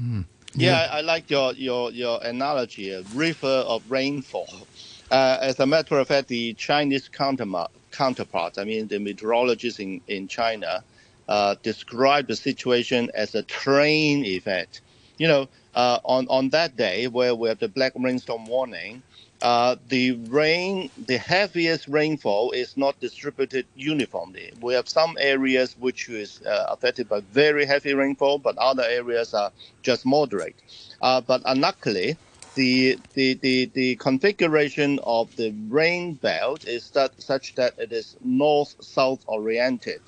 Mm. 0.00 0.26
Yeah, 0.58 0.88
I, 0.92 0.98
I 0.98 1.00
like 1.02 1.30
your, 1.30 1.54
your, 1.54 1.90
your 1.92 2.20
analogy, 2.22 2.90
a 2.92 3.02
river 3.04 3.48
of 3.66 3.84
rainfall. 3.90 4.68
Uh, 5.10 5.38
as 5.40 5.60
a 5.60 5.66
matter 5.66 5.98
of 5.98 6.08
fact, 6.08 6.28
the 6.28 6.54
Chinese 6.54 7.08
counterpart, 7.08 8.58
I 8.58 8.64
mean 8.64 8.88
the 8.88 8.98
meteorologists 9.00 9.80
in, 9.80 10.02
in 10.08 10.28
China, 10.28 10.84
uh, 11.28 11.56
describe 11.62 12.28
the 12.28 12.36
situation 12.36 13.10
as 13.14 13.34
a 13.34 13.42
train 13.44 14.24
effect. 14.24 14.82
You 15.18 15.28
know, 15.28 15.50
uh, 15.74 16.00
on, 16.04 16.26
on 16.28 16.50
that 16.50 16.76
day 16.76 17.08
where 17.08 17.34
we 17.34 17.48
have 17.48 17.58
the 17.58 17.68
black 17.68 17.92
rainstorm 17.96 18.46
warning, 18.46 19.02
uh, 19.42 19.74
the 19.88 20.12
rain, 20.28 20.88
the 21.06 21.18
heaviest 21.18 21.88
rainfall 21.88 22.52
is 22.52 22.76
not 22.76 22.98
distributed 23.00 23.66
uniformly. 23.74 24.52
We 24.60 24.74
have 24.74 24.88
some 24.88 25.16
areas 25.18 25.74
which 25.78 26.08
is 26.08 26.40
uh, 26.42 26.66
affected 26.68 27.08
by 27.08 27.20
very 27.32 27.66
heavy 27.66 27.92
rainfall, 27.92 28.38
but 28.38 28.56
other 28.56 28.84
areas 28.84 29.34
are 29.34 29.50
just 29.82 30.06
moderate. 30.06 30.54
Uh, 31.00 31.20
but 31.20 31.42
unluckily, 31.44 32.16
the, 32.54 32.98
the, 33.14 33.34
the, 33.34 33.64
the 33.74 33.96
configuration 33.96 35.00
of 35.02 35.34
the 35.34 35.52
rain 35.68 36.14
belt 36.14 36.64
is 36.64 36.90
that, 36.90 37.20
such 37.20 37.56
that 37.56 37.74
it 37.78 37.92
is 37.92 38.16
north-south 38.22 39.24
oriented. 39.26 40.02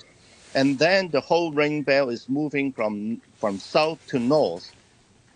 And 0.53 0.79
then 0.79 1.09
the 1.09 1.19
whole 1.19 1.51
rain 1.51 1.81
belt 1.81 2.13
is 2.13 2.29
moving 2.29 2.71
from, 2.71 3.21
from 3.41 3.59
south 3.59 3.99
to 4.07 4.19
north 4.19 4.71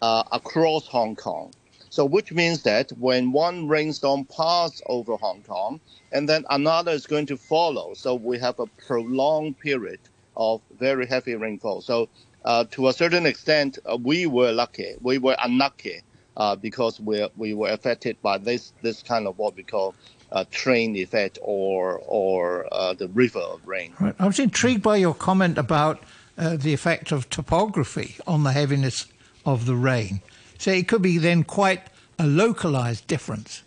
uh, 0.02 0.24
across 0.32 0.88
Hong 0.88 1.18
Kong. 1.18 1.52
So 1.90 2.06
which 2.06 2.32
means 2.32 2.64
that 2.64 2.92
when 2.92 3.32
one 3.32 3.68
rainstorm 3.68 4.26
passes 4.26 4.82
over 4.86 5.16
Hong 5.16 5.42
Kong, 5.42 5.80
and 6.12 6.30
then 6.30 6.46
another 6.50 6.92
is 6.92 7.08
going 7.08 7.26
to 7.28 7.38
follow. 7.38 7.94
So 7.94 8.16
we 8.16 8.38
have 8.40 8.60
a 8.60 8.68
prolonged 8.88 9.60
period 9.60 10.00
of 10.38 10.62
very 10.78 11.06
heavy 11.06 11.36
rainfall. 11.36 11.82
So 11.82 12.10
uh, 12.46 12.66
to 12.72 12.88
a 12.88 12.94
certain 12.94 13.26
extent, 13.26 13.80
uh, 13.86 13.98
we 13.98 14.26
were 14.26 14.52
lucky. 14.52 14.96
We 15.02 15.18
were 15.18 15.36
unlucky 15.44 16.02
uh, 16.38 16.56
because 16.56 17.00
we 17.00 17.28
we 17.36 17.54
were 17.54 17.70
affected 17.70 18.22
by 18.22 18.38
this 18.38 18.72
this 18.82 19.04
kind 19.04 19.28
of 19.28 19.38
what 19.38 19.56
we 19.56 19.64
call 19.64 19.96
a 20.32 20.46
train 20.46 20.96
effect 20.96 21.38
or 21.42 22.02
or 22.06 22.68
uh, 22.72 22.94
the 22.94 23.08
river 23.10 23.40
of 23.40 23.68
rain. 23.68 23.94
Right. 24.00 24.16
I 24.20 24.28
was 24.28 24.40
intrigued 24.40 24.84
by 24.84 24.98
your 24.98 25.14
comment 25.14 25.58
about 25.58 26.02
uh, 26.38 26.56
the 26.56 26.74
effect 26.74 27.12
of 27.12 27.30
topography 27.30 28.16
on 28.26 28.44
the 28.44 28.52
heaviness 28.52 29.08
of 29.46 29.66
the 29.66 29.76
rain. 29.76 30.22
So 30.60 30.72
it 30.72 30.90
could 30.90 31.02
be 31.02 31.18
then 31.18 31.44
quite 31.46 31.82
a 32.20 32.28
localized 32.28 33.08
difference. 33.08 33.64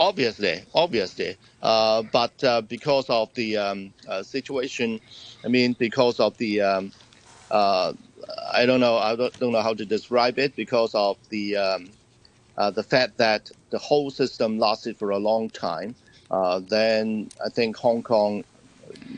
Obviously, 0.00 0.64
obviously, 0.74 1.36
uh, 1.62 2.02
but 2.02 2.42
uh, 2.42 2.60
because 2.62 3.08
of 3.08 3.32
the 3.34 3.56
um, 3.56 3.94
uh, 4.08 4.24
situation, 4.24 5.00
I 5.44 5.48
mean, 5.48 5.74
because 5.78 6.18
of 6.18 6.36
the, 6.38 6.60
um, 6.60 6.92
uh, 7.52 7.92
I 8.52 8.66
don't 8.66 8.80
know, 8.80 8.96
I 8.96 9.14
don't, 9.14 9.38
don't, 9.38 9.52
know 9.52 9.62
how 9.62 9.74
to 9.74 9.86
describe 9.86 10.40
it. 10.40 10.56
Because 10.56 10.92
of 10.96 11.16
the 11.28 11.56
um, 11.56 11.90
uh, 12.58 12.72
the 12.72 12.82
fact 12.82 13.16
that 13.18 13.48
the 13.70 13.78
whole 13.78 14.10
system 14.10 14.58
lasted 14.58 14.96
for 14.96 15.10
a 15.10 15.18
long 15.18 15.48
time, 15.48 15.94
uh, 16.32 16.58
then 16.58 17.30
I 17.44 17.48
think 17.50 17.76
Hong 17.76 18.02
Kong 18.02 18.42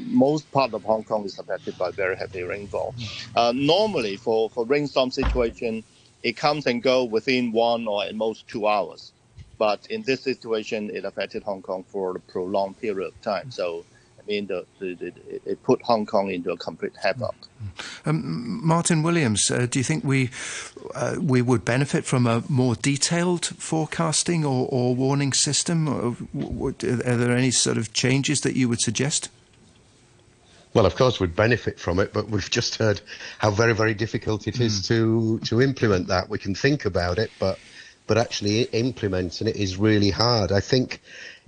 most 0.06 0.50
part 0.52 0.74
of 0.74 0.82
Hong 0.84 1.04
Kong 1.04 1.24
is 1.24 1.38
affected 1.38 1.76
by 1.78 1.90
very 1.90 2.16
heavy 2.16 2.42
rainfall. 2.42 2.94
Uh, 3.34 3.52
normally, 3.54 4.16
for, 4.16 4.50
for 4.50 4.64
rainstorm 4.64 5.10
situation, 5.10 5.82
it 6.24 6.36
comes 6.38 6.66
and 6.66 6.82
go 6.82 7.04
within 7.04 7.52
one 7.52 7.86
or 7.86 8.02
at 8.04 8.14
most 8.16 8.48
two 8.48 8.66
hours. 8.66 9.12
But 9.58 9.86
in 9.88 10.02
this 10.02 10.22
situation, 10.22 10.90
it 10.90 11.04
affected 11.04 11.44
Hong 11.44 11.62
Kong 11.62 11.84
for 11.84 12.16
a 12.16 12.20
prolonged 12.20 12.80
period 12.80 13.06
of 13.06 13.22
time. 13.22 13.52
So, 13.52 13.84
I 14.18 14.26
mean, 14.26 14.46
the, 14.46 14.66
the, 14.80 14.94
the, 14.94 15.12
it 15.44 15.62
put 15.62 15.80
Hong 15.82 16.06
Kong 16.06 16.30
into 16.30 16.50
a 16.50 16.56
complete 16.56 16.96
havoc. 17.00 17.36
Um, 18.04 18.66
Martin 18.66 19.02
Williams, 19.02 19.50
uh, 19.50 19.66
do 19.70 19.78
you 19.78 19.84
think 19.84 20.02
we 20.02 20.30
uh, 20.94 21.16
we 21.20 21.40
would 21.40 21.64
benefit 21.64 22.04
from 22.04 22.26
a 22.26 22.42
more 22.48 22.74
detailed 22.74 23.46
forecasting 23.46 24.44
or, 24.44 24.66
or 24.70 24.94
warning 24.94 25.32
system? 25.32 25.88
Or, 25.88 26.16
are 26.70 27.16
there 27.16 27.36
any 27.36 27.52
sort 27.52 27.76
of 27.76 27.92
changes 27.92 28.40
that 28.40 28.56
you 28.56 28.68
would 28.68 28.80
suggest? 28.80 29.28
Well, 30.74 30.86
of 30.86 30.96
course, 30.96 31.20
we'd 31.20 31.36
benefit 31.36 31.78
from 31.78 32.00
it, 32.00 32.12
but 32.12 32.28
we've 32.28 32.50
just 32.50 32.76
heard 32.76 33.00
how 33.38 33.52
very, 33.52 33.74
very 33.74 33.94
difficult 33.94 34.48
it 34.48 34.60
is 34.60 34.82
mm. 34.82 34.88
to 34.88 35.38
to 35.46 35.62
implement 35.62 36.08
that. 36.08 36.28
We 36.28 36.38
can 36.38 36.56
think 36.56 36.84
about 36.84 37.18
it, 37.18 37.30
but 37.38 37.58
but 38.06 38.18
actually 38.18 38.62
implementing 38.62 39.46
it 39.46 39.56
is 39.56 39.76
really 39.78 40.10
hard. 40.10 40.52
I 40.52 40.60
think 40.60 41.00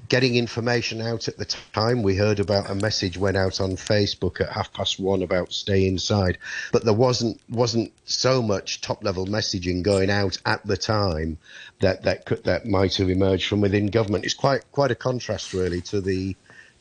getting 0.09 0.37
information 0.37 1.01
out 1.01 1.27
at 1.27 1.37
the 1.37 1.45
time 1.45 2.03
we 2.03 2.15
heard 2.17 2.39
about 2.39 2.71
a 2.71 2.75
message 2.75 3.19
went 3.19 3.37
out 3.37 3.61
on 3.61 3.73
Facebook 3.73 4.41
at 4.41 4.53
half 4.53 4.73
past 4.73 5.01
one 5.01 5.23
about 5.23 5.53
stay 5.53 5.89
inside, 5.89 6.39
but 6.71 6.85
there 6.85 6.95
wasn't 6.95 7.41
wasn't 7.49 7.93
so 8.05 8.41
much 8.41 8.81
top 8.81 9.03
level 9.03 9.27
messaging 9.27 9.83
going 9.83 10.09
out 10.09 10.39
at 10.47 10.65
the 10.65 10.77
time 10.77 11.37
that 11.81 12.05
that 12.05 12.25
could, 12.27 12.45
that 12.45 12.65
might 12.65 12.95
have 12.95 13.11
emerged 13.11 13.49
from 13.49 13.61
within 13.61 13.89
government. 13.89 14.25
It's 14.25 14.35
quite 14.35 14.71
quite 14.71 14.93
a 14.93 14.95
contrast 14.95 15.53
really 15.53 15.81
to 15.83 16.01
the 16.01 16.37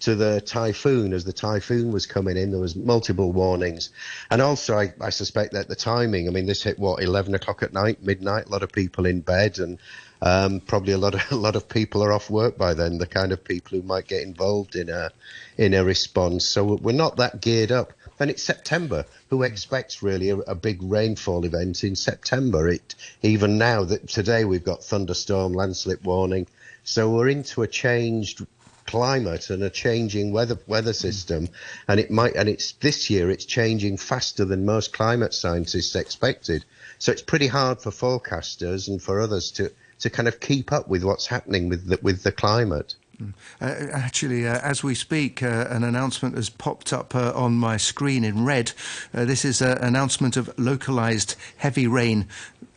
to 0.06 0.16
the 0.16 0.40
typhoon 0.40 1.14
as 1.14 1.26
the 1.26 1.34
typhoon 1.34 1.92
was 1.92 2.06
coming 2.06 2.38
in. 2.38 2.52
There 2.52 2.60
was 2.60 2.76
multiple 2.76 3.32
warnings, 3.32 3.90
and 4.30 4.40
also 4.40 4.78
I, 4.78 4.94
I, 5.02 5.10
suspect 5.10 5.54
that 5.54 5.68
the 5.68 5.76
timing. 5.76 6.28
I 6.28 6.32
mean, 6.32 6.46
this 6.46 6.62
hit 6.62 6.78
what 6.78 7.02
eleven 7.02 7.34
o'clock 7.34 7.64
at 7.64 7.74
night, 7.74 8.04
midnight. 8.04 8.46
A 8.46 8.50
lot 8.50 8.62
of 8.62 8.72
people 8.72 9.08
in 9.08 9.22
bed, 9.22 9.58
and 9.58 9.80
um, 10.22 10.60
probably 10.60 10.94
a 10.94 11.00
lot 11.00 11.16
of 11.16 11.22
a 11.32 11.36
lot 11.36 11.56
of 11.56 11.68
people 11.68 12.04
are 12.04 12.14
off 12.14 12.30
work 12.30 12.56
by 12.56 12.76
then. 12.76 13.00
The 13.00 13.08
kind 13.08 13.32
of 13.32 13.44
people 13.44 13.80
who 13.80 13.88
might 13.88 14.08
get 14.08 14.22
involved 14.22 14.76
in 14.76 14.90
a 14.90 15.10
in 15.58 15.74
a 15.74 15.84
response. 15.84 16.46
So 16.46 16.76
we're 16.76 16.92
not 16.92 17.18
that 17.18 17.42
geared 17.42 17.72
up. 17.72 17.94
And 18.20 18.30
it's 18.30 18.44
September. 18.44 19.06
Who 19.30 19.42
expects 19.42 20.04
really 20.04 20.30
a, 20.30 20.38
a 20.38 20.56
big 20.56 20.84
rainfall 20.84 21.46
event 21.46 21.84
in 21.84 21.96
September? 21.96 22.70
It 22.70 22.94
even 23.24 23.58
now 23.58 23.84
that 23.86 24.08
today 24.08 24.46
we've 24.46 24.64
got 24.64 24.84
thunderstorm, 24.84 25.54
landslip 25.54 26.04
warning. 26.04 26.46
So 26.84 27.10
we're 27.10 27.30
into 27.30 27.64
a 27.64 27.68
changed 27.68 28.46
climate 28.86 29.50
and 29.50 29.64
a 29.64 29.70
changing 29.70 30.32
weather 30.32 30.58
weather 30.68 30.94
system, 30.94 31.50
and 31.88 32.00
it 32.00 32.12
might 32.12 32.36
and 32.36 32.50
it's 32.50 32.74
this 32.74 33.10
year 33.10 33.30
it's 33.30 33.46
changing 33.46 33.98
faster 33.98 34.46
than 34.46 34.66
most 34.66 34.94
climate 34.94 35.34
scientists 35.34 35.96
expected. 35.96 36.66
So 37.00 37.12
it's 37.12 37.22
pretty 37.22 37.48
hard 37.48 37.82
for 37.82 37.92
forecasters 37.92 38.88
and 38.88 39.02
for 39.02 39.20
others 39.20 39.52
to 39.52 39.72
to 40.00 40.10
kind 40.10 40.28
of 40.28 40.40
keep 40.40 40.72
up 40.72 40.88
with 40.88 41.04
what's 41.04 41.28
happening 41.28 41.70
with 41.70 41.88
the, 41.88 42.00
with 42.02 42.24
the 42.24 42.32
climate. 42.32 42.96
Mm. 43.18 43.34
Uh, 43.62 43.92
actually, 43.94 44.46
uh, 44.48 44.60
as 44.60 44.84
we 44.84 44.94
speak, 44.94 45.42
uh, 45.42 45.68
an 45.70 45.84
announcement 45.84 46.36
has 46.36 46.50
popped 46.50 46.92
up 46.92 47.16
uh, 47.16 47.32
on 47.34 47.54
my 47.54 47.78
screen 47.78 48.24
in 48.24 48.46
red. 48.46 48.74
Uh, 49.14 49.26
this 49.26 49.46
is 49.46 49.62
an 49.62 49.78
announcement 49.78 50.36
of 50.36 50.54
localized 50.58 51.36
heavy 51.58 51.88
rain 51.88 52.28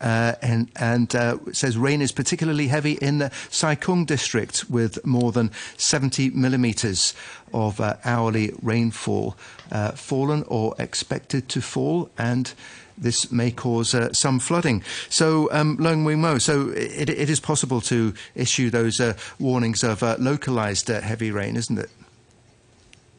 uh, 0.00 0.34
and, 0.42 0.70
and 0.76 1.14
uh, 1.14 1.38
says 1.52 1.76
rain 1.76 2.00
is 2.02 2.12
particularly 2.12 2.68
heavy 2.68 2.92
in 2.92 3.18
the 3.18 3.30
Sai 3.50 3.74
Kung 3.74 4.04
district 4.04 4.68
with 4.70 5.04
more 5.04 5.32
than 5.32 5.50
70 5.76 6.30
millimetres 6.30 7.14
of 7.52 7.80
uh, 7.80 7.96
hourly 8.04 8.52
rainfall 8.62 9.36
uh, 9.72 9.92
fallen 9.92 10.44
or 10.48 10.74
expected 10.78 11.48
to 11.48 11.60
fall 11.60 12.10
and 12.18 12.54
this 12.96 13.30
may 13.30 13.52
cause 13.52 13.94
uh, 13.94 14.12
some 14.12 14.40
flooding. 14.40 14.82
So, 15.08 15.48
um, 15.52 15.76
Leung 15.78 16.04
Wing 16.04 16.20
Mo, 16.20 16.38
so 16.38 16.70
it, 16.70 17.08
it 17.08 17.30
is 17.30 17.38
possible 17.38 17.80
to 17.82 18.12
issue 18.34 18.70
those 18.70 18.98
uh, 18.98 19.14
warnings 19.38 19.84
of 19.84 20.02
localised 20.18 20.88
heavy 20.88 21.30
rain, 21.30 21.56
isn't 21.56 21.78
it? 21.78 21.90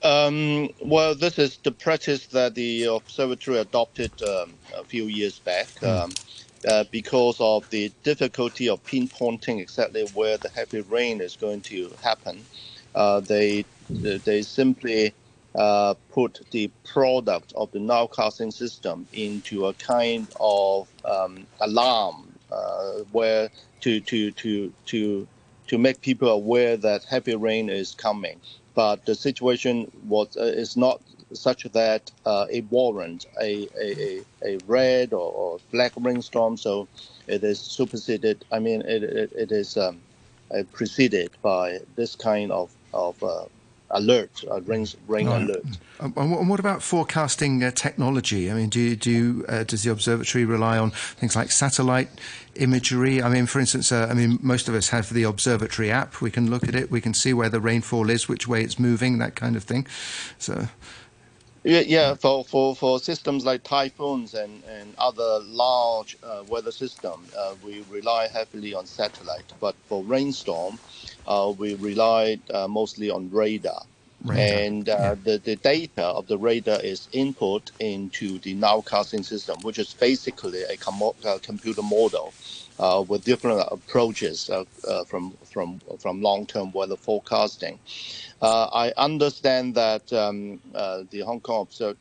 Um, 0.03 0.69
well, 0.81 1.15
this 1.15 1.37
is 1.37 1.57
the 1.57 1.71
practice 1.71 2.27
that 2.27 2.55
the 2.55 2.85
observatory 2.85 3.57
adopted 3.59 4.11
um, 4.23 4.53
a 4.77 4.83
few 4.83 5.05
years 5.05 5.39
back. 5.39 5.67
Mm. 5.81 6.15
Uh, 6.67 6.83
because 6.91 7.37
of 7.39 7.69
the 7.69 7.89
difficulty 8.03 8.67
of 8.67 8.83
pinpointing 8.85 9.61
exactly 9.61 10.05
where 10.13 10.37
the 10.37 10.49
heavy 10.49 10.81
rain 10.81 11.21
is 11.21 11.37
going 11.37 11.61
to 11.61 11.89
happen, 12.03 12.43
uh, 12.95 13.19
they 13.21 13.63
they 13.89 14.41
simply 14.41 15.13
uh, 15.55 15.93
put 16.11 16.41
the 16.51 16.69
product 16.85 17.53
of 17.55 17.71
the 17.71 17.79
nowcasting 17.79 18.53
system 18.53 19.07
into 19.13 19.67
a 19.67 19.73
kind 19.75 20.27
of 20.39 20.87
um, 21.05 21.45
alarm 21.61 22.27
uh, 22.51 22.99
where 23.11 23.49
to 23.81 23.99
to 24.01 24.31
to 24.31 24.73
to 24.85 25.27
to 25.67 25.77
make 25.77 26.01
people 26.01 26.29
aware 26.29 26.77
that 26.77 27.03
heavy 27.03 27.35
rain 27.35 27.69
is 27.69 27.95
coming. 27.95 28.39
But 28.75 29.05
the 29.05 29.15
situation 29.15 29.91
was 30.07 30.35
uh, 30.37 30.43
is 30.43 30.77
not 30.77 31.01
such 31.33 31.63
that 31.63 32.11
uh, 32.25 32.45
it 32.49 32.65
warrants 32.71 33.25
a, 33.41 33.67
a, 33.79 34.21
a, 34.43 34.57
red 34.67 35.13
or, 35.13 35.31
or, 35.31 35.59
black 35.71 35.93
rainstorm. 35.97 36.57
So 36.57 36.87
it 37.27 37.43
is 37.43 37.59
superseded. 37.59 38.45
I 38.51 38.59
mean, 38.59 38.81
it, 38.81 39.03
it, 39.03 39.31
it 39.33 39.51
is 39.51 39.77
um, 39.77 39.99
uh, 40.53 40.63
preceded 40.71 41.31
by 41.41 41.79
this 41.95 42.15
kind 42.15 42.51
of, 42.51 42.71
of 42.93 43.21
uh, 43.23 43.45
alert, 43.91 44.43
uh, 44.49 44.61
rain, 44.61 44.87
rain 45.07 45.27
alert. 45.27 45.63
Um, 45.99 46.13
and 46.15 46.49
what 46.49 46.59
about 46.59 46.81
forecasting 46.81 47.63
uh, 47.63 47.71
technology? 47.71 48.49
I 48.49 48.53
mean, 48.53 48.69
do, 48.69 48.95
do 48.95 49.45
uh, 49.47 49.63
does 49.63 49.83
the 49.83 49.91
observatory 49.91 50.45
rely 50.45 50.77
on 50.77 50.91
things 50.91 51.35
like 51.35 51.51
satellite 51.51 52.09
imagery? 52.55 53.21
I 53.21 53.29
mean, 53.29 53.45
for 53.45 53.59
instance, 53.59 53.91
uh, 53.91 54.07
I 54.09 54.13
mean, 54.13 54.39
most 54.41 54.67
of 54.67 54.75
us 54.75 54.89
have 54.89 55.09
the 55.11 55.23
observatory 55.23 55.91
app. 55.91 56.21
We 56.21 56.31
can 56.31 56.49
look 56.49 56.67
at 56.67 56.75
it. 56.75 56.91
We 56.91 57.01
can 57.01 57.13
see 57.13 57.33
where 57.33 57.49
the 57.49 57.59
rainfall 57.59 58.09
is, 58.09 58.27
which 58.27 58.47
way 58.47 58.63
it's 58.63 58.79
moving, 58.79 59.17
that 59.19 59.35
kind 59.35 59.55
of 59.55 59.63
thing. 59.63 59.87
So. 60.37 60.67
Yeah, 61.69 61.81
yeah. 61.87 62.15
For, 62.15 62.45
for, 62.45 62.75
for 62.75 62.99
systems 62.99 63.45
like 63.45 63.63
typhoons 63.63 64.35
and, 64.35 64.63
and 64.65 64.95
other 64.99 65.39
large 65.43 66.17
uh, 66.23 66.43
weather 66.49 66.73
systems, 66.73 67.33
uh, 67.35 67.55
we 67.63 67.83
rely 67.89 68.27
heavily 68.27 68.75
on 68.75 68.87
satellite. 68.87 69.53
But 69.61 69.77
for 69.87 70.03
rainstorm, 70.03 70.79
uh, 71.27 71.53
we 71.57 71.75
rely 71.75 72.39
uh, 72.53 72.67
mostly 72.67 73.11
on 73.11 73.31
radar. 73.31 73.83
radar. 74.25 74.61
and 74.67 74.89
uh, 74.89 74.93
yeah. 74.99 75.15
the, 75.23 75.39
the 75.39 75.57
data 75.57 76.03
of 76.03 76.27
the 76.27 76.37
radar 76.39 76.81
is 76.81 77.09
input 77.13 77.71
into 77.79 78.39
the 78.41 78.55
nowcasting 78.57 79.25
system, 79.25 79.57
which 79.63 79.79
is 79.79 79.95
basically 79.95 80.63
a 80.63 80.77
com- 80.77 81.13
uh, 81.25 81.39
computer 81.43 81.83
model 81.83 82.35
uh, 82.79 83.03
with 83.07 83.25
different 83.25 83.63
approaches 83.71 84.49
uh, 84.49 84.65
uh, 84.87 85.05
from 85.05 85.37
from 85.45 85.81
from 85.99 86.21
long-term 86.21 86.71
weather 86.73 86.97
forecasting. 86.97 87.79
Uh, 88.41 88.65
I 88.73 88.93
understand 88.97 89.75
that 89.75 90.11
um, 90.13 90.61
the 90.73 91.21
Hong 91.25 91.41
Kong 91.41 91.63
Obser- 91.63 91.97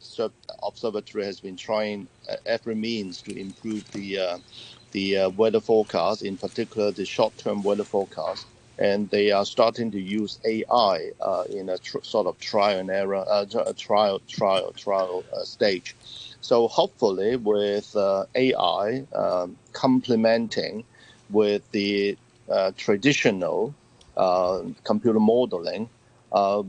Observatory 0.64 1.24
has 1.24 1.40
been 1.40 1.56
trying 1.56 2.08
every 2.46 2.76
means 2.76 3.22
to 3.22 3.38
improve 3.38 3.90
the 3.92 4.42
the 4.92 5.28
weather 5.36 5.60
forecast, 5.60 6.22
in 6.22 6.38
particular 6.38 6.92
the 6.92 7.06
short-term 7.06 7.62
weather 7.64 7.84
forecast 7.84 8.46
and 8.78 9.10
they 9.10 9.32
are 9.32 9.46
starting 9.46 9.90
to 9.92 10.00
use 10.00 10.40
AI 10.46 11.10
uh, 11.20 11.44
in 11.50 11.70
a 11.70 11.78
tr- 11.78 12.02
sort 12.02 12.28
of 12.28 12.38
trial 12.40 12.78
and 12.80 12.90
error, 12.90 13.24
uh, 13.28 13.46
trial, 13.76 14.20
trial, 14.28 14.72
trial 14.74 15.24
uh, 15.32 15.44
stage. 15.44 15.96
So 16.40 16.68
hopefully, 16.68 17.36
with 17.36 17.94
uh, 17.96 18.26
AI 18.34 19.04
um, 19.14 19.56
complementing 19.72 20.84
with 21.30 21.70
the 21.72 22.16
uh, 22.48 22.72
traditional 22.76 23.74
uh, 24.16 24.62
computer 24.84 25.20
modeling, 25.20 25.88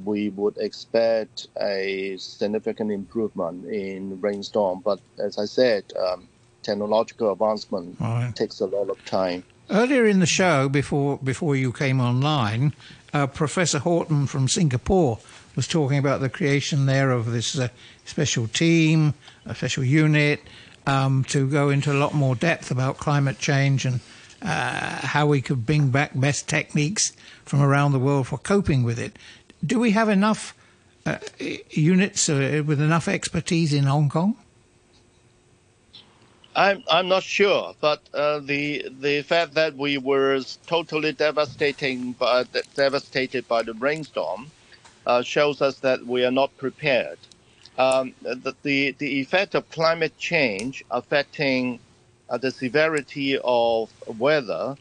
we 0.04 0.30
would 0.30 0.58
expect 0.58 1.48
a 1.62 2.18
significant 2.18 2.92
improvement 2.92 3.66
in 3.66 4.20
rainstorm. 4.22 4.82
But 4.84 5.00
as 5.18 5.38
I 5.38 5.46
said, 5.46 5.84
um, 5.98 6.28
technological 6.64 7.32
advancement 7.32 7.98
right. 8.00 8.36
takes 8.36 8.60
a 8.60 8.66
lot 8.66 8.90
of 8.90 9.04
time. 9.06 9.44
Earlier 9.70 10.06
in 10.06 10.20
the 10.20 10.26
show, 10.26 10.68
before 10.68 11.20
before 11.20 11.56
you 11.56 11.72
came 11.72 12.02
online, 12.02 12.74
uh, 13.14 13.28
Professor 13.28 13.80
Horton 13.80 14.26
from 14.26 14.48
Singapore 14.48 15.20
was 15.60 15.68
talking 15.68 15.98
about 15.98 16.22
the 16.22 16.30
creation 16.30 16.86
there 16.86 17.12
of 17.12 17.34
this 17.34 17.60
uh, 17.60 17.68
special 18.06 18.48
team, 18.48 19.14
a 19.46 19.54
special 19.54 19.84
unit, 19.84 20.40
um, 20.88 21.26
to 21.26 21.50
go 21.50 21.70
into 21.70 21.92
a 21.92 22.00
lot 22.00 22.14
more 22.14 22.34
depth 22.34 22.72
about 22.72 22.96
climate 22.96 23.40
change 23.40 23.84
and 23.84 24.00
uh, 24.42 25.06
how 25.06 25.26
we 25.28 25.42
could 25.42 25.66
bring 25.66 25.90
back 25.90 26.12
best 26.16 26.48
techniques 26.48 27.12
from 27.44 27.60
around 27.62 27.92
the 27.92 28.00
world 28.00 28.26
for 28.26 28.38
coping 28.38 28.84
with 28.84 28.98
it. 28.98 29.20
Do 29.66 29.82
we 29.82 29.92
have 29.92 30.08
enough 30.08 30.56
uh, 31.06 31.18
units 31.72 32.30
uh, 32.30 32.64
with 32.66 32.80
enough 32.80 33.10
expertise 33.10 33.74
in 33.74 33.84
Hong 33.84 34.08
Kong? 34.08 34.38
I'm 36.56 36.86
I'm 36.90 37.10
not 37.10 37.24
sure, 37.24 37.76
but 37.82 38.02
uh, 38.14 38.40
the 38.40 38.88
the 39.02 39.24
fact 39.24 39.56
that 39.56 39.76
we 39.76 39.98
were 39.98 40.40
totally 40.68 41.12
devastating 41.12 42.14
by, 42.14 42.46
devastated 42.76 43.46
by 43.50 43.64
the 43.64 43.74
rainstorm 43.74 44.52
shows 45.22 45.62
us 45.62 45.80
that 45.80 46.06
we 46.06 46.26
are 46.26 46.32
not 46.32 46.56
prepared. 46.58 47.20
Um, 47.78 48.14
the, 48.22 48.54
the 48.64 48.96
the 48.98 49.20
effect 49.22 49.56
of 49.56 49.70
climate 49.70 50.18
change 50.18 50.84
affecting 50.92 51.80
uh, 52.30 52.38
the 52.38 52.52
severity 52.52 53.40
of 53.44 53.90
weather 54.20 54.76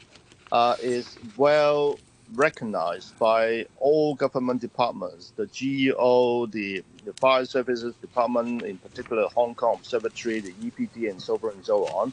uh, 0.52 0.76
is 0.82 1.16
well 1.36 1.98
recognized 2.34 3.18
by 3.18 3.66
all 3.78 4.14
government 4.14 4.60
departments, 4.60 5.32
the 5.36 5.46
GEO, 5.46 6.46
the, 6.46 6.84
the 7.04 7.12
Fire 7.14 7.44
Services 7.44 7.94
Department, 8.00 8.62
in 8.62 8.76
particular 8.78 9.26
Hong 9.34 9.54
Kong 9.54 9.76
Observatory, 9.76 10.40
the 10.40 10.52
EPD, 10.52 11.10
and 11.10 11.20
so 11.20 11.38
forth 11.38 11.54
and 11.54 11.64
so 11.64 11.86
on. 11.86 12.12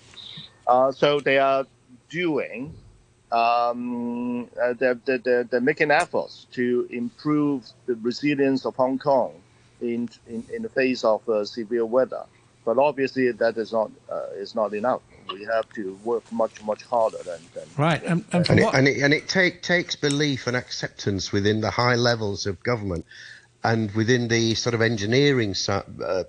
Uh, 0.68 0.92
so 0.92 1.20
they 1.20 1.38
are 1.38 1.66
doing, 2.10 2.74
um, 3.36 4.50
uh, 4.62 4.74
they're, 4.74 5.00
they're, 5.06 5.44
they're 5.44 5.62
making 5.62 5.92
efforts 5.92 6.48
to 6.54 6.88
improve 6.90 7.68
the 7.86 7.96
resilience 7.96 8.66
of 8.66 8.76
Hong 8.76 8.98
Kong 8.98 9.34
in, 9.82 10.10
in, 10.28 10.44
in 10.54 10.62
the 10.62 10.70
face 10.70 11.04
of 11.04 11.28
uh, 11.28 11.44
severe 11.44 11.86
weather. 11.86 12.24
But 12.64 12.78
obviously, 12.78 13.32
that 13.32 13.58
is 13.58 13.72
not 13.72 13.92
uh, 14.12 14.28
is 14.36 14.56
not 14.56 14.74
enough 14.74 15.02
we 15.32 15.44
have 15.46 15.68
to 15.74 15.98
work 16.04 16.30
much 16.32 16.62
much 16.64 16.84
harder 16.84 17.18
than, 17.26 17.40
than 17.54 17.64
right 17.78 18.04
and, 18.04 18.24
and, 18.32 18.50
and, 18.50 18.60
it, 18.60 18.74
and, 18.74 18.88
it, 18.88 19.02
and 19.02 19.14
it 19.14 19.28
take, 19.28 19.62
takes 19.62 19.96
belief 19.96 20.48
and 20.48 20.56
acceptance 20.56 21.32
within 21.32 21.62
the 21.62 21.72
high 21.72 21.96
levels 21.96 22.46
of 22.46 22.62
government 22.64 23.06
and 23.64 23.92
within 23.96 24.28
the 24.28 24.54
sort 24.56 24.76
of 24.76 24.82
engineering 24.82 25.56
uh, 25.68 26.24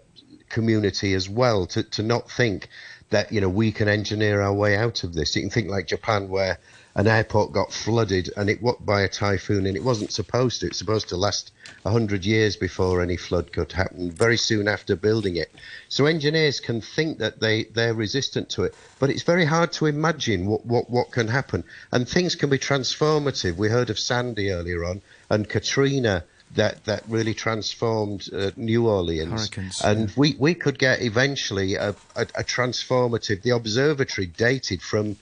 community 0.48 1.14
as 1.14 1.28
well 1.28 1.66
to, 1.66 1.82
to 1.82 2.02
not 2.02 2.30
think 2.30 2.68
that 3.10 3.32
you 3.32 3.40
know 3.40 3.48
we 3.48 3.72
can 3.72 3.88
engineer 3.88 4.40
our 4.40 4.54
way 4.54 4.76
out 4.76 5.04
of 5.04 5.14
this 5.14 5.34
you 5.36 5.42
can 5.42 5.50
think 5.50 5.68
like 5.68 5.86
japan 5.86 6.28
where 6.28 6.58
an 6.96 7.06
airport 7.06 7.52
got 7.52 7.70
flooded 7.70 8.30
and 8.38 8.48
it 8.48 8.62
what 8.62 8.84
by 8.84 9.02
a 9.02 9.08
typhoon 9.08 9.66
and 9.66 9.76
it 9.76 9.84
wasn't 9.84 10.10
supposed 10.10 10.60
to. 10.60 10.66
It's 10.66 10.78
supposed 10.78 11.10
to 11.10 11.16
last 11.18 11.52
hundred 11.84 12.24
years 12.24 12.56
before 12.56 13.02
any 13.02 13.18
flood 13.18 13.52
could 13.52 13.70
happen. 13.72 14.10
Very 14.10 14.38
soon 14.38 14.66
after 14.66 14.96
building 14.96 15.36
it, 15.36 15.52
so 15.90 16.06
engineers 16.06 16.58
can 16.58 16.80
think 16.80 17.18
that 17.18 17.38
they 17.38 17.64
they're 17.64 17.92
resistant 17.92 18.48
to 18.50 18.64
it, 18.64 18.74
but 18.98 19.10
it's 19.10 19.24
very 19.24 19.44
hard 19.44 19.72
to 19.72 19.84
imagine 19.84 20.46
what 20.46 20.64
what 20.64 20.88
what 20.88 21.10
can 21.10 21.28
happen. 21.28 21.64
And 21.92 22.08
things 22.08 22.34
can 22.34 22.48
be 22.48 22.58
transformative. 22.58 23.56
We 23.56 23.68
heard 23.68 23.90
of 23.90 23.98
Sandy 23.98 24.50
earlier 24.50 24.82
on 24.82 25.02
and 25.28 25.46
Katrina 25.46 26.24
that 26.56 26.84
that 26.84 27.02
really 27.08 27.34
transformed 27.34 28.28
uh, 28.32 28.50
New 28.56 28.88
Orleans. 28.88 29.50
And 29.82 30.08
yeah. 30.08 30.14
we, 30.16 30.36
we 30.38 30.54
could 30.54 30.78
get 30.78 31.02
eventually 31.02 31.74
a, 31.74 31.90
a, 32.14 32.22
a, 32.22 32.44
transformative. 32.44 33.42
The 33.42 33.50
observatory 33.50 34.26
dated 34.26 34.82
from 34.82 35.16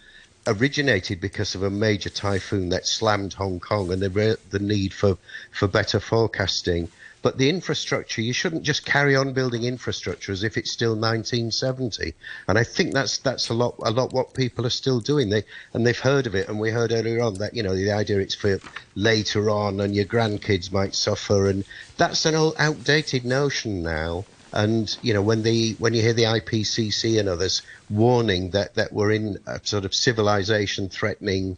originated 0.47 1.20
because 1.20 1.55
of 1.55 1.62
a 1.62 1.70
major 1.70 2.11
typhoon 2.11 2.70
that 2.70 2.87
slammed 2.87 3.35
Hong 3.35 3.61
Kong 3.61 3.93
and 3.93 4.03
the, 4.03 4.39
the 4.51 4.59
need 4.59 4.93
for, 4.93 5.16
for 5.51 5.66
better 5.68 6.01
forecasting. 6.01 6.89
But 7.24 7.38
the 7.38 7.48
infrastructure, 7.48 8.20
you 8.20 8.34
shouldn't 8.34 8.64
just 8.64 8.84
carry 8.84 9.16
on 9.16 9.32
building 9.32 9.64
infrastructure 9.64 10.30
as 10.30 10.44
if 10.44 10.58
it's 10.58 10.70
still 10.70 10.90
1970. 10.90 12.12
And 12.46 12.58
I 12.58 12.64
think 12.64 12.92
that's 12.92 13.16
that's 13.16 13.48
a 13.48 13.54
lot 13.54 13.76
a 13.82 13.90
lot 13.90 14.12
what 14.12 14.34
people 14.34 14.66
are 14.66 14.80
still 14.82 15.00
doing. 15.00 15.30
They 15.30 15.44
and 15.72 15.86
they've 15.86 15.98
heard 15.98 16.26
of 16.26 16.34
it, 16.34 16.50
and 16.50 16.60
we 16.60 16.70
heard 16.70 16.92
earlier 16.92 17.22
on 17.22 17.36
that 17.36 17.54
you 17.54 17.62
know 17.62 17.74
the 17.74 17.92
idea 17.92 18.18
it's 18.18 18.34
for 18.34 18.60
later 18.94 19.48
on, 19.48 19.80
and 19.80 19.94
your 19.94 20.04
grandkids 20.04 20.70
might 20.70 20.94
suffer, 20.94 21.48
and 21.48 21.64
that's 21.96 22.26
an 22.26 22.34
old 22.34 22.56
outdated 22.58 23.24
notion 23.24 23.82
now. 23.82 24.26
And 24.52 24.94
you 25.00 25.14
know 25.14 25.22
when 25.22 25.44
the 25.44 25.76
when 25.78 25.94
you 25.94 26.02
hear 26.02 26.12
the 26.12 26.24
IPCC 26.24 27.18
and 27.18 27.30
others 27.30 27.62
warning 27.88 28.50
that 28.50 28.74
that 28.74 28.92
we're 28.92 29.12
in 29.12 29.38
a 29.46 29.60
sort 29.64 29.86
of 29.86 29.94
civilization 29.94 30.90
threatening 30.90 31.56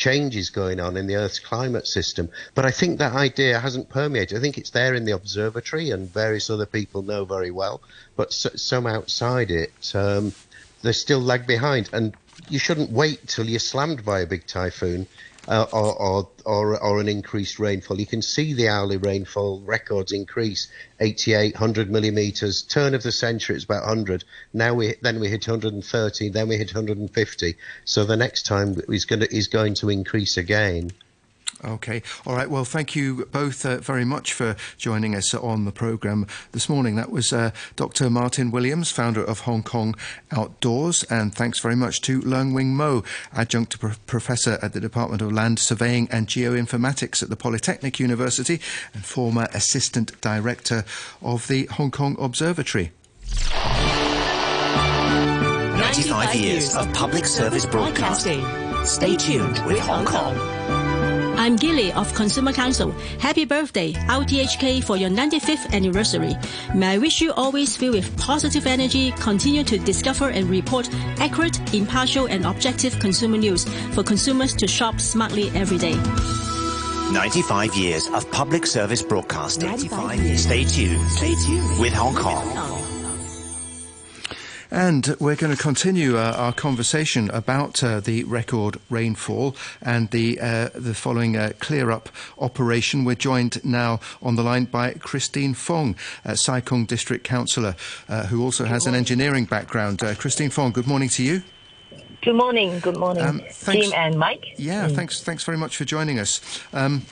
changes 0.00 0.48
going 0.48 0.80
on 0.80 0.96
in 0.96 1.06
the 1.06 1.14
Earth's 1.14 1.38
climate 1.38 1.86
system. 1.86 2.30
But 2.54 2.64
I 2.64 2.70
think 2.70 2.98
that 2.98 3.12
idea 3.12 3.60
hasn't 3.60 3.90
permeated. 3.90 4.36
I 4.36 4.40
think 4.40 4.56
it's 4.56 4.70
there 4.70 4.94
in 4.94 5.04
the 5.04 5.12
observatory, 5.12 5.90
and 5.90 6.12
various 6.12 6.48
other 6.48 6.66
people 6.66 7.02
know 7.02 7.26
very 7.26 7.50
well. 7.50 7.82
But 8.16 8.32
so, 8.32 8.48
some 8.56 8.86
outside 8.86 9.50
it, 9.50 9.94
um, 9.94 10.32
they 10.82 10.92
still 10.92 11.20
lag 11.20 11.46
behind. 11.46 11.90
And 11.92 12.14
you 12.48 12.58
shouldn't 12.58 12.90
wait 12.90 13.28
till 13.28 13.46
you're 13.46 13.60
slammed 13.60 14.02
by 14.02 14.20
a 14.20 14.26
big 14.26 14.46
typhoon 14.46 15.06
uh, 15.48 15.66
or, 15.72 15.94
or, 16.00 16.28
or, 16.44 16.82
or, 16.82 17.00
an 17.00 17.08
increased 17.08 17.58
rainfall. 17.58 17.98
You 17.98 18.06
can 18.06 18.22
see 18.22 18.52
the 18.52 18.68
hourly 18.68 18.96
rainfall 18.96 19.60
records 19.60 20.12
increase 20.12 20.68
88, 21.00 21.54
100 21.54 21.90
millimetres. 21.90 22.62
Turn 22.62 22.94
of 22.94 23.02
the 23.02 23.12
century, 23.12 23.56
it's 23.56 23.64
about 23.64 23.86
100. 23.86 24.24
Now 24.52 24.74
we 24.74 24.94
then 25.02 25.20
we 25.20 25.28
hit 25.28 25.46
130, 25.46 26.28
then 26.28 26.48
we 26.48 26.56
hit 26.56 26.74
150. 26.74 27.56
So 27.84 28.04
the 28.04 28.16
next 28.16 28.46
time 28.46 28.80
is 28.88 29.04
going 29.04 29.20
to, 29.20 29.34
is 29.34 29.48
going 29.48 29.74
to 29.74 29.90
increase 29.90 30.36
again. 30.36 30.90
Okay. 31.64 32.02
All 32.26 32.34
right. 32.34 32.48
Well, 32.48 32.64
thank 32.64 32.96
you 32.96 33.26
both 33.26 33.66
uh, 33.66 33.78
very 33.78 34.04
much 34.04 34.32
for 34.32 34.56
joining 34.78 35.14
us 35.14 35.34
on 35.34 35.64
the 35.64 35.72
programme 35.72 36.26
this 36.52 36.68
morning. 36.68 36.96
That 36.96 37.10
was 37.10 37.32
uh, 37.32 37.50
Dr. 37.76 38.08
Martin 38.08 38.50
Williams, 38.50 38.90
founder 38.90 39.22
of 39.22 39.40
Hong 39.40 39.62
Kong 39.62 39.94
Outdoors, 40.32 41.02
and 41.04 41.34
thanks 41.34 41.58
very 41.58 41.76
much 41.76 42.00
to 42.02 42.20
Leung 42.22 42.54
Wing 42.54 42.74
Mo, 42.74 43.04
adjunct 43.32 43.78
pro- 43.78 43.92
professor 44.06 44.58
at 44.62 44.72
the 44.72 44.80
Department 44.80 45.20
of 45.22 45.32
Land 45.32 45.58
Surveying 45.58 46.08
and 46.10 46.26
Geoinformatics 46.26 47.22
at 47.22 47.28
the 47.28 47.36
Polytechnic 47.36 48.00
University 48.00 48.60
and 48.94 49.04
former 49.04 49.48
assistant 49.52 50.18
director 50.20 50.84
of 51.20 51.46
the 51.48 51.66
Hong 51.66 51.90
Kong 51.90 52.16
Observatory. 52.18 52.92
95 55.76 56.34
years 56.34 56.76
of 56.76 56.92
public 56.92 57.26
service 57.26 57.66
broadcasting. 57.66 58.44
Stay 58.86 59.16
tuned 59.16 59.64
with 59.66 59.78
Hong 59.80 60.04
Kong. 60.04 60.59
I'm 61.40 61.56
Gilly 61.56 61.90
of 61.94 62.12
Consumer 62.12 62.52
Council. 62.52 62.90
Happy 63.18 63.46
birthday, 63.46 63.94
RTHK, 63.94 64.84
for 64.84 64.98
your 64.98 65.08
95th 65.08 65.72
anniversary. 65.72 66.36
May 66.74 66.88
I 66.88 66.98
wish 66.98 67.22
you 67.22 67.32
always 67.32 67.78
filled 67.78 67.94
with 67.94 68.14
positive 68.18 68.66
energy, 68.66 69.12
continue 69.12 69.64
to 69.64 69.78
discover 69.78 70.28
and 70.28 70.50
report 70.50 70.90
accurate, 71.18 71.74
impartial, 71.74 72.26
and 72.26 72.44
objective 72.44 72.98
consumer 72.98 73.38
news 73.38 73.64
for 73.94 74.02
consumers 74.02 74.54
to 74.56 74.66
shop 74.66 75.00
smartly 75.00 75.48
every 75.54 75.78
day. 75.78 75.94
95 77.10 77.74
years 77.74 78.06
of 78.08 78.30
public 78.30 78.66
service 78.66 79.02
broadcasting. 79.02 79.66
95 79.66 80.22
years. 80.22 80.42
Stay 80.42 80.64
tuned. 80.64 81.10
Stay 81.10 81.34
tuned 81.46 81.80
with 81.80 81.94
Hong 81.94 82.14
Kong. 82.14 82.89
And 84.70 85.16
we're 85.18 85.34
going 85.34 85.54
to 85.54 85.60
continue 85.60 86.16
uh, 86.16 86.34
our 86.36 86.52
conversation 86.52 87.28
about 87.30 87.82
uh, 87.82 87.98
the 87.98 88.22
record 88.24 88.78
rainfall 88.88 89.56
and 89.82 90.08
the 90.10 90.40
uh, 90.40 90.68
the 90.74 90.94
following 90.94 91.36
uh, 91.36 91.52
clear 91.58 91.90
up 91.90 92.08
operation. 92.38 93.04
We're 93.04 93.16
joined 93.16 93.64
now 93.64 93.98
on 94.22 94.36
the 94.36 94.44
line 94.44 94.66
by 94.66 94.92
Christine 94.92 95.54
Fong, 95.54 95.96
uh, 96.24 96.36
Sai 96.36 96.60
Kung 96.60 96.84
District 96.84 97.24
Councillor, 97.24 97.74
uh, 98.08 98.26
who 98.26 98.44
also 98.44 98.64
has 98.64 98.86
an 98.86 98.94
engineering 98.94 99.44
background. 99.44 100.04
Uh, 100.04 100.14
Christine 100.14 100.50
Fong, 100.50 100.70
good 100.70 100.86
morning 100.86 101.08
to 101.10 101.24
you. 101.24 101.42
Good 102.22 102.36
morning. 102.36 102.78
Good 102.78 102.96
morning, 102.96 103.24
um, 103.24 103.42
Tim 103.50 103.92
and 103.96 104.18
Mike. 104.18 104.44
Yeah, 104.56 104.88
mm. 104.88 104.94
thanks. 104.94 105.22
Thanks 105.22 105.42
very 105.42 105.58
much 105.58 105.76
for 105.76 105.84
joining 105.84 106.20
us. 106.20 106.40
Um, 106.72 107.02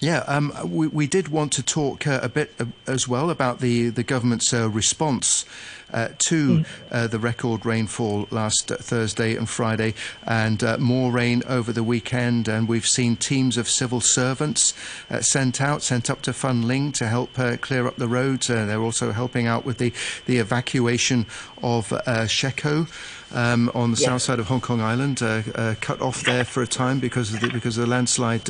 yeah, 0.00 0.18
um, 0.28 0.52
we, 0.64 0.86
we, 0.86 1.06
did 1.08 1.28
want 1.28 1.52
to 1.54 1.62
talk 1.62 2.06
uh, 2.06 2.20
a 2.22 2.28
bit 2.28 2.54
uh, 2.60 2.66
as 2.86 3.08
well 3.08 3.30
about 3.30 3.58
the, 3.58 3.88
the 3.88 4.04
government's 4.04 4.54
uh, 4.54 4.68
response 4.68 5.44
uh, 5.92 6.08
to 6.18 6.58
mm. 6.58 6.66
Uh, 6.90 7.06
the 7.06 7.18
record 7.18 7.64
rainfall 7.64 8.28
last 8.30 8.68
Thursday 8.68 9.34
and 9.34 9.48
Friday, 9.48 9.94
and 10.24 10.62
uh, 10.62 10.76
more 10.78 11.10
rain 11.10 11.42
over 11.48 11.72
the 11.72 11.82
weekend. 11.82 12.46
And 12.46 12.68
we've 12.68 12.86
seen 12.86 13.16
teams 13.16 13.56
of 13.56 13.68
civil 13.68 14.02
servants 14.02 14.74
sent 15.20 15.62
out, 15.62 15.82
sent 15.82 16.10
up 16.10 16.20
to 16.22 16.32
Fanling 16.32 16.92
to 16.94 17.08
help 17.08 17.32
clear 17.62 17.86
up 17.86 17.96
the 17.96 18.06
roads. 18.06 18.48
they're 18.48 18.82
also 18.82 19.12
helping 19.12 19.46
out 19.46 19.64
with 19.64 19.78
the, 19.78 19.92
the 20.26 20.36
evacuation 20.36 21.24
of 21.62 21.92
Shek-O 22.28 22.86
um, 23.32 23.70
on 23.74 23.92
the 23.92 24.00
yeah. 24.00 24.08
south 24.08 24.22
side 24.22 24.38
of 24.38 24.46
Hong 24.46 24.60
Kong 24.60 24.80
Island, 24.80 25.22
uh, 25.22 25.42
uh, 25.54 25.74
cut 25.80 26.00
off 26.00 26.22
there 26.22 26.44
for 26.44 26.62
a 26.62 26.66
time 26.66 26.98
because 26.98 27.32
of 27.32 27.40
the, 27.40 27.48
because 27.48 27.76
of 27.76 27.84
the 27.84 27.90
landslide 27.90 28.48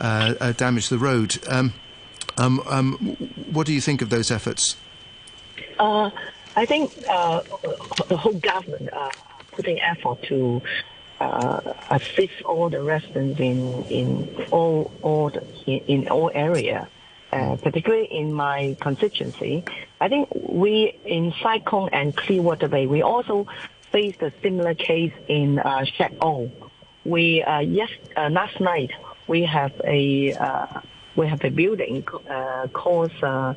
uh, 0.00 0.34
uh, 0.40 0.52
uh 0.58 0.70
the 0.88 0.98
road. 0.98 1.38
Um, 1.48 1.72
um, 2.38 2.60
um, 2.66 2.96
what 3.52 3.66
do 3.66 3.72
you 3.72 3.80
think 3.80 4.02
of 4.02 4.10
those 4.10 4.30
efforts? 4.30 4.76
Uh, 5.78 6.10
I 6.54 6.66
think 6.66 6.94
the 6.94 8.16
whole 8.16 8.34
government 8.34 8.92
are 8.92 9.12
putting 9.52 9.80
effort 9.80 10.22
to 10.24 10.62
assist 11.90 12.42
all 12.44 12.68
the 12.68 12.82
residents 12.82 13.40
in 13.40 13.84
in 13.84 14.46
all 14.50 14.92
all 15.02 15.30
the, 15.30 15.42
in, 15.66 16.02
in 16.02 16.08
all 16.08 16.30
area. 16.34 16.88
Uh, 17.32 17.56
particularly 17.56 18.06
in 18.06 18.32
my 18.32 18.76
constituency, 18.80 19.64
I 20.00 20.08
think 20.08 20.28
we 20.32 20.96
in 21.04 21.32
Kung 21.64 21.88
and 21.92 22.16
Clearwater 22.16 22.68
Bay, 22.68 22.86
we 22.86 23.02
also 23.02 23.48
faced 23.90 24.22
a 24.22 24.32
similar 24.42 24.74
case 24.74 25.12
in 25.26 25.58
uh, 25.58 25.84
Shek-O. 25.84 26.50
We 27.04 27.42
uh, 27.42 27.60
yes 27.60 27.90
uh, 28.16 28.28
last 28.30 28.60
night 28.60 28.92
we 29.28 29.44
have 29.44 29.72
a 29.84 30.34
uh, 30.34 30.80
we 31.16 31.26
have 31.26 31.42
a 31.44 31.50
building 31.50 32.04
uh, 32.30 32.66
caused 32.72 33.22
uh, 33.22 33.54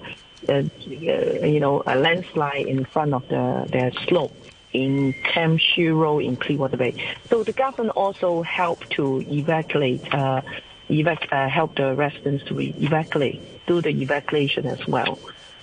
uh, 0.48 0.54
uh, 0.54 0.64
you 0.88 1.60
know 1.60 1.84
a 1.86 1.96
landslide 1.96 2.68
in 2.68 2.86
front 2.86 3.14
of 3.14 3.24
the 3.30 3.68
the 3.72 3.92
slope 4.08 4.34
in 4.72 5.14
Camp 5.34 5.60
Shiro 5.60 6.20
in 6.20 6.38
Clearwater 6.38 6.78
Bay. 6.78 6.96
So 7.30 7.44
the 7.44 7.54
government 7.54 7.96
also 7.96 8.44
helped 8.44 8.92
to 8.92 9.26
evacuate 9.28 10.02
uh, 10.14 10.42
evac- 10.90 11.50
help 11.50 11.76
the 11.76 11.96
residents 11.96 12.44
to 12.46 12.60
evacuate 12.60 13.42
do 13.68 13.82
the 13.82 13.90
evacuation 13.90 14.68
as 14.68 14.80
well. 14.88 15.20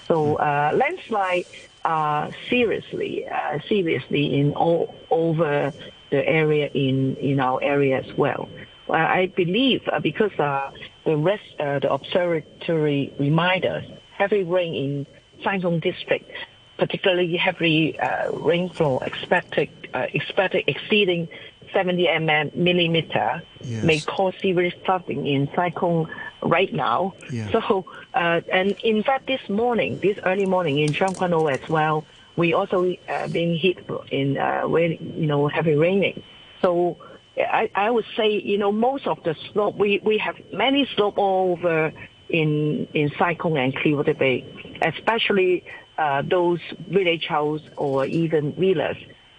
So 0.09 0.35
landslide 0.35 1.47
uh, 1.85 2.31
seriously, 2.51 3.27
seriously 3.69 4.39
in 4.39 4.55
all 4.55 4.95
over 5.11 5.73
the 6.11 6.29
area 6.29 6.69
in 6.75 7.17
in 7.17 7.41
our 7.41 7.63
area 7.63 7.99
as 7.99 8.17
well. 8.17 8.49
I 8.89 9.33
believe 9.35 9.83
uh, 9.93 10.01
because 10.01 10.33
uh, 10.39 10.71
the 11.05 11.17
rest 11.17 11.43
uh, 11.59 11.79
the 11.81 11.93
observatory 11.93 13.13
remind 13.19 13.65
us 13.65 13.85
heavy 14.17 14.45
rain 14.45 14.75
in 14.75 15.07
Sai 15.43 15.59
Kung 15.61 15.81
district, 15.81 16.31
particularly 16.79 17.37
heavy 17.37 17.99
uh, 17.99 18.33
rainfall 18.33 19.01
expected 19.01 19.71
expected 19.93 20.65
exceeding 20.67 21.29
70 21.73 22.07
mm 22.07 22.55
millimeter 22.55 23.43
yes. 23.63 23.85
may 23.85 24.01
cause 24.01 24.35
serious 24.41 24.75
flooding 24.85 25.27
in 25.27 25.49
Sai 25.55 25.71
Kung 25.71 26.09
right 26.43 26.73
now. 26.73 27.15
Yeah. 27.31 27.51
So, 27.51 27.85
uh, 28.15 28.41
and 28.53 28.77
in 28.83 29.03
fact, 29.03 29.27
this 29.27 29.47
morning, 29.49 29.99
this 30.01 30.19
early 30.25 30.47
morning 30.47 30.79
in 30.79 30.93
Tseung 30.93 31.17
Kwan 31.17 31.35
O 31.35 31.47
as 31.47 31.67
well, 31.69 32.05
we 32.37 32.53
also 32.53 32.95
uh, 33.09 33.29
being 33.29 33.57
hit 33.57 33.79
in 34.11 34.39
uh, 34.39 34.67
you 34.67 35.27
know 35.27 35.49
heavy 35.49 35.75
raining. 35.75 36.23
So 36.63 36.97
I, 37.37 37.71
I 37.75 37.91
would 37.91 38.07
say 38.17 38.31
you 38.31 38.59
know 38.59 38.73
most 38.73 39.07
of 39.07 39.23
the 39.23 39.35
slope 39.53 39.77
we, 39.77 40.01
we 40.03 40.19
have 40.19 40.37
many 40.53 40.89
slope 40.97 41.19
all 41.19 41.53
over 41.53 41.93
in 42.29 42.89
in 42.95 43.13
Sai 43.19 43.35
Kung 43.35 43.57
and 43.59 43.75
Clearwater 43.75 44.15
Bay, 44.15 44.45
especially 44.83 45.65
uh, 45.99 46.23
those 46.23 46.61
village 46.89 47.27
house 47.27 47.63
or 47.77 48.07
even 48.07 48.53
villas 48.53 48.97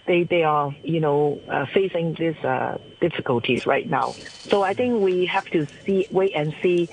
they 0.08 0.24
they 0.24 0.44
are 0.44 0.76
you 0.84 1.00
know 1.00 1.40
uh, 1.50 1.66
facing 1.74 2.16
these 2.18 2.38
uh, 2.44 2.78
difficulties 3.00 3.66
right 3.66 3.88
now. 3.88 4.16
So 4.50 4.64
I 4.64 4.74
think 4.74 5.02
we 5.02 5.26
have 5.26 5.46
to 5.52 5.68
see 5.86 6.08
wait 6.12 6.34
and 6.36 6.56
see. 6.64 6.90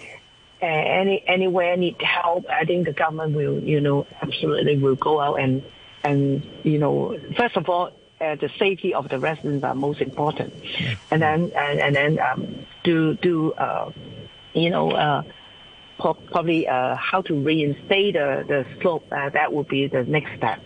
Any 0.60 1.22
anywhere 1.26 1.76
need 1.76 2.00
help, 2.00 2.46
I 2.48 2.64
think 2.64 2.86
the 2.86 2.94
government 2.94 3.36
will 3.36 3.58
you 3.62 3.82
know 3.82 4.06
absolutely 4.22 4.78
will 4.78 4.94
go 4.94 5.20
out 5.20 5.34
and 5.38 5.62
and 6.02 6.42
you 6.62 6.78
know 6.78 7.18
first 7.36 7.56
of 7.58 7.68
all 7.68 7.90
uh, 8.20 8.36
the 8.36 8.50
safety 8.58 8.94
of 8.94 9.08
the 9.08 9.18
residents 9.18 9.64
are 9.64 9.74
most 9.74 10.00
important, 10.00 10.54
and 11.10 11.22
then 11.22 11.52
and, 11.56 11.80
and 11.80 11.96
then 11.96 12.18
um, 12.18 12.66
do 12.82 13.14
do 13.14 13.52
uh, 13.52 13.90
you 14.52 14.70
know. 14.70 14.90
Uh, 14.90 15.22
probably 15.96 16.66
uh, 16.66 16.96
how 16.96 17.22
to 17.22 17.34
reinstate 17.34 18.14
the, 18.14 18.44
the 18.48 18.66
slope, 18.80 19.06
uh, 19.12 19.30
that 19.30 19.52
would 19.52 19.68
be 19.68 19.86
the 19.86 20.02
next 20.02 20.36
step 20.36 20.60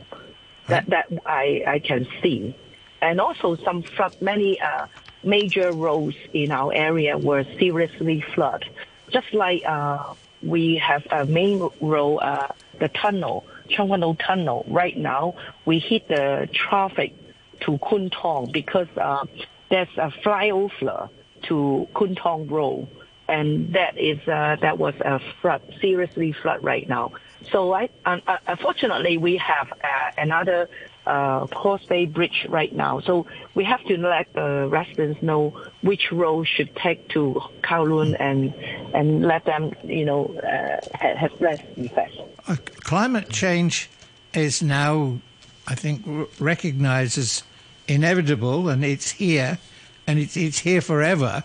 that 0.68 0.86
that 0.86 1.06
I 1.26 1.62
I 1.66 1.78
can 1.80 2.06
see, 2.22 2.54
and 3.02 3.20
also 3.20 3.56
some 3.56 3.82
flood. 3.82 4.16
Many 4.20 4.60
uh, 4.60 4.86
major 5.22 5.72
roads 5.72 6.16
in 6.32 6.52
our 6.52 6.72
area 6.72 7.18
were 7.18 7.44
seriously 7.58 8.24
flooded. 8.34 8.70
Just 9.10 9.32
like 9.32 9.62
uh, 9.66 10.14
we 10.42 10.76
have 10.76 11.06
a 11.10 11.24
main 11.24 11.68
road, 11.80 12.18
uh, 12.18 12.48
the 12.78 12.88
tunnel, 12.88 13.44
Kwan 13.74 14.16
Tunnel. 14.16 14.64
Right 14.68 14.96
now, 14.96 15.34
we 15.64 15.78
hit 15.78 16.08
the 16.08 16.48
traffic 16.52 17.14
to 17.60 17.78
Kwun 17.78 18.10
Tong 18.10 18.50
because 18.52 18.88
uh, 18.96 19.24
there's 19.70 19.88
a 19.96 20.10
flyover 20.24 21.08
to 21.44 21.88
Kwun 21.94 22.16
Tong 22.16 22.46
Road, 22.48 22.88
and 23.28 23.74
that 23.74 23.98
is 23.98 24.18
uh, 24.28 24.56
that 24.60 24.78
was 24.78 24.94
a 25.00 25.20
flood, 25.40 25.62
seriously 25.80 26.32
flood 26.32 26.62
right 26.62 26.88
now. 26.88 27.12
So 27.52 27.72
I, 27.72 27.88
uh, 28.04 28.18
unfortunately, 28.46 29.16
we 29.16 29.36
have 29.36 29.72
uh, 29.72 30.10
another 30.16 30.68
uh, 31.06 31.46
Causeway 31.46 32.06
Bridge 32.06 32.46
right 32.48 32.74
now. 32.74 33.00
So 33.00 33.26
we 33.54 33.64
have 33.64 33.82
to 33.84 33.96
let 33.96 34.32
the 34.34 34.68
residents 34.70 35.22
know 35.22 35.58
which 35.80 36.12
road 36.12 36.46
should 36.46 36.74
take 36.76 37.08
to 37.10 37.40
Kowloon 37.62 38.16
and 38.20 38.52
and 38.94 39.22
let 39.22 39.44
them, 39.44 39.72
you 39.84 40.04
know, 40.04 40.34
uh, 40.36 40.80
have 40.94 41.40
less 41.40 41.60
effect. 41.76 42.12
Uh, 42.46 42.56
climate 42.80 43.30
change 43.30 43.88
is 44.34 44.62
now, 44.62 45.18
I 45.66 45.74
think, 45.74 46.28
recognized 46.38 47.16
as 47.18 47.42
inevitable, 47.88 48.68
and 48.68 48.84
it's 48.84 49.10
here, 49.10 49.58
and 50.06 50.18
it's 50.18 50.36
it's 50.36 50.60
here 50.60 50.80
forever. 50.80 51.42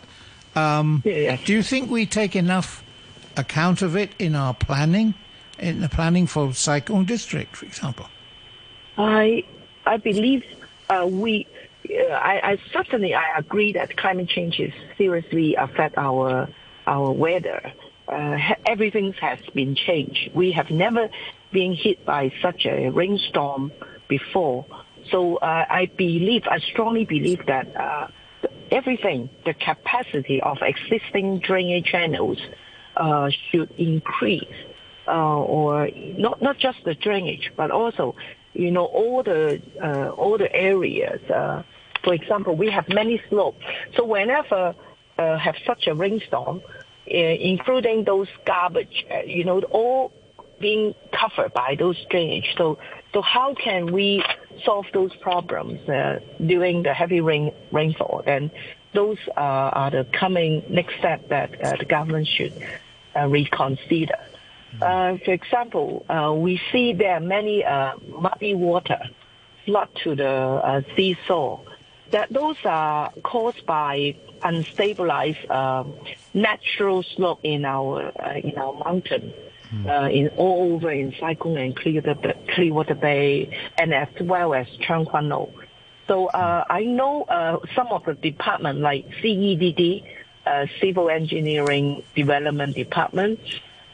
Um, 0.55 1.01
yeah. 1.03 1.37
Do 1.43 1.53
you 1.53 1.63
think 1.63 1.89
we 1.89 2.05
take 2.05 2.35
enough 2.35 2.83
account 3.35 3.81
of 3.81 3.95
it 3.95 4.11
in 4.19 4.35
our 4.35 4.53
planning? 4.53 5.15
in 5.59 5.81
the 5.81 5.89
planning 5.89 6.27
for 6.27 6.53
Sai 6.53 6.79
Kung 6.81 7.05
district, 7.05 7.55
for 7.55 7.65
example? 7.65 8.07
I 8.97 9.43
I 9.85 9.97
believe 9.97 10.43
uh, 10.89 11.07
we. 11.09 11.47
Uh, 11.89 12.13
I, 12.13 12.51
I, 12.51 12.57
certainly 12.71 13.13
I 13.13 13.37
agree 13.37 13.73
that 13.73 13.97
climate 13.97 14.29
change 14.29 14.59
is 14.59 14.73
seriously 14.97 15.55
affect 15.55 15.97
our 15.97 16.47
our 16.87 17.11
weather. 17.11 17.73
Uh, 18.07 18.37
everything 18.65 19.13
has 19.13 19.39
been 19.53 19.75
changed. 19.75 20.31
We 20.33 20.51
have 20.51 20.69
never 20.69 21.09
been 21.51 21.73
hit 21.73 22.05
by 22.05 22.31
such 22.41 22.65
a 22.65 22.89
rainstorm 22.89 23.71
before. 24.07 24.65
So 25.11 25.37
uh, 25.37 25.65
I 25.69 25.89
believe, 25.97 26.43
I 26.49 26.59
strongly 26.59 27.05
believe 27.05 27.45
that 27.47 27.75
uh, 27.75 28.07
everything, 28.71 29.29
the 29.45 29.53
capacity 29.53 30.41
of 30.41 30.57
existing 30.61 31.39
drainage 31.39 31.85
channels 31.85 32.39
uh, 32.95 33.29
should 33.51 33.71
increase 33.77 34.43
uh, 35.07 35.11
or 35.11 35.89
not 36.17 36.41
not 36.41 36.57
just 36.57 36.77
the 36.85 36.95
drainage, 36.95 37.51
but 37.57 37.71
also 37.71 38.15
you 38.53 38.71
know 38.71 38.85
all 38.85 39.23
the 39.23 39.61
all 40.17 40.37
the 40.37 40.53
areas. 40.53 41.19
Uh, 41.29 41.63
for 42.03 42.13
example, 42.13 42.55
we 42.55 42.69
have 42.69 42.87
many 42.89 43.21
slopes, 43.29 43.63
so 43.95 44.05
whenever 44.05 44.75
uh, 45.17 45.37
have 45.37 45.55
such 45.65 45.87
a 45.87 45.93
rainstorm, 45.93 46.61
including 47.05 48.03
those 48.03 48.27
garbage, 48.45 49.05
you 49.25 49.43
know, 49.43 49.61
all 49.71 50.11
being 50.59 50.93
covered 51.11 51.53
by 51.53 51.75
those 51.77 51.97
drainage. 52.09 52.53
So 52.57 52.77
so 53.13 53.21
how 53.21 53.53
can 53.53 53.91
we 53.91 54.23
solve 54.63 54.85
those 54.93 55.15
problems 55.17 55.87
uh, 55.89 56.19
during 56.45 56.83
the 56.83 56.93
heavy 56.93 57.21
rain 57.21 57.51
rainfall? 57.71 58.23
And 58.25 58.51
those 58.93 59.17
uh, 59.29 59.39
are 59.39 59.91
the 59.91 60.05
coming 60.11 60.63
next 60.69 60.97
step 60.99 61.29
that 61.29 61.63
uh, 61.63 61.75
the 61.77 61.85
government 61.85 62.27
should 62.27 62.53
uh, 63.15 63.27
reconsider. 63.27 64.19
Uh, 64.81 65.17
for 65.23 65.31
example, 65.33 66.05
uh, 66.09 66.33
we 66.33 66.59
see 66.71 66.93
there 66.93 67.15
are 67.15 67.19
many 67.19 67.63
uh, 67.63 67.93
muddy 68.07 68.55
water 68.55 68.99
flood 69.65 69.89
to 70.03 70.15
the 70.15 70.27
uh, 70.27 70.81
seesaw. 70.95 71.59
That 72.11 72.31
those 72.31 72.57
are 72.65 73.11
caused 73.23 73.65
by 73.65 74.15
unstabilized 74.41 75.49
uh, 75.49 75.83
natural 76.33 77.03
slope 77.03 77.39
in 77.43 77.65
our 77.65 78.11
uh, 78.19 78.33
in 78.35 78.57
our 78.57 78.73
mountain, 78.73 79.33
uh, 79.87 80.09
in 80.11 80.29
all 80.37 80.73
over 80.73 80.91
in 80.91 81.13
Sai 81.19 81.35
Kung 81.35 81.57
and 81.57 81.75
Clearwater, 81.75 82.33
Clearwater 82.53 82.95
Bay, 82.95 83.55
and 83.77 83.93
as 83.93 84.07
well 84.21 84.53
as 84.53 84.67
Tseung 84.81 85.05
Kwan 85.07 85.31
O. 85.31 85.49
So 86.07 86.27
uh, 86.27 86.65
I 86.69 86.83
know 86.83 87.23
uh, 87.23 87.59
some 87.75 87.87
of 87.87 88.03
the 88.05 88.13
department 88.13 88.79
like 88.79 89.07
CEDD, 89.21 90.03
uh, 90.45 90.65
Civil 90.81 91.09
Engineering 91.09 92.03
Development 92.15 92.75
Department, 92.75 93.39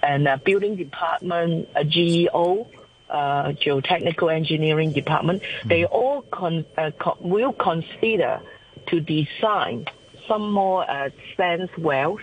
and 0.02 0.28
uh, 0.28 0.38
Building 0.38 0.76
Department, 0.76 1.70
uh, 1.76 1.84
GEO, 1.84 2.68
uh, 3.10 3.50
Geotechnical 3.50 4.34
Engineering 4.34 4.92
Department. 4.92 5.44
They 5.66 5.86
all 5.86 6.22
con- 6.24 6.66
uh, 6.78 6.92
co- 7.00 7.18
will 7.20 7.54
consider 7.54 8.42
to 8.88 9.00
design 9.00 9.86
some 10.28 10.52
more 10.52 10.90
uh, 10.90 11.10
sands 11.38 11.72
wells 11.78 12.22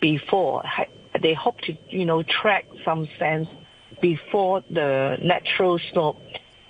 before. 0.00 0.62
Ha- 0.64 0.84
They 1.20 1.34
hope 1.34 1.60
to, 1.62 1.76
you 1.88 2.04
know, 2.04 2.22
track 2.22 2.66
some 2.84 3.08
sands 3.18 3.48
before 4.00 4.62
the 4.70 5.18
natural 5.22 5.78
slope 5.92 6.20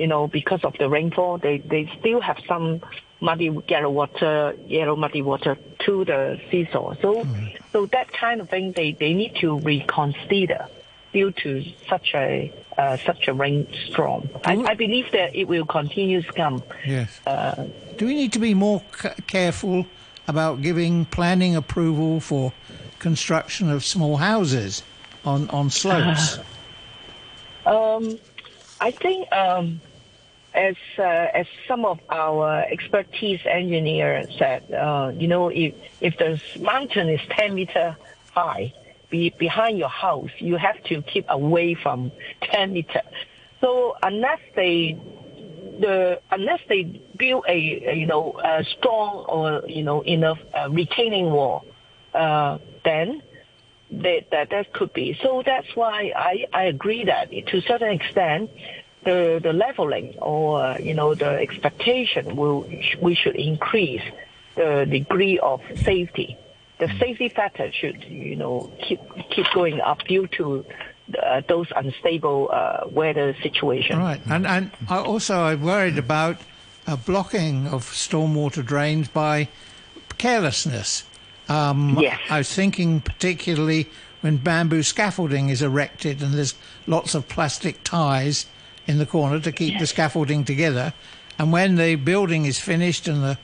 you 0.00 0.06
know, 0.06 0.26
because 0.26 0.64
of 0.64 0.74
the 0.78 0.88
rainfall, 0.88 1.36
they, 1.36 1.58
they 1.58 1.88
still 2.00 2.22
have 2.22 2.38
some 2.48 2.80
muddy 3.20 3.54
yellow 3.68 3.90
water, 3.90 4.56
yellow 4.66 4.96
muddy 4.96 5.20
water 5.20 5.58
to 5.80 6.06
the 6.06 6.40
seesaw. 6.50 6.94
So, 7.02 7.26
so 7.70 7.84
that 7.86 8.10
kind 8.10 8.40
of 8.40 8.48
thing 8.48 8.72
they, 8.72 8.92
they 8.92 9.12
need 9.12 9.36
to 9.42 9.58
reconsider 9.58 10.66
due 11.12 11.32
to 11.32 11.62
such 11.86 12.12
a 12.14 12.50
uh, 12.78 12.96
such 12.96 13.28
a 13.28 13.34
rainstorm. 13.34 14.30
I, 14.42 14.56
I 14.56 14.74
believe 14.74 15.12
that 15.12 15.36
it 15.36 15.46
will 15.46 15.66
continue 15.66 16.22
to 16.22 16.32
come. 16.32 16.62
Yes. 16.86 17.20
Uh, 17.26 17.66
Do 17.98 18.06
we 18.06 18.14
need 18.14 18.32
to 18.32 18.38
be 18.38 18.54
more 18.54 18.80
c- 18.98 19.10
careful 19.26 19.84
about 20.26 20.62
giving 20.62 21.04
planning 21.04 21.56
approval 21.56 22.20
for 22.20 22.54
construction 23.00 23.70
of 23.70 23.84
small 23.84 24.16
houses 24.16 24.82
on, 25.24 25.48
on 25.50 25.70
slopes? 25.70 26.38
Um, 27.66 28.18
I 28.80 28.90
think 28.90 29.30
um, 29.32 29.80
as 30.54 30.76
uh, 30.98 31.02
as 31.02 31.46
some 31.68 31.84
of 31.84 32.00
our 32.08 32.62
expertise 32.62 33.40
engineers 33.44 34.34
said, 34.38 34.72
uh, 34.72 35.12
you 35.14 35.28
know, 35.28 35.48
if 35.48 35.74
if 36.00 36.16
the 36.16 36.40
mountain 36.58 37.08
is 37.08 37.20
10 37.30 37.54
meter 37.54 37.96
high 38.32 38.72
be, 39.10 39.30
behind 39.30 39.78
your 39.78 39.88
house, 39.88 40.30
you 40.38 40.56
have 40.56 40.82
to 40.84 41.02
keep 41.02 41.26
away 41.28 41.74
from 41.74 42.10
10 42.42 42.72
meter. 42.72 43.02
So 43.60 43.96
unless 44.02 44.40
they 44.56 44.98
the 45.80 46.20
unless 46.30 46.60
they 46.68 46.84
build 47.16 47.44
a, 47.48 47.90
a, 47.90 47.94
you 47.94 48.06
know 48.06 48.38
a 48.42 48.64
strong 48.64 49.24
or 49.28 49.62
you 49.68 49.82
know 49.82 50.00
enough 50.02 50.38
uh, 50.54 50.68
retaining 50.70 51.30
wall, 51.30 51.64
uh, 52.14 52.58
then 52.84 53.22
that, 53.90 54.30
that 54.30 54.50
that 54.50 54.72
could 54.72 54.92
be. 54.92 55.18
So 55.22 55.42
that's 55.44 55.74
why 55.74 56.12
I, 56.14 56.46
I 56.52 56.64
agree 56.64 57.04
that 57.04 57.30
to 57.30 57.56
a 57.58 57.62
certain 57.62 57.90
extent, 57.90 58.50
the 59.04 59.40
the 59.42 59.52
leveling 59.52 60.14
or 60.18 60.62
uh, 60.62 60.78
you 60.78 60.94
know 60.94 61.14
the 61.14 61.30
expectation 61.30 62.36
will 62.36 62.68
we 63.00 63.14
should 63.14 63.36
increase 63.36 64.02
the 64.56 64.86
degree 64.88 65.38
of 65.38 65.60
safety. 65.76 66.36
The 66.78 66.88
safety 66.98 67.28
factor 67.28 67.72
should 67.72 68.04
you 68.04 68.36
know 68.36 68.72
keep 68.86 69.00
keep 69.30 69.46
going 69.54 69.80
up 69.80 70.00
due 70.04 70.26
to 70.38 70.64
uh, 71.20 71.42
those 71.48 71.66
unstable 71.74 72.48
uh, 72.52 72.86
weather 72.90 73.34
situation. 73.42 73.98
Right, 73.98 74.20
and 74.28 74.46
and 74.46 74.70
I 74.88 74.98
also 74.98 75.40
I'm 75.40 75.62
worried 75.62 75.98
about 75.98 76.36
a 76.86 76.96
blocking 76.96 77.66
of 77.66 77.84
stormwater 77.84 78.64
drains 78.64 79.08
by 79.08 79.48
carelessness. 80.18 81.04
Um, 81.50 81.98
Yes. 82.00 82.18
I 82.30 82.38
was 82.38 82.52
thinking 82.54 83.00
particularly 83.00 83.88
when 84.20 84.36
bamboo 84.36 84.82
scaffolding 84.82 85.48
is 85.48 85.62
erected 85.62 86.22
and 86.22 86.32
there's 86.34 86.54
lots 86.86 87.14
of 87.14 87.28
plastic 87.28 87.82
ties 87.84 88.46
in 88.86 88.98
the 88.98 89.06
corner 89.06 89.40
to 89.40 89.52
keep 89.52 89.78
the 89.78 89.86
scaffolding 89.86 90.44
together, 90.44 90.92
and 91.38 91.52
when 91.52 91.76
the 91.76 91.94
building 91.96 92.44
is 92.46 92.58
finished 92.58 93.06
and 93.08 93.22
the 93.22 93.38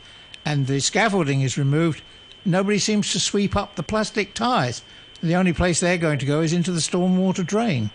and 0.44 0.66
the 0.66 0.80
scaffolding 0.80 1.40
is 1.42 1.58
removed, 1.58 2.02
nobody 2.44 2.78
seems 2.78 3.10
to 3.12 3.18
sweep 3.20 3.56
up 3.56 3.74
the 3.74 3.82
plastic 3.82 4.32
ties. 4.34 4.82
The 5.22 5.34
only 5.34 5.52
place 5.52 5.80
they're 5.80 5.98
going 5.98 6.18
to 6.20 6.26
go 6.26 6.40
is 6.40 6.52
into 6.52 6.72
the 6.72 6.80
stormwater 6.80 7.44
drain. 7.44 7.90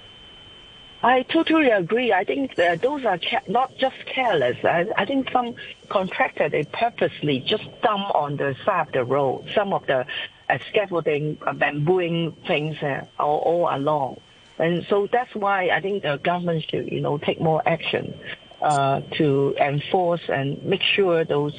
I 1.04 1.24
totally 1.24 1.70
agree. 1.70 2.14
I 2.14 2.24
think 2.24 2.56
those 2.56 3.06
are 3.06 3.18
ca- 3.18 3.42
not 3.48 3.76
just 3.78 3.96
careless. 4.06 4.58
I, 4.64 4.86
I 4.96 5.06
think 5.06 5.32
some 5.32 5.56
contractor 5.90 6.48
they 6.48 6.64
purposely 6.64 7.40
just 7.40 7.64
dump 7.82 8.14
on 8.14 8.38
the 8.38 8.56
side 8.66 8.88
of 8.88 8.94
the 8.94 9.04
road 9.04 9.50
some 9.56 9.74
of 9.74 9.86
the 9.88 10.06
uh, 10.50 10.58
scaffolding, 10.70 11.38
uh, 11.46 11.54
bambooing 11.54 12.36
things 12.46 12.78
uh, 12.84 13.06
all, 13.20 13.40
all 13.40 13.76
along, 13.76 14.20
and 14.60 14.86
so 14.90 15.08
that's 15.12 15.34
why 15.34 15.70
I 15.70 15.82
think 15.82 16.04
the 16.04 16.18
government 16.18 16.66
should 16.70 16.92
you 16.92 17.02
know 17.02 17.18
take 17.18 17.42
more 17.42 17.64
action 17.66 18.14
uh, 18.62 19.02
to 19.18 19.56
enforce 19.60 20.22
and 20.30 20.64
make 20.64 20.84
sure 20.84 21.26
those 21.26 21.56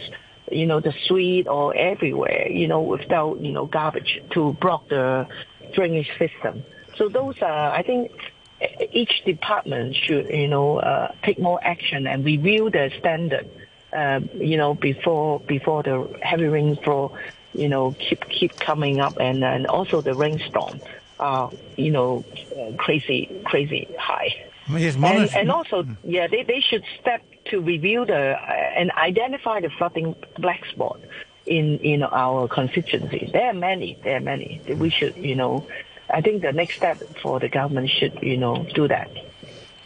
you 0.52 0.66
know 0.66 0.78
the 0.78 0.92
street 1.04 1.48
or 1.48 1.74
everywhere 1.74 2.48
you 2.48 2.68
know 2.68 2.82
without 2.82 3.40
you 3.40 3.52
know 3.52 3.66
garbage 3.66 4.22
to 4.30 4.52
block 4.60 4.88
the 4.88 5.26
drainage 5.74 6.10
system. 6.18 6.62
So 6.96 7.08
those 7.08 7.40
are 7.42 7.72
I 7.72 7.82
think 7.82 8.12
each 8.92 9.24
department 9.24 9.96
should, 9.96 10.28
you 10.28 10.48
know, 10.48 10.78
uh, 10.78 11.12
take 11.22 11.38
more 11.38 11.58
action 11.62 12.06
and 12.06 12.24
review 12.24 12.70
the 12.70 12.90
standard, 12.98 13.48
uh, 13.92 14.20
you 14.34 14.56
know, 14.56 14.74
before 14.74 15.40
before 15.40 15.82
the 15.82 16.08
heavy 16.22 16.46
rainfall, 16.46 17.16
you 17.54 17.68
know, 17.68 17.92
keep 17.92 18.28
keep 18.28 18.58
coming 18.58 19.00
up, 19.00 19.18
and 19.20 19.44
and 19.44 19.66
also 19.66 20.00
the 20.00 20.14
rainstorm, 20.14 20.80
uh, 21.20 21.48
you 21.76 21.90
know, 21.90 22.24
crazy 22.78 23.28
crazy 23.44 23.88
high. 23.98 24.34
Yes, 24.70 24.96
And, 25.34 25.36
and 25.36 25.50
also, 25.50 25.84
yeah, 26.04 26.28
they, 26.28 26.44
they 26.44 26.60
should 26.60 26.84
step 27.00 27.22
to 27.46 27.60
review 27.60 28.04
the 28.04 28.36
uh, 28.38 28.78
and 28.78 28.90
identify 28.92 29.60
the 29.60 29.70
flooding 29.70 30.14
black 30.38 30.64
spot 30.66 31.00
in 31.46 31.78
in 31.78 32.02
our 32.02 32.48
constituency. 32.48 33.28
There 33.32 33.46
are 33.46 33.54
many. 33.54 33.98
There 34.02 34.16
are 34.16 34.20
many. 34.20 34.60
We 34.68 34.90
should, 34.90 35.16
you 35.16 35.34
know, 35.34 35.66
I 36.12 36.20
think 36.20 36.42
the 36.42 36.52
next 36.52 36.76
step 36.76 36.98
for 37.22 37.40
the 37.40 37.48
government 37.48 37.90
should, 37.90 38.18
you 38.22 38.36
know, 38.36 38.66
do 38.74 38.86
that. 38.88 39.10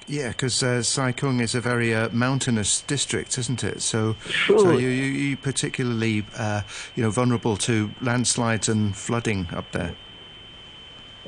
Yeah, 0.08 0.28
because 0.28 0.62
uh, 0.62 0.82
Sai 0.82 1.12
Kung 1.12 1.40
is 1.40 1.54
a 1.54 1.60
very 1.60 1.94
uh, 1.94 2.08
mountainous 2.10 2.82
district, 2.82 3.38
isn't 3.38 3.64
it? 3.64 3.82
So, 3.82 4.14
True. 4.28 4.58
so 4.58 4.70
you, 4.72 4.88
you, 4.88 5.04
you 5.04 5.36
particularly, 5.36 6.24
uh, 6.36 6.62
you 6.94 7.02
know, 7.02 7.10
vulnerable 7.10 7.56
to 7.58 7.90
landslides 8.00 8.68
and 8.68 8.96
flooding 8.96 9.48
up 9.52 9.72
there. 9.72 9.96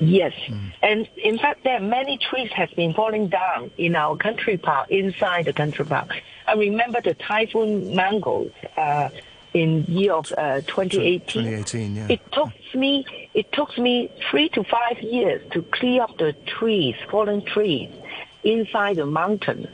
Yes, 0.01 0.32
and 0.80 1.09
in 1.16 1.38
fact, 1.38 1.64
there 1.64 1.78
are 1.78 1.80
many 1.80 2.18
trees 2.18 2.53
have 2.53 2.70
been 2.76 2.94
falling 2.94 3.28
down 3.28 3.72
in 3.78 3.96
our 3.96 4.16
country 4.16 4.57
park, 4.57 4.90
inside 4.90 5.46
the 5.46 5.53
country 5.53 5.84
park. 5.84 6.12
I 6.46 6.55
remember 6.55 7.01
the 7.01 7.14
typhoon 7.14 7.96
Mangkhut 7.96 8.53
uh, 8.76 9.09
in 9.55 9.84
year 9.84 10.12
of 10.12 10.32
uh, 10.36 10.61
2018. 10.62 11.44
2018, 11.44 11.96
yeah. 11.96 12.07
It 12.09 12.20
took 12.32 12.53
me 12.74 13.05
it 13.34 13.53
took 13.53 13.76
me 13.78 14.11
three 14.30 14.49
to 14.51 14.64
five 14.64 15.01
years 15.01 15.42
to 15.53 15.62
clear 15.62 16.03
up 16.03 16.16
the 16.18 16.34
trees, 16.46 16.94
fallen 17.11 17.44
trees, 17.44 17.90
inside 18.44 18.96
the 18.96 19.07
mountain. 19.07 19.68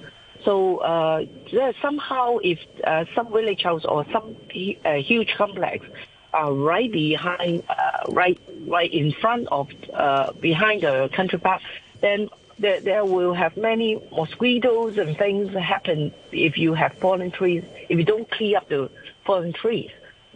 So 0.45 0.79
uh, 0.79 1.25
there 1.53 1.73
somehow, 1.81 2.39
if 2.43 2.59
uh, 2.85 3.07
some 3.15 3.33
village 3.33 3.63
house 3.63 3.85
or 3.85 4.05
some 4.13 4.37
uh, 4.85 4.95
huge 4.95 5.35
complex 5.37 5.87
are 6.35 6.53
right 6.53 6.91
behind, 6.93 7.63
uh, 7.69 8.13
right 8.13 8.39
right 8.67 8.93
in 8.93 9.13
front 9.13 9.49
of, 9.49 9.69
uh, 9.93 10.33
behind 10.33 10.83
the 10.83 11.09
country 11.15 11.39
park, 11.39 11.63
then 12.01 12.29
there, 12.59 12.81
there 12.81 13.05
will 13.05 13.35
have 13.35 13.57
many 13.57 14.01
mosquitoes 14.13 14.99
and 14.99 15.17
things 15.17 15.53
happen 15.55 16.13
if 16.31 16.59
you 16.59 16.75
have 16.75 16.93
fallen 16.99 17.31
trees. 17.31 17.65
If 17.89 17.99
you 17.99 18.05
don't 18.05 18.31
clear 18.31 18.59
up 18.59 18.69
the 18.69 18.91
fallen 19.27 19.53
trees. 19.53 19.91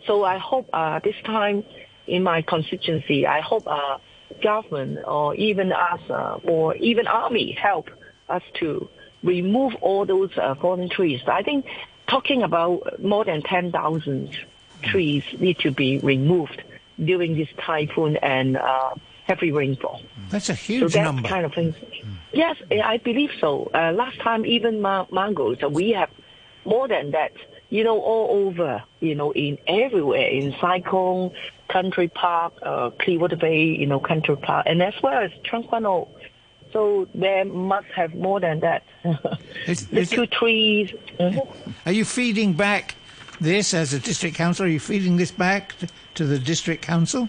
So 0.07 0.25
I 0.25 0.39
hope 0.39 0.69
uh, 0.73 1.01
this 1.01 1.17
time 1.25 1.65
in 2.07 2.23
my 2.23 2.43
constituency, 2.43 3.27
I 3.27 3.41
hope 3.41 3.67
uh, 3.67 3.99
government 4.43 4.99
or 5.07 5.35
even 5.35 5.73
us 5.73 6.01
uh, 6.11 6.39
or 6.45 6.75
even 6.77 7.07
army 7.07 7.53
help 7.53 7.91
us 8.29 8.43
to 8.61 8.89
remove 9.23 9.75
all 9.81 10.07
those 10.07 10.31
uh, 10.39 10.55
fallen 10.57 10.89
trees. 10.89 11.21
I 11.27 11.43
think 11.43 11.67
talking 12.07 12.43
about 12.43 13.01
more 13.03 13.25
than 13.25 13.43
10,000 13.43 14.37
trees 14.83 15.25
need 15.39 15.59
to 15.61 15.71
be 15.71 15.99
removed 15.99 16.63
during 17.03 17.37
this 17.37 17.49
typhoon 17.61 18.17
and 18.17 18.57
uh, 18.57 18.95
heavy 19.27 19.51
rainfall. 19.53 20.01
That's 20.31 20.49
a 20.49 20.55
So 20.55 20.63
huge 20.63 20.93
that 20.95 21.03
number. 21.03 21.29
kind 21.29 21.45
of 21.45 21.53
things. 21.53 21.75
Yes, 22.33 22.57
I 22.71 22.99
believe 22.99 23.31
so. 23.41 23.71
Uh, 23.75 23.93
last 23.93 24.19
time, 24.21 24.47
even 24.47 24.81
ma- 24.81 25.07
Mangkhut, 25.07 25.71
we 25.73 25.91
have 25.91 26.11
more 26.65 26.87
than 26.89 27.11
that. 27.13 27.33
You 27.71 27.85
know, 27.85 28.01
all 28.01 28.47
over. 28.47 28.83
You 29.01 29.15
know, 29.15 29.33
in 29.33 29.59
everywhere 29.67 30.27
in 30.29 30.55
Sai 30.61 30.81
Kung, 30.81 31.33
Country 31.69 32.09
Park, 32.09 32.55
uh, 32.63 32.91
Clearwater 32.99 33.37
Bay. 33.37 33.63
You 33.65 33.87
know, 33.87 34.01
Country 34.01 34.37
Park, 34.37 34.67
and 34.69 34.83
as 34.83 34.95
well 35.03 35.23
as 35.23 35.31
Cheung 35.45 36.09
So 36.73 37.07
there 37.15 37.45
must 37.45 37.89
have 37.95 38.15
more 38.15 38.41
than 38.41 38.61
that. 38.61 38.85
Is- 39.67 39.87
the 39.89 40.01
is 40.01 40.11
two 40.11 40.23
it- 40.23 40.31
trees. 40.33 40.93
Are 41.87 41.93
you 41.93 42.05
feeding 42.05 42.55
back 42.55 42.95
this 43.41 43.75
as 43.75 43.93
a 43.93 43.99
district 44.01 44.37
council? 44.37 44.65
Are 44.67 44.69
you 44.69 44.81
feeding 44.81 45.17
this 45.19 45.31
back 45.31 45.75
to 46.15 46.25
the 46.25 46.39
district 46.39 46.83
council? 46.83 47.29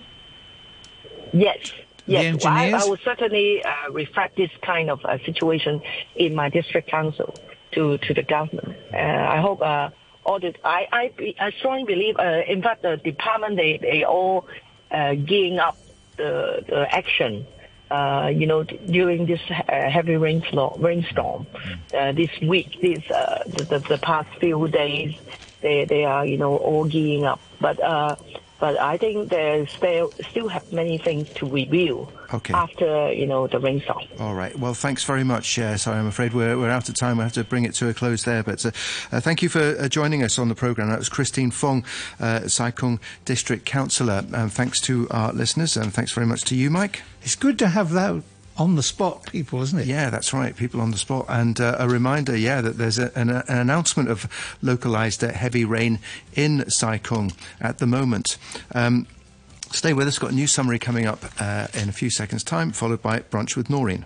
Yes. 1.33 1.73
Yes, 2.07 2.43
Well, 2.43 2.53
I. 2.53 2.71
I 2.71 2.85
will 2.85 2.97
certainly 3.03 3.63
uh, 3.63 3.91
reflect 3.91 4.35
this 4.35 4.49
kind 4.63 4.89
of 4.89 5.03
uh, 5.05 5.19
situation 5.25 5.79
in 6.15 6.33
my 6.33 6.49
district 6.49 6.89
council 6.89 7.35
to, 7.73 7.99
to 7.99 8.13
the 8.15 8.23
government. 8.23 8.75
Uh, 8.91 8.97
I 8.97 9.39
hope 9.39 9.61
the 10.37 10.53
I, 10.63 10.87
I, 10.91 11.35
I 11.39 11.51
strongly 11.51 11.85
believe. 11.85 12.17
Uh, 12.19 12.43
in 12.47 12.61
fact, 12.61 12.83
the 12.83 12.97
department 12.97 13.55
they 13.55 13.77
they 13.77 14.03
all 14.03 14.47
uh, 14.91 15.15
gearing 15.15 15.59
up 15.59 15.77
the, 16.17 16.63
the 16.67 16.93
action. 16.93 17.47
Uh, 17.89 18.31
you 18.31 18.45
know, 18.45 18.61
during 18.61 19.25
this 19.25 19.41
uh, 19.49 19.89
heavy 19.89 20.15
rainfall, 20.15 20.77
rainstorm, 20.79 21.47
uh, 21.91 22.11
this 22.11 22.29
week, 22.39 22.79
this 22.81 23.09
uh, 23.09 23.41
the, 23.47 23.63
the, 23.63 23.79
the 23.79 23.97
past 23.97 24.29
few 24.39 24.67
days, 24.67 25.15
they 25.61 25.85
they 25.85 26.05
are 26.05 26.23
you 26.23 26.37
know 26.37 26.55
all 26.57 26.85
gearing 26.85 27.25
up. 27.25 27.39
But 27.59 27.81
uh, 27.81 28.15
but 28.59 28.79
I 28.79 28.97
think 28.97 29.29
there 29.29 29.65
still 29.65 30.11
still 30.29 30.49
have 30.49 30.71
many 30.71 30.99
things 30.99 31.29
to 31.35 31.47
review 31.47 32.07
Okay. 32.33 32.53
after 32.53 33.11
you 33.11 33.25
know 33.25 33.47
the 33.47 33.59
rainstorm. 33.59 34.03
All 34.19 34.35
right. 34.35 34.57
Well, 34.57 34.73
thanks 34.73 35.03
very 35.03 35.23
much. 35.23 35.57
Uh, 35.57 35.77
sorry, 35.77 35.97
I'm 35.97 36.07
afraid 36.07 36.33
we're, 36.33 36.57
we're 36.57 36.69
out 36.69 36.89
of 36.89 36.95
time. 36.95 37.17
We 37.17 37.23
have 37.23 37.33
to 37.33 37.43
bring 37.43 37.65
it 37.65 37.73
to 37.75 37.89
a 37.89 37.93
close 37.93 38.23
there. 38.23 38.43
But 38.43 38.65
uh, 38.65 38.71
uh, 39.11 39.19
thank 39.19 39.41
you 39.41 39.49
for 39.49 39.75
uh, 39.79 39.87
joining 39.87 40.23
us 40.23 40.37
on 40.37 40.49
the 40.49 40.55
programme. 40.55 40.89
That 40.89 40.99
was 40.99 41.09
Christine 41.09 41.51
Fong, 41.51 41.83
uh, 42.19 42.47
Sai 42.47 42.71
Kung 42.71 42.99
District 43.25 43.65
Councillor. 43.65 44.23
And 44.33 44.51
thanks 44.51 44.79
to 44.81 45.07
our 45.11 45.33
listeners, 45.33 45.75
and 45.75 45.93
thanks 45.93 46.11
very 46.11 46.27
much 46.27 46.43
to 46.45 46.55
you, 46.55 46.69
Mike. 46.69 47.01
It's 47.21 47.35
good 47.35 47.57
to 47.59 47.69
have 47.69 47.91
that 47.91 48.23
on 48.59 48.75
the 48.75 48.83
spot 48.83 49.25
people, 49.31 49.61
isn't 49.61 49.79
it? 49.79 49.87
Yeah, 49.87 50.09
that's 50.09 50.33
right. 50.33 50.55
People 50.55 50.81
on 50.81 50.91
the 50.91 50.97
spot. 50.97 51.25
And 51.29 51.59
uh, 51.59 51.77
a 51.79 51.87
reminder, 51.87 52.35
yeah, 52.35 52.61
that 52.61 52.77
there's 52.77 52.99
a, 52.99 53.17
an, 53.17 53.29
an 53.29 53.43
announcement 53.47 54.09
of 54.09 54.27
localised 54.61 55.23
uh, 55.23 55.31
heavy 55.31 55.63
rain 55.63 55.99
in 56.35 56.69
Sai 56.69 56.97
Kung 56.97 57.31
at 57.61 57.77
the 57.77 57.87
moment. 57.87 58.37
Um, 58.75 59.07
stay 59.71 59.93
with 59.93 60.07
us. 60.07 60.19
Got 60.19 60.31
a 60.31 60.35
new 60.35 60.47
summary 60.47 60.79
coming 60.79 61.05
up 61.05 61.23
uh, 61.39 61.67
in 61.73 61.89
a 61.89 61.93
few 61.93 62.09
seconds' 62.09 62.43
time, 62.43 62.71
followed 62.71 63.01
by 63.01 63.19
Brunch 63.19 63.55
with 63.55 63.69
Noreen. 63.69 64.05